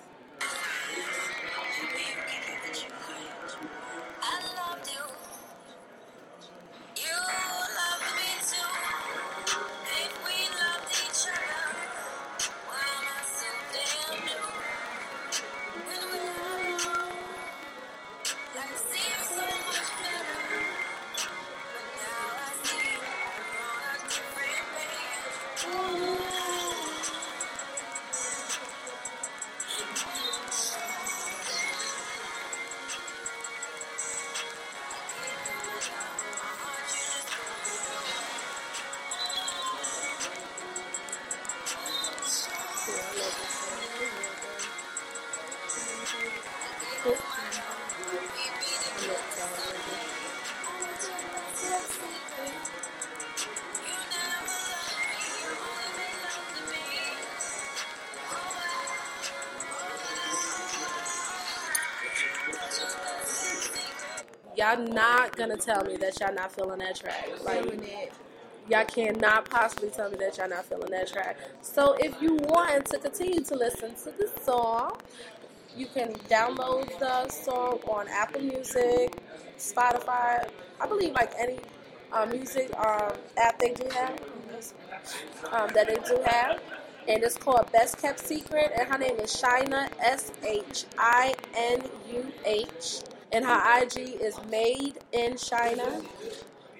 Y'all 64.61 64.77
not 64.77 65.35
gonna 65.35 65.57
tell 65.57 65.83
me 65.83 65.97
that 65.97 66.19
y'all 66.19 66.31
not 66.35 66.51
feeling 66.51 66.77
that 66.77 66.95
track. 66.95 67.27
Like 67.43 67.65
y'all 68.69 68.85
cannot 68.85 69.49
possibly 69.49 69.89
tell 69.89 70.11
me 70.11 70.17
that 70.17 70.37
y'all 70.37 70.49
not 70.49 70.65
feeling 70.65 70.91
that 70.91 71.11
track. 71.11 71.35
So 71.63 71.95
if 71.99 72.21
you 72.21 72.35
want 72.35 72.85
to 72.91 72.99
continue 72.99 73.41
to 73.41 73.55
listen 73.55 73.95
to 73.95 74.11
the 74.15 74.29
song, 74.43 74.99
you 75.75 75.87
can 75.87 76.13
download 76.29 76.99
the 76.99 77.27
song 77.29 77.79
on 77.87 78.07
Apple 78.07 78.41
Music, 78.41 79.17
Spotify. 79.57 80.47
I 80.79 80.85
believe 80.87 81.13
like 81.13 81.33
any 81.39 81.57
uh, 82.11 82.27
music 82.27 82.71
um, 82.77 83.13
app 83.37 83.57
they 83.57 83.73
do 83.73 83.89
have 83.95 84.21
um, 85.51 85.69
that 85.73 85.87
they 85.87 85.97
do 86.07 86.21
have. 86.23 86.61
And 87.07 87.23
it's 87.23 87.35
called 87.35 87.71
Best 87.71 87.99
Kept 87.99 88.19
Secret, 88.19 88.73
and 88.77 88.87
her 88.87 88.99
name 88.99 89.15
is 89.17 89.31
Shina 89.35 89.89
S 89.99 90.31
H 90.43 90.85
I 90.99 91.33
N 91.55 91.81
U 92.13 92.31
H, 92.45 92.99
and 93.31 93.45
her 93.45 93.81
IG 93.81 94.21
is 94.21 94.39
Made 94.49 94.99
in 95.11 95.37
China. 95.37 96.01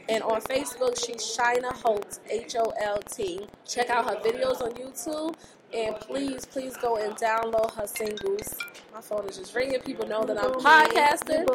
And 0.10 0.24
on 0.24 0.42
Facebook, 0.42 1.00
she's 1.04 1.22
Shina 1.22 1.72
Holt, 1.72 2.20
H 2.30 2.56
O 2.58 2.74
L 2.82 3.00
T. 3.00 3.48
Check 3.66 3.90
out 3.90 4.06
her 4.06 4.18
videos 4.18 4.62
on 4.62 4.72
YouTube. 4.74 5.36
And 5.74 5.96
please, 6.02 6.46
please 6.46 6.76
go 6.78 6.98
and 6.98 7.16
download 7.16 7.74
her 7.76 7.88
singles. 7.88 8.56
My 8.94 9.00
phone 9.00 9.28
is 9.30 9.38
just 9.38 9.56
ringing. 9.56 9.80
People 9.80 10.06
know 10.08 10.24
that 10.26 10.38
I'm 10.38 10.52
podcasting. 10.52 11.48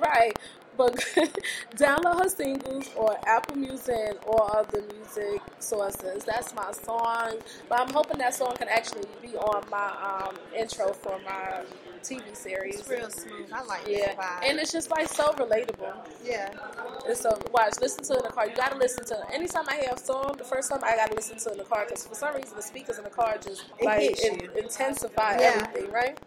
Right. 0.00 0.32
But 0.76 0.96
download 1.76 2.22
her 2.22 2.28
singles 2.28 2.90
or 2.96 3.16
Apple 3.26 3.56
Music 3.56 3.94
and 3.94 4.18
all 4.26 4.50
other 4.56 4.82
music 4.92 5.40
sources. 5.60 6.24
That's 6.24 6.52
my 6.54 6.72
song. 6.72 7.34
But 7.68 7.80
I'm 7.80 7.90
hoping 7.94 8.18
that 8.18 8.34
song 8.34 8.56
can 8.56 8.68
actually 8.68 9.04
be 9.22 9.36
on 9.36 9.62
my 9.70 10.26
um, 10.26 10.36
intro 10.56 10.92
for 10.92 11.20
my 11.24 11.62
TV 12.02 12.36
series. 12.36 12.80
It's 12.80 12.88
real 12.88 13.10
smooth. 13.10 13.48
I 13.52 13.62
like 13.64 13.82
Yeah. 13.86 14.06
that 14.14 14.18
vibe. 14.18 14.48
And 14.48 14.58
it's 14.58 14.72
just 14.72 14.90
like 14.90 15.08
so 15.08 15.32
relatable. 15.34 15.94
yeah. 16.24 16.50
And 17.06 17.16
so, 17.16 17.38
watch, 17.52 17.74
listen 17.80 18.04
to 18.04 18.12
it 18.14 18.16
in 18.18 18.22
the 18.24 18.28
car. 18.30 18.46
You 18.46 18.54
gotta 18.54 18.76
listen 18.76 19.04
to 19.06 19.14
it. 19.14 19.20
Anytime 19.32 19.64
I 19.68 19.76
hear 19.76 19.90
a 19.94 19.98
song, 19.98 20.34
the 20.36 20.44
first 20.44 20.70
time 20.70 20.80
I 20.84 20.96
gotta 20.96 21.14
listen 21.14 21.38
to 21.38 21.48
it 21.50 21.52
in 21.52 21.58
the 21.58 21.64
car 21.64 21.84
because 21.86 22.06
for 22.06 22.14
some 22.14 22.34
reason 22.34 22.56
the 22.56 22.62
speakers 22.62 22.98
in 22.98 23.04
the 23.04 23.10
car 23.10 23.36
just 23.42 23.64
It 23.78 23.84
like 23.84 24.56
intensify 24.56 25.38
Yeah. 25.38 25.66
everything, 25.68 25.90
right? 25.92 26.18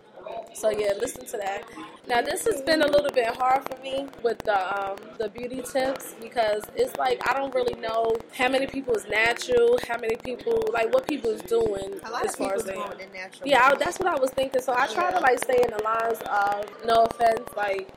So 0.53 0.69
yeah, 0.69 0.93
listen 0.99 1.25
to 1.25 1.38
that. 1.38 1.63
Now 2.07 2.21
this 2.21 2.45
has 2.45 2.62
been 2.62 2.81
a 2.81 2.88
little 2.88 3.12
bit 3.12 3.36
hard 3.36 3.63
for 3.67 3.81
me 3.81 4.07
with 4.23 4.38
the 4.39 4.57
um, 4.91 4.97
the 5.17 5.29
beauty 5.29 5.62
tips 5.62 6.15
because 6.21 6.63
it's 6.75 6.95
like 6.97 7.21
I 7.27 7.33
don't 7.33 7.53
really 7.53 7.79
know 7.79 8.15
how 8.38 8.49
many 8.49 8.67
people 8.67 8.93
is 8.93 9.05
natural, 9.09 9.77
how 9.88 9.97
many 9.97 10.15
people 10.15 10.63
like 10.73 10.93
what 10.93 11.07
people 11.07 11.29
is 11.31 11.41
doing 11.43 11.99
A 12.03 12.12
lot 12.12 12.25
as 12.25 12.31
of 12.33 12.38
far 12.38 12.55
as 12.55 12.63
they. 12.65 12.73
going 12.73 12.97
natural. 13.13 13.48
Yeah, 13.50 13.65
I, 13.71 13.75
that's 13.75 14.00
what 14.00 14.08
I 14.08 14.19
was 14.19 14.31
thinking. 14.31 14.62
So 14.62 14.73
I 14.77 14.87
try 14.87 15.12
to 15.12 15.19
like 15.19 15.39
stay 15.39 15.62
in 15.63 15.71
the 15.75 15.83
lines 15.83 16.19
of 16.29 16.85
no 16.85 17.06
offense, 17.06 17.48
like 17.58 17.89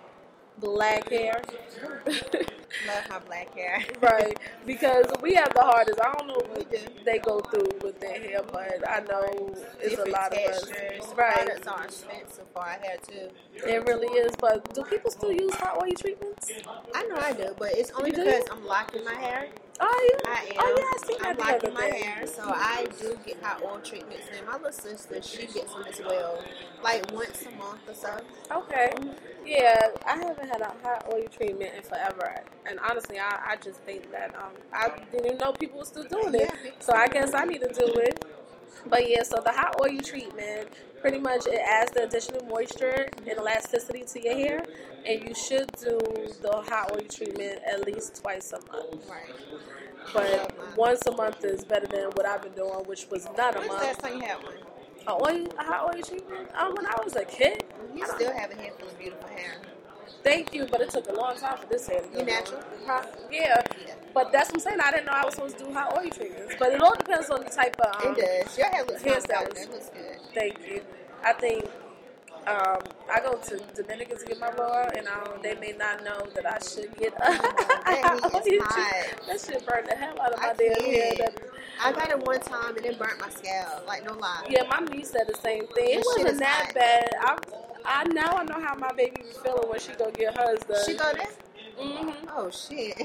black 0.59 1.09
hair. 1.11 1.41
Love 2.87 3.09
my 3.09 3.19
black 3.21 3.55
hair. 3.55 3.83
right, 4.03 4.37
because 4.67 5.07
we 5.23 5.35
have 5.35 5.53
the 5.55 5.63
hardest. 5.63 5.99
I 6.01 6.13
don't 6.13 6.27
know 6.29 6.35
what 6.53 7.05
they 7.05 7.19
go 7.19 7.41
through 7.41 7.69
with 7.83 8.01
their 8.01 8.19
hair, 8.21 8.41
but 8.53 8.83
I 8.89 9.01
know 9.01 9.55
it's 9.81 9.91
Different 9.91 10.11
a 10.11 10.13
lot 10.13 10.33
textures. 10.33 10.71
of 10.71 11.09
us. 11.11 11.15
Right, 11.17 11.35
Products 11.47 11.67
are 11.67 11.85
expensive 11.85 12.45
for 12.53 12.61
our 12.63 12.69
hair 12.79 12.97
too. 13.07 13.29
it 13.55 13.87
really 13.87 14.09
is. 14.19 14.35
But 14.39 14.73
do 14.75 14.83
people 14.85 15.11
still 15.11 15.33
use 15.33 15.55
hot 15.55 15.79
oil 15.83 15.93
treatments? 15.99 16.51
I 16.95 17.03
know 17.07 17.17
I 17.17 17.33
do, 17.33 17.55
but 17.59 17.73
it's 17.73 17.91
only 17.93 18.11
You 18.11 18.17
do? 18.17 18.25
because 18.25 18.45
I'm 18.51 18.67
locking 18.67 19.05
my 19.05 19.15
hair. 19.15 19.49
Oh, 19.81 20.11
yeah. 20.25 20.31
I 20.31 20.41
am. 20.45 20.55
Oh, 20.59 20.77
yeah, 20.79 20.85
I 20.85 21.07
seen 21.07 21.17
I'm 21.21 21.37
that 21.37 21.61
the 21.63 21.69
locking 21.69 21.75
my 21.75 21.91
day. 21.91 22.03
hair, 22.03 22.27
so 22.27 22.43
I 22.47 22.87
do 22.99 23.19
get 23.27 23.43
hot 23.43 23.63
oil 23.65 23.81
treatments. 23.85 24.29
And 24.37 24.47
my 24.47 24.55
little 24.57 24.73
sister, 24.73 25.21
she 25.23 25.47
gets 25.47 25.73
them 25.75 25.85
as 25.89 26.01
well, 26.01 26.43
like 26.83 27.13
once 27.13 27.45
a 27.47 27.51
month 27.53 27.81
or 27.89 27.95
so. 27.95 28.21
Okay. 28.51 28.93
Yeah, 29.45 29.89
I 30.07 30.17
haven't 30.17 30.49
had 30.49 30.61
a 30.63 30.73
hot 30.83 31.07
oil 31.13 31.25
treatment 31.31 31.73
in 31.77 31.83
forever, 31.83 32.43
and 32.69 32.79
honestly, 32.81 33.19
I, 33.19 33.53
I 33.53 33.57
just 33.57 33.81
think 33.83 34.11
that 34.13 34.35
um 34.35 34.51
I 34.73 34.89
didn't 35.13 35.27
even 35.27 35.39
know 35.39 35.53
people 35.53 35.79
were 35.79 35.85
still 35.85 36.05
doing 36.05 36.35
it, 36.35 36.51
Yeah. 36.65 36.71
so 36.81 36.95
I 36.95 37.07
guess 37.09 37.33
I 37.35 37.45
need 37.45 37.61
to 37.61 37.69
do 37.69 37.87
it. 38.01 38.25
But 38.85 39.09
yeah, 39.09 39.23
so 39.23 39.41
the 39.45 39.53
hot 39.53 39.77
oil 39.81 39.99
treatment 40.03 40.69
pretty 41.01 41.19
much 41.19 41.47
it 41.47 41.61
adds 41.61 41.93
the 41.93 42.05
additional 42.05 42.45
moisture 42.47 43.09
and 43.19 43.39
elasticity 43.39 44.05
to 44.05 44.23
your 44.23 44.35
hair, 44.35 44.65
and 45.07 45.23
you 45.29 45.35
should 45.35 45.71
do 45.79 45.99
the 46.43 46.63
hot 46.69 46.93
oil 46.93 47.07
treatment 47.09 47.61
at 47.67 47.87
least 47.87 48.21
twice 48.23 48.53
a 48.53 48.61
month. 48.73 49.09
Right. 49.09 50.13
But 50.13 50.77
once 50.77 51.03
a 51.07 51.13
month 51.17 51.45
is 51.45 51.65
better 51.65 51.87
than 51.87 52.05
what 52.15 52.27
I've 52.27 52.43
been 52.43 52.53
doing, 52.53 52.85
which 52.87 53.09
was 53.11 53.27
not 53.37 53.57
a 53.57 53.59
When's 53.59 53.73
month. 53.73 53.83
last 53.83 54.01
time 54.01 54.15
you 54.21 54.27
had 54.27 54.43
one? 54.43 54.55
A 55.09 55.13
oil, 55.13 55.47
a 55.59 55.65
hot 55.65 55.95
oil 55.95 56.03
treatment? 56.03 56.49
Um, 56.57 56.75
when 56.75 56.87
I 56.87 56.95
was 57.05 57.17
a 57.17 57.25
kid. 57.25 57.65
You 57.95 58.07
still 58.07 58.33
have 58.33 58.51
a 58.51 58.55
head 58.57 58.73
full 58.79 58.89
of 58.89 58.99
beautiful 58.99 59.29
hair. 59.29 59.55
Thank 60.23 60.55
you, 60.55 60.67
but 60.71 60.81
it 60.81 60.91
took 60.91 61.09
a 61.09 61.13
long 61.13 61.37
time 61.37 61.57
for 61.59 61.67
this 61.67 61.87
hair 61.89 62.01
to 62.01 62.19
You 62.19 62.25
natural? 62.25 62.61
Huh? 62.87 63.03
Yeah, 63.31 63.63
Yeah. 63.87 63.95
but 64.15 64.33
that's 64.33 64.49
what 64.51 64.57
I'm 64.57 64.61
saying. 64.61 64.81
I 64.83 64.91
didn't 64.91 65.07
know 65.07 65.13
I 65.13 65.25
was 65.25 65.35
supposed 65.35 65.59
to 65.59 65.65
do 65.65 65.73
hot 65.73 65.97
oil 65.97 66.11
treatments, 66.11 66.55
but 66.59 66.73
it 66.73 66.81
all 66.81 66.95
depends 66.97 67.31
on 67.31 67.45
the 67.45 67.51
type 67.51 67.77
of. 67.81 68.05
Um, 68.07 68.13
It 68.19 68.45
does. 68.47 68.59
Your 68.59 68.69
hair 68.69 68.85
looks. 68.85 69.03
It 69.03 69.71
looks 69.71 69.91
good. 69.91 70.19
Thank 70.35 70.59
you. 70.67 70.83
I 71.25 71.33
think 71.33 71.65
um, 72.47 72.79
I 73.13 73.21
go 73.21 73.35
to 73.37 73.61
Dominican 73.75 74.19
to 74.19 74.25
get 74.27 74.39
my 74.39 74.51
blowout, 74.53 74.97
and 74.97 75.09
um, 75.09 75.41
they 75.43 75.55
may 75.57 75.73
not 75.77 76.05
know 76.05 76.27
that 76.35 76.47
I 76.47 76.59
should 76.59 76.97
get. 76.97 77.17
that 77.19 78.43
is 78.47 78.63
hot. 78.63 79.27
That 79.27 79.41
shit 79.41 79.67
burned 79.67 79.89
the 79.89 79.97
hell 79.97 80.15
out 80.21 80.33
of 80.33 80.41
my 80.41 80.49
I 80.51 80.55
damn 80.55 80.81
hair. 80.85 81.13
That, 81.19 81.35
I 81.83 81.93
got 81.93 82.11
it 82.11 82.21
one 82.27 82.41
time 82.41 82.77
and 82.77 82.87
it 82.87 82.99
burnt 82.99 83.21
my 83.21 83.29
scalp. 83.31 83.87
Like 83.87 84.05
no 84.05 84.15
lie. 84.15 84.47
yeah, 84.49 84.63
my 84.69 84.79
niece 84.87 85.11
said 85.11 85.25
the 85.29 85.37
same 85.43 85.67
thing. 85.69 85.99
It 85.99 86.05
wasn't 86.05 86.39
that 86.39 86.67
hot. 86.67 86.75
bad. 86.75 87.09
I, 87.21 87.37
I 87.87 88.05
now 88.05 88.37
I 88.37 88.45
know 88.45 88.61
how 88.61 88.75
my 88.77 88.93
baby 88.93 89.23
was 89.27 89.39
feeling 89.39 89.69
when 89.69 89.81
she 89.81 89.93
go 89.93 90.11
get 90.11 90.37
hers 90.37 90.61
done. 90.69 90.79
She 90.87 90.95
go 90.97 91.13
there? 91.15 91.29
hmm 91.79 92.11
Oh 92.37 92.51
shit. 92.51 92.99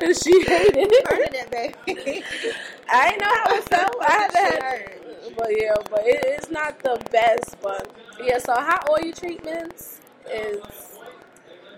and 0.00 0.16
she 0.22 0.42
hated 0.44 0.88
it. 0.92 1.32
That 1.32 1.50
baby. 1.50 2.22
I 2.92 3.10
didn't 3.10 3.20
know 3.20 3.34
how 3.44 3.54
it 3.56 3.64
felt. 3.68 3.96
I 4.02 4.12
haven't 4.12 4.36
had, 4.36 4.62
hurt. 4.62 5.36
but 5.36 5.48
yeah, 5.50 5.74
but 5.90 6.00
it, 6.04 6.20
it's 6.26 6.50
not 6.50 6.78
the 6.80 7.02
best. 7.10 7.56
But 7.62 7.90
yeah, 8.22 8.38
so 8.38 8.54
hot 8.54 8.88
oil 8.90 9.12
treatments 9.12 10.00
is 10.32 10.85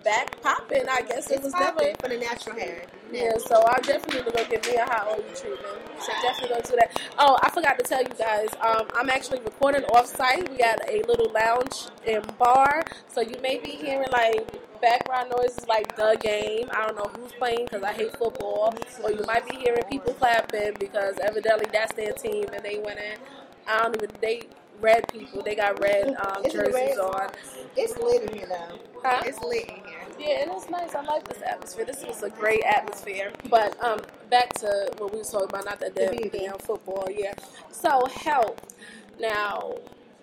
back 0.04 0.40
popping. 0.42 0.88
I 0.88 1.02
guess 1.02 1.30
it 1.30 1.42
was 1.42 1.52
popping 1.52 1.94
for 2.00 2.08
the 2.08 2.18
natural 2.18 2.56
hair. 2.56 2.82
Yeah, 3.12 3.32
so 3.38 3.64
I 3.66 3.80
definitely 3.80 4.20
need 4.20 4.26
to 4.26 4.32
go 4.32 4.44
get 4.50 4.66
me 4.66 4.76
a 4.76 4.84
hot 4.84 5.08
oil 5.08 5.24
treatment. 5.34 5.60
So 6.00 6.12
definitely 6.22 6.56
go 6.56 6.60
do 6.62 6.76
that. 6.76 7.00
Oh, 7.18 7.38
I 7.42 7.50
forgot 7.50 7.78
to 7.78 7.84
tell 7.84 8.02
you 8.02 8.10
guys. 8.18 8.48
Um, 8.60 8.86
I'm 8.94 9.10
actually 9.10 9.40
recording 9.40 9.84
off 9.84 10.06
site. 10.06 10.50
We 10.50 10.58
got 10.58 10.78
a 10.88 11.02
little 11.06 11.32
lounge 11.32 11.88
and 12.06 12.38
bar, 12.38 12.84
so 13.08 13.20
you 13.20 13.36
may 13.42 13.58
be 13.58 13.70
hearing 13.70 14.08
like 14.12 14.80
background 14.80 15.32
noises 15.36 15.66
like 15.66 15.96
the 15.96 16.16
game. 16.20 16.68
I 16.72 16.86
don't 16.86 16.96
know 16.96 17.10
who's 17.16 17.32
playing 17.32 17.64
because 17.64 17.82
I 17.82 17.92
hate 17.92 18.16
football, 18.16 18.74
or 19.02 19.10
you 19.10 19.24
might 19.26 19.48
be 19.48 19.56
hearing 19.56 19.84
people 19.90 20.14
clapping 20.14 20.74
because 20.78 21.16
evidently 21.22 21.66
that's 21.72 21.94
their 21.94 22.12
team 22.12 22.46
and 22.52 22.64
they 22.64 22.78
went 22.78 22.98
in. 22.98 23.18
I 23.66 23.82
don't 23.82 23.96
even 23.96 24.10
they 24.20 24.48
red 24.80 25.06
people. 25.12 25.42
They 25.42 25.54
got 25.54 25.80
red 25.80 26.14
um, 26.16 26.42
jerseys 26.44 26.74
red? 26.74 26.98
on. 26.98 27.30
It's 27.76 27.98
lit 27.98 28.30
in 28.30 28.38
here 28.38 28.48
though. 28.48 28.78
Huh? 29.02 29.22
It's 29.26 29.40
lit 29.42 29.68
in 29.68 29.76
here. 29.84 30.00
Yeah, 30.18 30.42
it 30.42 30.48
is 30.50 30.68
nice. 30.70 30.94
I 30.94 31.02
like 31.02 31.26
this 31.28 31.42
atmosphere. 31.42 31.84
This 31.84 32.04
was 32.04 32.22
a 32.22 32.30
great 32.30 32.62
atmosphere. 32.64 33.32
But 33.50 33.82
um, 33.82 34.00
back 34.30 34.52
to 34.54 34.92
what 34.98 35.12
we 35.12 35.18
was 35.18 35.30
talking 35.30 35.48
about, 35.48 35.64
not 35.64 35.80
that 35.80 35.94
The 35.94 36.30
damn 36.32 36.58
football. 36.58 37.08
Yeah. 37.10 37.34
So 37.70 38.06
health. 38.06 38.74
Now, 39.20 39.74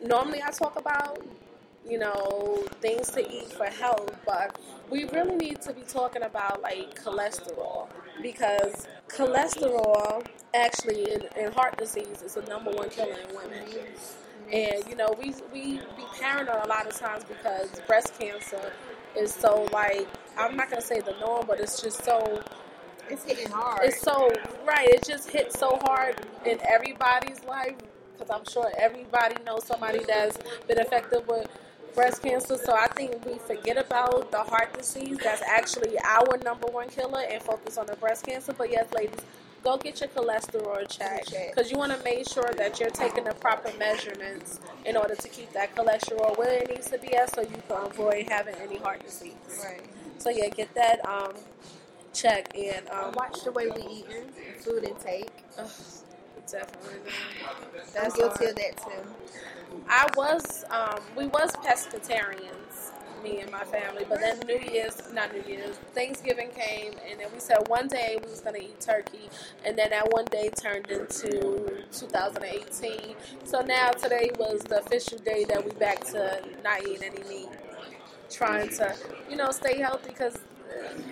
normally 0.03 0.41
I 0.43 0.51
talk 0.51 0.77
about 0.77 1.19
you 1.87 1.99
know 1.99 2.65
things 2.81 3.09
to 3.11 3.21
eat 3.31 3.51
for 3.51 3.65
health, 3.65 4.15
but 4.25 4.57
we 4.89 5.05
really 5.05 5.35
need 5.35 5.61
to 5.61 5.73
be 5.73 5.81
talking 5.81 6.23
about 6.23 6.61
like 6.61 7.01
cholesterol 7.01 7.87
because 8.21 8.87
cholesterol 9.07 10.25
actually 10.53 11.11
in, 11.13 11.21
in 11.37 11.51
heart 11.51 11.77
disease 11.77 12.21
is 12.23 12.35
the 12.35 12.41
number 12.43 12.71
one 12.71 12.89
killer 12.89 13.15
in 13.29 13.35
women. 13.35 13.67
And 14.51 14.83
you 14.89 14.95
know, 14.95 15.15
we 15.19 15.33
we 15.53 15.77
be 15.97 16.05
paranoid 16.19 16.65
a 16.65 16.67
lot 16.67 16.87
of 16.87 16.95
times 16.97 17.23
because 17.25 17.69
breast 17.87 18.17
cancer 18.19 18.73
is 19.17 19.33
so 19.33 19.67
like 19.73 20.07
I'm 20.37 20.55
not 20.55 20.69
gonna 20.69 20.81
say 20.81 21.01
the 21.01 21.15
norm, 21.19 21.45
but 21.47 21.59
it's 21.59 21.81
just 21.81 22.03
so 22.05 22.43
It's 23.09 23.23
hitting 23.23 23.49
hard. 23.51 23.81
it's 23.85 24.01
so 24.01 24.31
right. 24.67 24.87
It 24.89 25.05
just 25.05 25.29
hits 25.31 25.59
so 25.59 25.77
hard 25.83 26.15
in 26.45 26.59
everybody's 26.67 27.43
life 27.45 27.75
because 28.13 28.29
I'm 28.31 28.45
sure 28.45 28.71
everybody 28.77 29.35
knows 29.45 29.65
somebody 29.65 29.99
that's 30.07 30.37
been 30.67 30.79
affected 30.79 31.27
with 31.27 31.47
breast 31.95 32.21
cancer. 32.23 32.57
So 32.57 32.73
I 32.75 32.87
think 32.89 33.25
we 33.25 33.37
forget 33.39 33.77
about 33.77 34.31
the 34.31 34.39
heart 34.43 34.77
disease 34.77 35.19
that's 35.23 35.41
actually 35.43 35.97
our 36.03 36.37
number 36.43 36.67
one 36.67 36.89
killer 36.89 37.21
and 37.29 37.41
focus 37.43 37.77
on 37.77 37.87
the 37.87 37.95
breast 37.97 38.25
cancer. 38.25 38.53
But 38.53 38.71
yes, 38.71 38.87
ladies, 38.95 39.19
go 39.65 39.77
get 39.77 39.99
your 39.99 40.09
cholesterol 40.09 40.87
checked 40.87 41.33
because 41.49 41.71
you 41.71 41.77
want 41.77 41.91
to 41.97 42.03
make 42.03 42.27
sure 42.29 42.51
that 42.57 42.79
you're 42.79 42.91
taking 42.91 43.23
the 43.25 43.33
proper 43.33 43.71
measurements 43.79 44.59
in 44.85 44.95
order 44.95 45.15
to 45.15 45.27
keep 45.29 45.51
that 45.53 45.75
cholesterol 45.75 46.37
where 46.37 46.61
it 46.63 46.69
needs 46.69 46.89
to 46.91 46.99
be 46.99 47.15
at, 47.15 47.33
so 47.35 47.41
you 47.41 47.57
can 47.67 47.85
avoid 47.87 48.29
having 48.29 48.55
any 48.61 48.77
heart 48.77 49.03
disease. 49.03 49.33
right. 49.65 49.81
So 50.19 50.29
yeah, 50.29 50.49
get 50.49 50.73
that 50.75 51.05
um 51.05 51.33
check 52.13 52.55
and 52.57 52.87
um 52.89 53.13
Watch 53.15 53.43
the 53.43 53.51
way 53.51 53.67
we 53.75 53.81
eating, 53.83 54.29
food 54.59 54.83
intake. 54.85 55.31
ugh, 55.57 55.69
definitely. 56.51 57.11
That's 57.93 58.15
guilty 58.15 58.45
of 58.45 58.55
that 58.55 58.77
too. 58.77 59.09
I 59.89 60.07
was 60.15 60.63
um 60.69 60.99
we 61.17 61.27
was 61.27 61.51
pescatarians, 61.57 62.74
me 63.25 63.41
and 63.41 63.51
my 63.51 63.63
family, 63.63 64.05
but 64.07 64.19
then 64.19 64.39
New 64.45 64.59
Year's 64.71 65.01
not 65.13 65.33
New 65.33 65.43
Year's, 65.51 65.75
Thanksgiving 65.93 66.51
came 66.51 66.93
and 67.09 67.19
then 67.19 67.27
we 67.33 67.39
said 67.39 67.57
one 67.67 67.87
day 67.87 68.17
we 68.23 68.29
was 68.29 68.41
gonna 68.41 68.59
eat 68.59 68.79
turkey 68.79 69.29
and 69.65 69.77
then 69.77 69.89
that 69.89 70.07
one 70.11 70.25
day 70.25 70.49
turned 70.55 70.87
into 70.91 71.83
2018. 71.91 73.15
So 73.43 73.61
now 73.61 73.89
today 73.91 74.29
was 74.37 74.61
the 74.61 74.79
official 74.79 75.17
day 75.17 75.43
that 75.45 75.65
we 75.65 75.71
back 75.71 76.03
to 76.11 76.41
not 76.63 76.81
eating 76.87 77.03
any 77.03 77.23
meat. 77.27 77.49
Trying 78.29 78.69
to, 78.77 78.95
you 79.29 79.37
know, 79.37 79.51
stay 79.51 79.79
healthy 79.79 80.09
because 80.09 80.37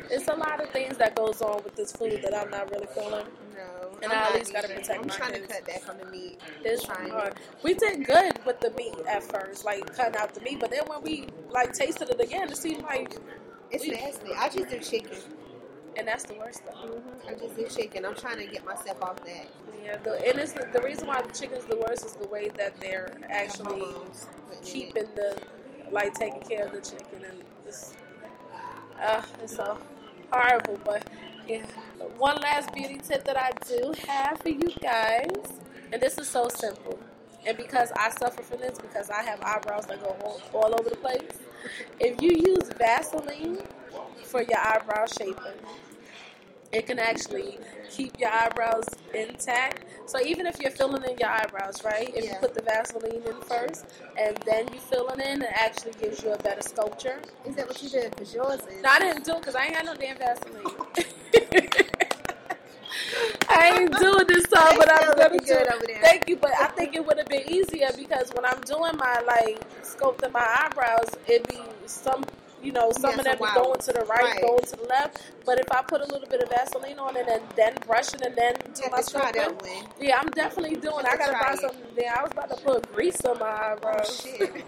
it's 0.09 0.27
a 0.27 0.35
lot 0.35 0.61
of 0.61 0.69
things 0.69 0.97
that 0.97 1.15
goes 1.15 1.41
on 1.41 1.63
with 1.63 1.75
this 1.75 1.91
food 1.91 2.21
that 2.23 2.35
I'm 2.35 2.49
not 2.49 2.71
really 2.71 2.87
feeling. 2.93 3.25
No. 3.55 3.82
And 4.03 4.13
I'm 4.13 4.23
I 4.23 4.27
at 4.29 4.35
least 4.35 4.53
gotta 4.53 4.69
protect 4.69 5.01
I'm 5.01 5.07
my 5.07 5.15
trying 5.15 5.33
kids. 5.33 5.47
to 5.47 5.53
cut 5.53 5.67
back 5.67 5.89
on 5.89 5.97
the 5.99 6.05
meat. 6.07 6.39
It's 6.63 6.83
trying. 6.85 7.09
hard. 7.11 7.35
We 7.63 7.75
did 7.75 8.05
good 8.05 8.33
with 8.45 8.59
the 8.61 8.71
meat 8.71 8.95
at 9.09 9.23
first, 9.23 9.65
like 9.65 9.95
cutting 9.95 10.17
out 10.17 10.33
the 10.35 10.41
meat, 10.41 10.59
but 10.59 10.71
then 10.71 10.83
when 10.87 11.01
we 11.03 11.27
like 11.51 11.73
tasted 11.73 12.09
it 12.11 12.21
again, 12.21 12.49
it 12.49 12.57
seemed 12.57 12.83
like, 12.83 13.15
It's 13.71 13.87
nasty. 13.87 14.33
I 14.37 14.49
just 14.49 14.69
do 14.69 14.79
chicken. 14.79 15.17
and 15.97 16.07
that's 16.07 16.25
the 16.25 16.35
worst 16.35 16.63
though. 16.65 17.01
I 17.27 17.35
just 17.35 17.55
do 17.55 17.67
chicken. 17.67 18.05
I'm 18.05 18.15
trying 18.15 18.37
to 18.39 18.47
get 18.47 18.65
myself 18.65 19.01
off 19.01 19.23
that. 19.25 19.47
Yeah, 19.83 19.97
the, 19.97 20.13
and 20.27 20.39
it's 20.39 20.53
the, 20.53 20.67
the 20.73 20.81
reason 20.81 21.07
why 21.07 21.21
the 21.21 21.31
chicken's 21.33 21.65
the 21.65 21.77
worst 21.77 22.05
is 22.05 22.13
the 22.13 22.27
way 22.27 22.49
that 22.57 22.79
they're 22.81 23.17
actually 23.29 23.79
Hormones 23.81 24.27
putting 24.47 24.63
in 24.63 24.63
it. 24.63 24.73
keeping 24.73 25.07
the 25.15 25.41
like 25.91 26.13
taking 26.15 26.41
care 26.41 26.65
of 26.67 26.73
the 26.73 26.81
chicken, 26.81 27.23
and 27.29 27.43
it's 27.67 27.93
uh, 29.01 29.21
it's 29.43 29.55
so 29.55 29.77
horrible. 30.31 30.79
But 30.85 31.03
yeah, 31.47 31.65
one 32.17 32.37
last 32.41 32.73
beauty 32.73 32.99
tip 33.03 33.25
that 33.25 33.37
I 33.37 33.51
do 33.67 33.93
have 34.07 34.39
for 34.41 34.49
you 34.49 34.69
guys, 34.81 35.29
and 35.91 36.01
this 36.01 36.17
is 36.17 36.29
so 36.29 36.49
simple. 36.49 36.99
And 37.45 37.57
because 37.57 37.91
I 37.97 38.09
suffer 38.11 38.43
from 38.43 38.61
this, 38.61 38.79
because 38.79 39.09
I 39.09 39.23
have 39.23 39.41
eyebrows 39.41 39.85
that 39.87 40.01
go 40.01 40.15
all, 40.23 40.41
all 40.53 40.75
over 40.79 40.89
the 40.89 40.97
place, 40.97 41.39
if 41.99 42.21
you 42.21 42.31
use 42.31 42.69
Vaseline 42.77 43.59
for 44.23 44.41
your 44.43 44.59
eyebrow 44.59 45.05
shaping, 45.07 45.59
it 46.73 46.87
can 46.87 46.99
actually 46.99 47.59
keep 47.89 48.19
your 48.19 48.31
eyebrows 48.31 48.89
intact. 49.13 49.85
So 50.07 50.19
even 50.21 50.47
if 50.47 50.59
you're 50.59 50.71
filling 50.71 51.03
in 51.03 51.17
your 51.17 51.29
eyebrows, 51.29 51.83
right? 51.83 52.11
If 52.15 52.25
you 52.25 52.35
put 52.41 52.55
the 52.55 52.63
Vaseline 52.63 53.21
in 53.25 53.41
first 53.41 53.85
and 54.19 54.35
then 54.45 54.67
you 54.73 54.79
fill 54.79 55.07
it 55.09 55.19
in, 55.19 55.43
it 55.43 55.49
actually 55.53 55.93
gives 56.01 56.23
you 56.23 56.33
a 56.33 56.37
better 56.39 56.61
sculpture. 56.61 57.21
Is 57.45 57.55
that 57.55 57.67
what 57.67 57.81
you 57.81 57.89
did? 57.89 58.11
Because 58.11 58.33
yours 58.33 58.61
is. 58.61 58.81
No, 58.81 58.89
I 58.89 58.99
didn't 58.99 59.23
do 59.23 59.33
it 59.35 59.41
because 59.41 59.55
I 59.55 59.65
ain't 59.65 59.75
had 59.75 59.85
no 59.85 59.95
damn 59.95 60.17
Vaseline. 60.17 60.63
I 63.49 63.79
ain't 63.79 63.97
doing 63.97 64.27
this 64.27 64.47
time, 64.47 64.77
but 64.77 64.91
I'm 64.91 65.15
gonna 65.15 65.39
do 65.39 65.53
it. 65.53 65.67
over 65.67 65.85
there. 65.85 66.01
Thank 66.01 66.27
you, 66.27 66.37
but 66.37 66.51
I 66.59 66.67
think 66.67 66.95
it 66.95 67.05
would 67.05 67.17
have 67.17 67.27
been 67.27 67.47
easier 67.47 67.89
because 67.95 68.31
when 68.33 68.45
I'm 68.45 68.61
doing 68.61 68.97
my 68.97 69.21
like 69.27 69.59
sculpting 69.83 70.31
my 70.31 70.45
eyebrows, 70.65 71.09
it'd 71.27 71.47
be 71.47 71.59
some 71.85 72.23
you 72.63 72.71
know, 72.71 72.91
some 72.93 73.11
Yeah, 73.11 73.17
of 73.19 73.25
them 73.25 73.37
be 73.39 73.45
going 73.55 73.79
to 73.79 73.93
the 73.93 74.05
right, 74.05 74.23
Right. 74.23 74.41
going 74.41 74.63
to 74.63 74.75
the 74.77 74.85
left. 74.85 75.21
But 75.45 75.59
if 75.59 75.71
I 75.71 75.81
put 75.83 76.01
a 76.01 76.05
little 76.05 76.27
bit 76.29 76.41
of 76.41 76.49
Vaseline 76.49 76.99
on 76.99 77.17
it 77.17 77.27
and 77.29 77.43
then 77.55 77.75
brush 77.85 78.13
it 78.13 78.21
and 78.21 78.35
then 78.35 78.55
do 78.75 78.83
my 78.91 79.01
scrub 79.01 79.35
yeah, 79.99 80.19
I'm 80.19 80.29
definitely 80.31 80.75
doing. 80.77 81.05
I 81.05 81.17
gotta 81.17 81.33
buy 81.33 81.53
it. 81.53 81.59
some. 81.59 81.75
Yeah, 81.97 82.15
I 82.19 82.23
was 82.23 82.31
about 82.31 82.49
to 82.49 82.57
put 82.63 82.93
grease 82.93 83.23
on 83.25 83.39
my 83.39 83.45
eyebrows. 83.73 84.21
Shit. 84.23 84.65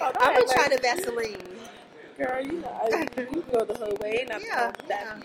Oh, 0.00 0.12
I'm 0.20 0.34
go 0.34 0.40
gonna 0.40 0.52
try 0.52 0.68
the 0.68 0.78
Vaseline. 0.82 1.38
Girl, 2.18 2.40
you 2.44 2.60
know, 2.60 2.88
you, 3.16 3.28
you 3.32 3.44
go 3.52 3.64
the 3.64 3.74
whole 3.74 3.96
way. 4.00 4.18
Ain't 4.20 4.28
nothing 4.28 4.46
Yeah, 4.48 4.72
that. 4.88 5.22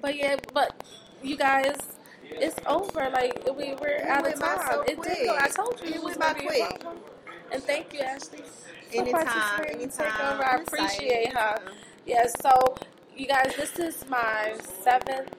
But 0.00 0.16
yeah, 0.16 0.36
but 0.52 0.82
you 1.22 1.36
guys, 1.36 1.76
it's 2.22 2.56
over. 2.66 3.10
Like 3.10 3.44
we 3.56 3.74
we're 3.74 4.04
out 4.08 4.26
of 4.26 4.38
time. 4.38 4.58
so 4.70 4.82
it 4.82 5.02
did 5.02 5.26
go. 5.26 5.36
I 5.36 5.48
told 5.48 5.80
you 5.80 5.88
It 5.88 5.94
it 5.96 6.02
was 6.02 6.16
be 6.16 6.42
quick. 6.44 6.84
And 7.52 7.62
thank 7.62 7.92
you, 7.94 8.00
Ashley. 8.00 8.42
For 9.02 9.18
Anytime, 9.18 9.58
taking 9.64 9.80
anytime. 9.82 10.34
over. 10.34 10.44
I 10.44 10.56
appreciate 10.56 11.32
her. 11.36 11.60
Yes. 12.06 12.34
so 12.40 12.76
you 13.16 13.26
guys, 13.26 13.54
this 13.56 13.78
is 13.78 14.04
my 14.08 14.54
seventh, 14.82 15.34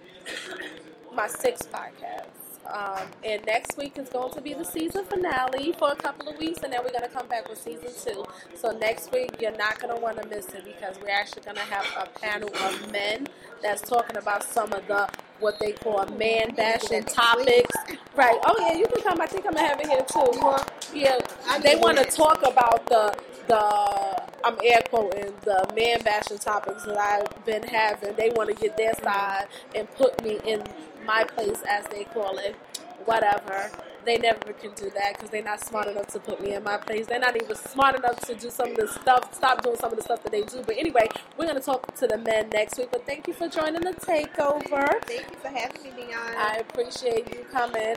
my 1.16 1.28
sixth 1.28 1.72
podcast. 1.72 2.28
Um, 2.72 3.08
and 3.24 3.46
next 3.46 3.78
week 3.78 3.98
is 3.98 4.10
going 4.10 4.34
to 4.34 4.42
be 4.42 4.54
the 4.54 4.66
season 4.66 5.06
finale 5.06 5.74
for 5.78 5.92
a 5.92 5.96
couple 5.96 6.30
of 6.30 6.38
weeks, 6.40 6.62
and 6.64 6.74
then 6.74 6.82
we're 6.84 6.92
going 6.92 7.04
to 7.04 7.10
come 7.16 7.28
back 7.28 7.48
with 7.48 7.60
season 7.62 7.90
two. 8.04 8.26
So 8.56 8.72
next 8.72 9.12
week, 9.14 9.36
you're 9.40 9.56
not 9.56 9.80
going 9.80 9.96
to 9.96 10.02
want 10.02 10.22
to 10.22 10.28
miss 10.28 10.48
it 10.50 10.66
because 10.66 10.98
we're 11.02 11.10
actually 11.12 11.44
going 11.44 11.58
to 11.58 11.64
have 11.64 11.86
a 11.98 12.20
panel 12.20 12.50
of 12.64 12.92
men 12.92 13.28
that's 13.62 13.82
talking 13.84 14.18
about 14.18 14.44
some 14.44 14.74
of 14.74 14.88
the 14.88 15.10
what 15.40 15.60
they 15.60 15.74
call 15.74 16.06
man 16.18 16.54
bashing 16.56 17.04
topics. 17.04 17.76
Right? 18.16 18.40
Oh 18.46 18.56
yeah, 18.68 18.78
you 18.78 18.88
can 18.88 19.04
come. 19.04 19.22
I 19.22 19.26
think 19.28 19.46
I'm 19.46 19.54
gonna 19.54 19.68
have 19.68 19.80
it 19.80 19.88
here 19.88 20.06
too. 20.12 20.98
Yeah, 20.98 21.20
they 21.62 21.76
want 21.76 21.98
to 21.98 22.06
talk 22.06 22.42
about 22.48 22.86
the 22.88 23.16
the 23.48 24.24
I'm 24.46 24.58
air 24.64 24.82
quoting 24.90 25.34
the 25.44 25.68
man 25.76 26.02
bashing 26.04 26.38
topics 26.40 26.86
that 26.86 26.98
I've 26.98 27.46
been 27.46 27.64
having. 27.64 28.16
They 28.16 28.30
want 28.36 28.50
to 28.50 28.56
get 28.56 28.78
their 28.78 28.94
side 28.96 29.48
and 29.76 29.90
put 29.96 30.24
me 30.24 30.40
in 30.46 30.64
my 31.06 31.24
place, 31.26 31.64
as 31.68 31.86
they 31.88 32.06
call 32.06 32.38
it. 32.38 32.56
Whatever. 33.06 33.72
They 34.06 34.18
never 34.18 34.54
can 34.54 34.72
do 34.76 34.90
that 34.92 35.14
because 35.16 35.30
they're 35.32 35.44
not 35.44 35.62
smart 35.62 35.88
enough 35.88 36.08
to 36.08 36.20
put 36.20 36.42
me 36.42 36.54
in 36.54 36.64
my 36.64 36.78
place. 36.78 37.08
They're 37.08 37.20
not 37.20 37.36
even 37.42 37.56
smart 37.56 37.96
enough 37.96 38.20
to 38.22 38.36
do 38.36 38.50
some 38.52 38.72
of 38.72 38.78
the 38.78 38.88
stuff, 38.88 39.34
stop 39.34 39.64
doing 39.64 39.78
some 39.78 39.92
of 39.92 39.98
the 39.98 40.04
stuff 40.04 40.24
that 40.24 40.32
they 40.32 40.44
do. 40.44 40.64
But 40.66 40.78
anyway, 40.78 41.08
we're 41.38 41.46
going 41.46 41.58
to 41.58 41.64
talk 41.66 41.96
to 41.96 42.08
the 42.08 42.18
men 42.20 42.50
next 42.50 42.78
week. 42.78 42.90
But 42.92 43.06
thank 43.06 43.28
you 43.28 43.34
for 43.34 43.48
joining 43.50 43.82
the 43.82 43.94
takeover. 43.94 45.02
Thank 45.06 45.32
you 45.32 45.38
for 45.42 45.50
having 45.50 45.84
me, 45.84 45.92
Dion. 46.08 46.36
I 46.38 46.58
appreciate 46.70 47.34
you 47.34 47.46
coming. 47.52 47.96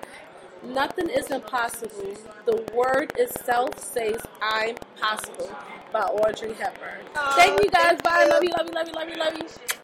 Nothing 0.64 1.08
is 1.10 1.30
impossible. 1.30 2.16
The 2.46 2.64
word 2.74 3.12
itself 3.16 3.78
says 3.78 4.20
I'm 4.42 4.76
possible 5.00 5.50
by 5.92 6.00
Audrey 6.02 6.54
Hepburn. 6.54 7.06
Thank 7.36 7.62
you 7.62 7.70
guys. 7.70 8.00
Bye. 8.02 8.26
Love 8.30 8.44
you, 8.44 8.50
love 8.56 8.66
you, 8.68 8.74
love 8.74 8.88
you, 8.88 8.94
love 8.94 9.08
you, 9.08 9.16
love 9.16 9.34
you. 9.38 9.68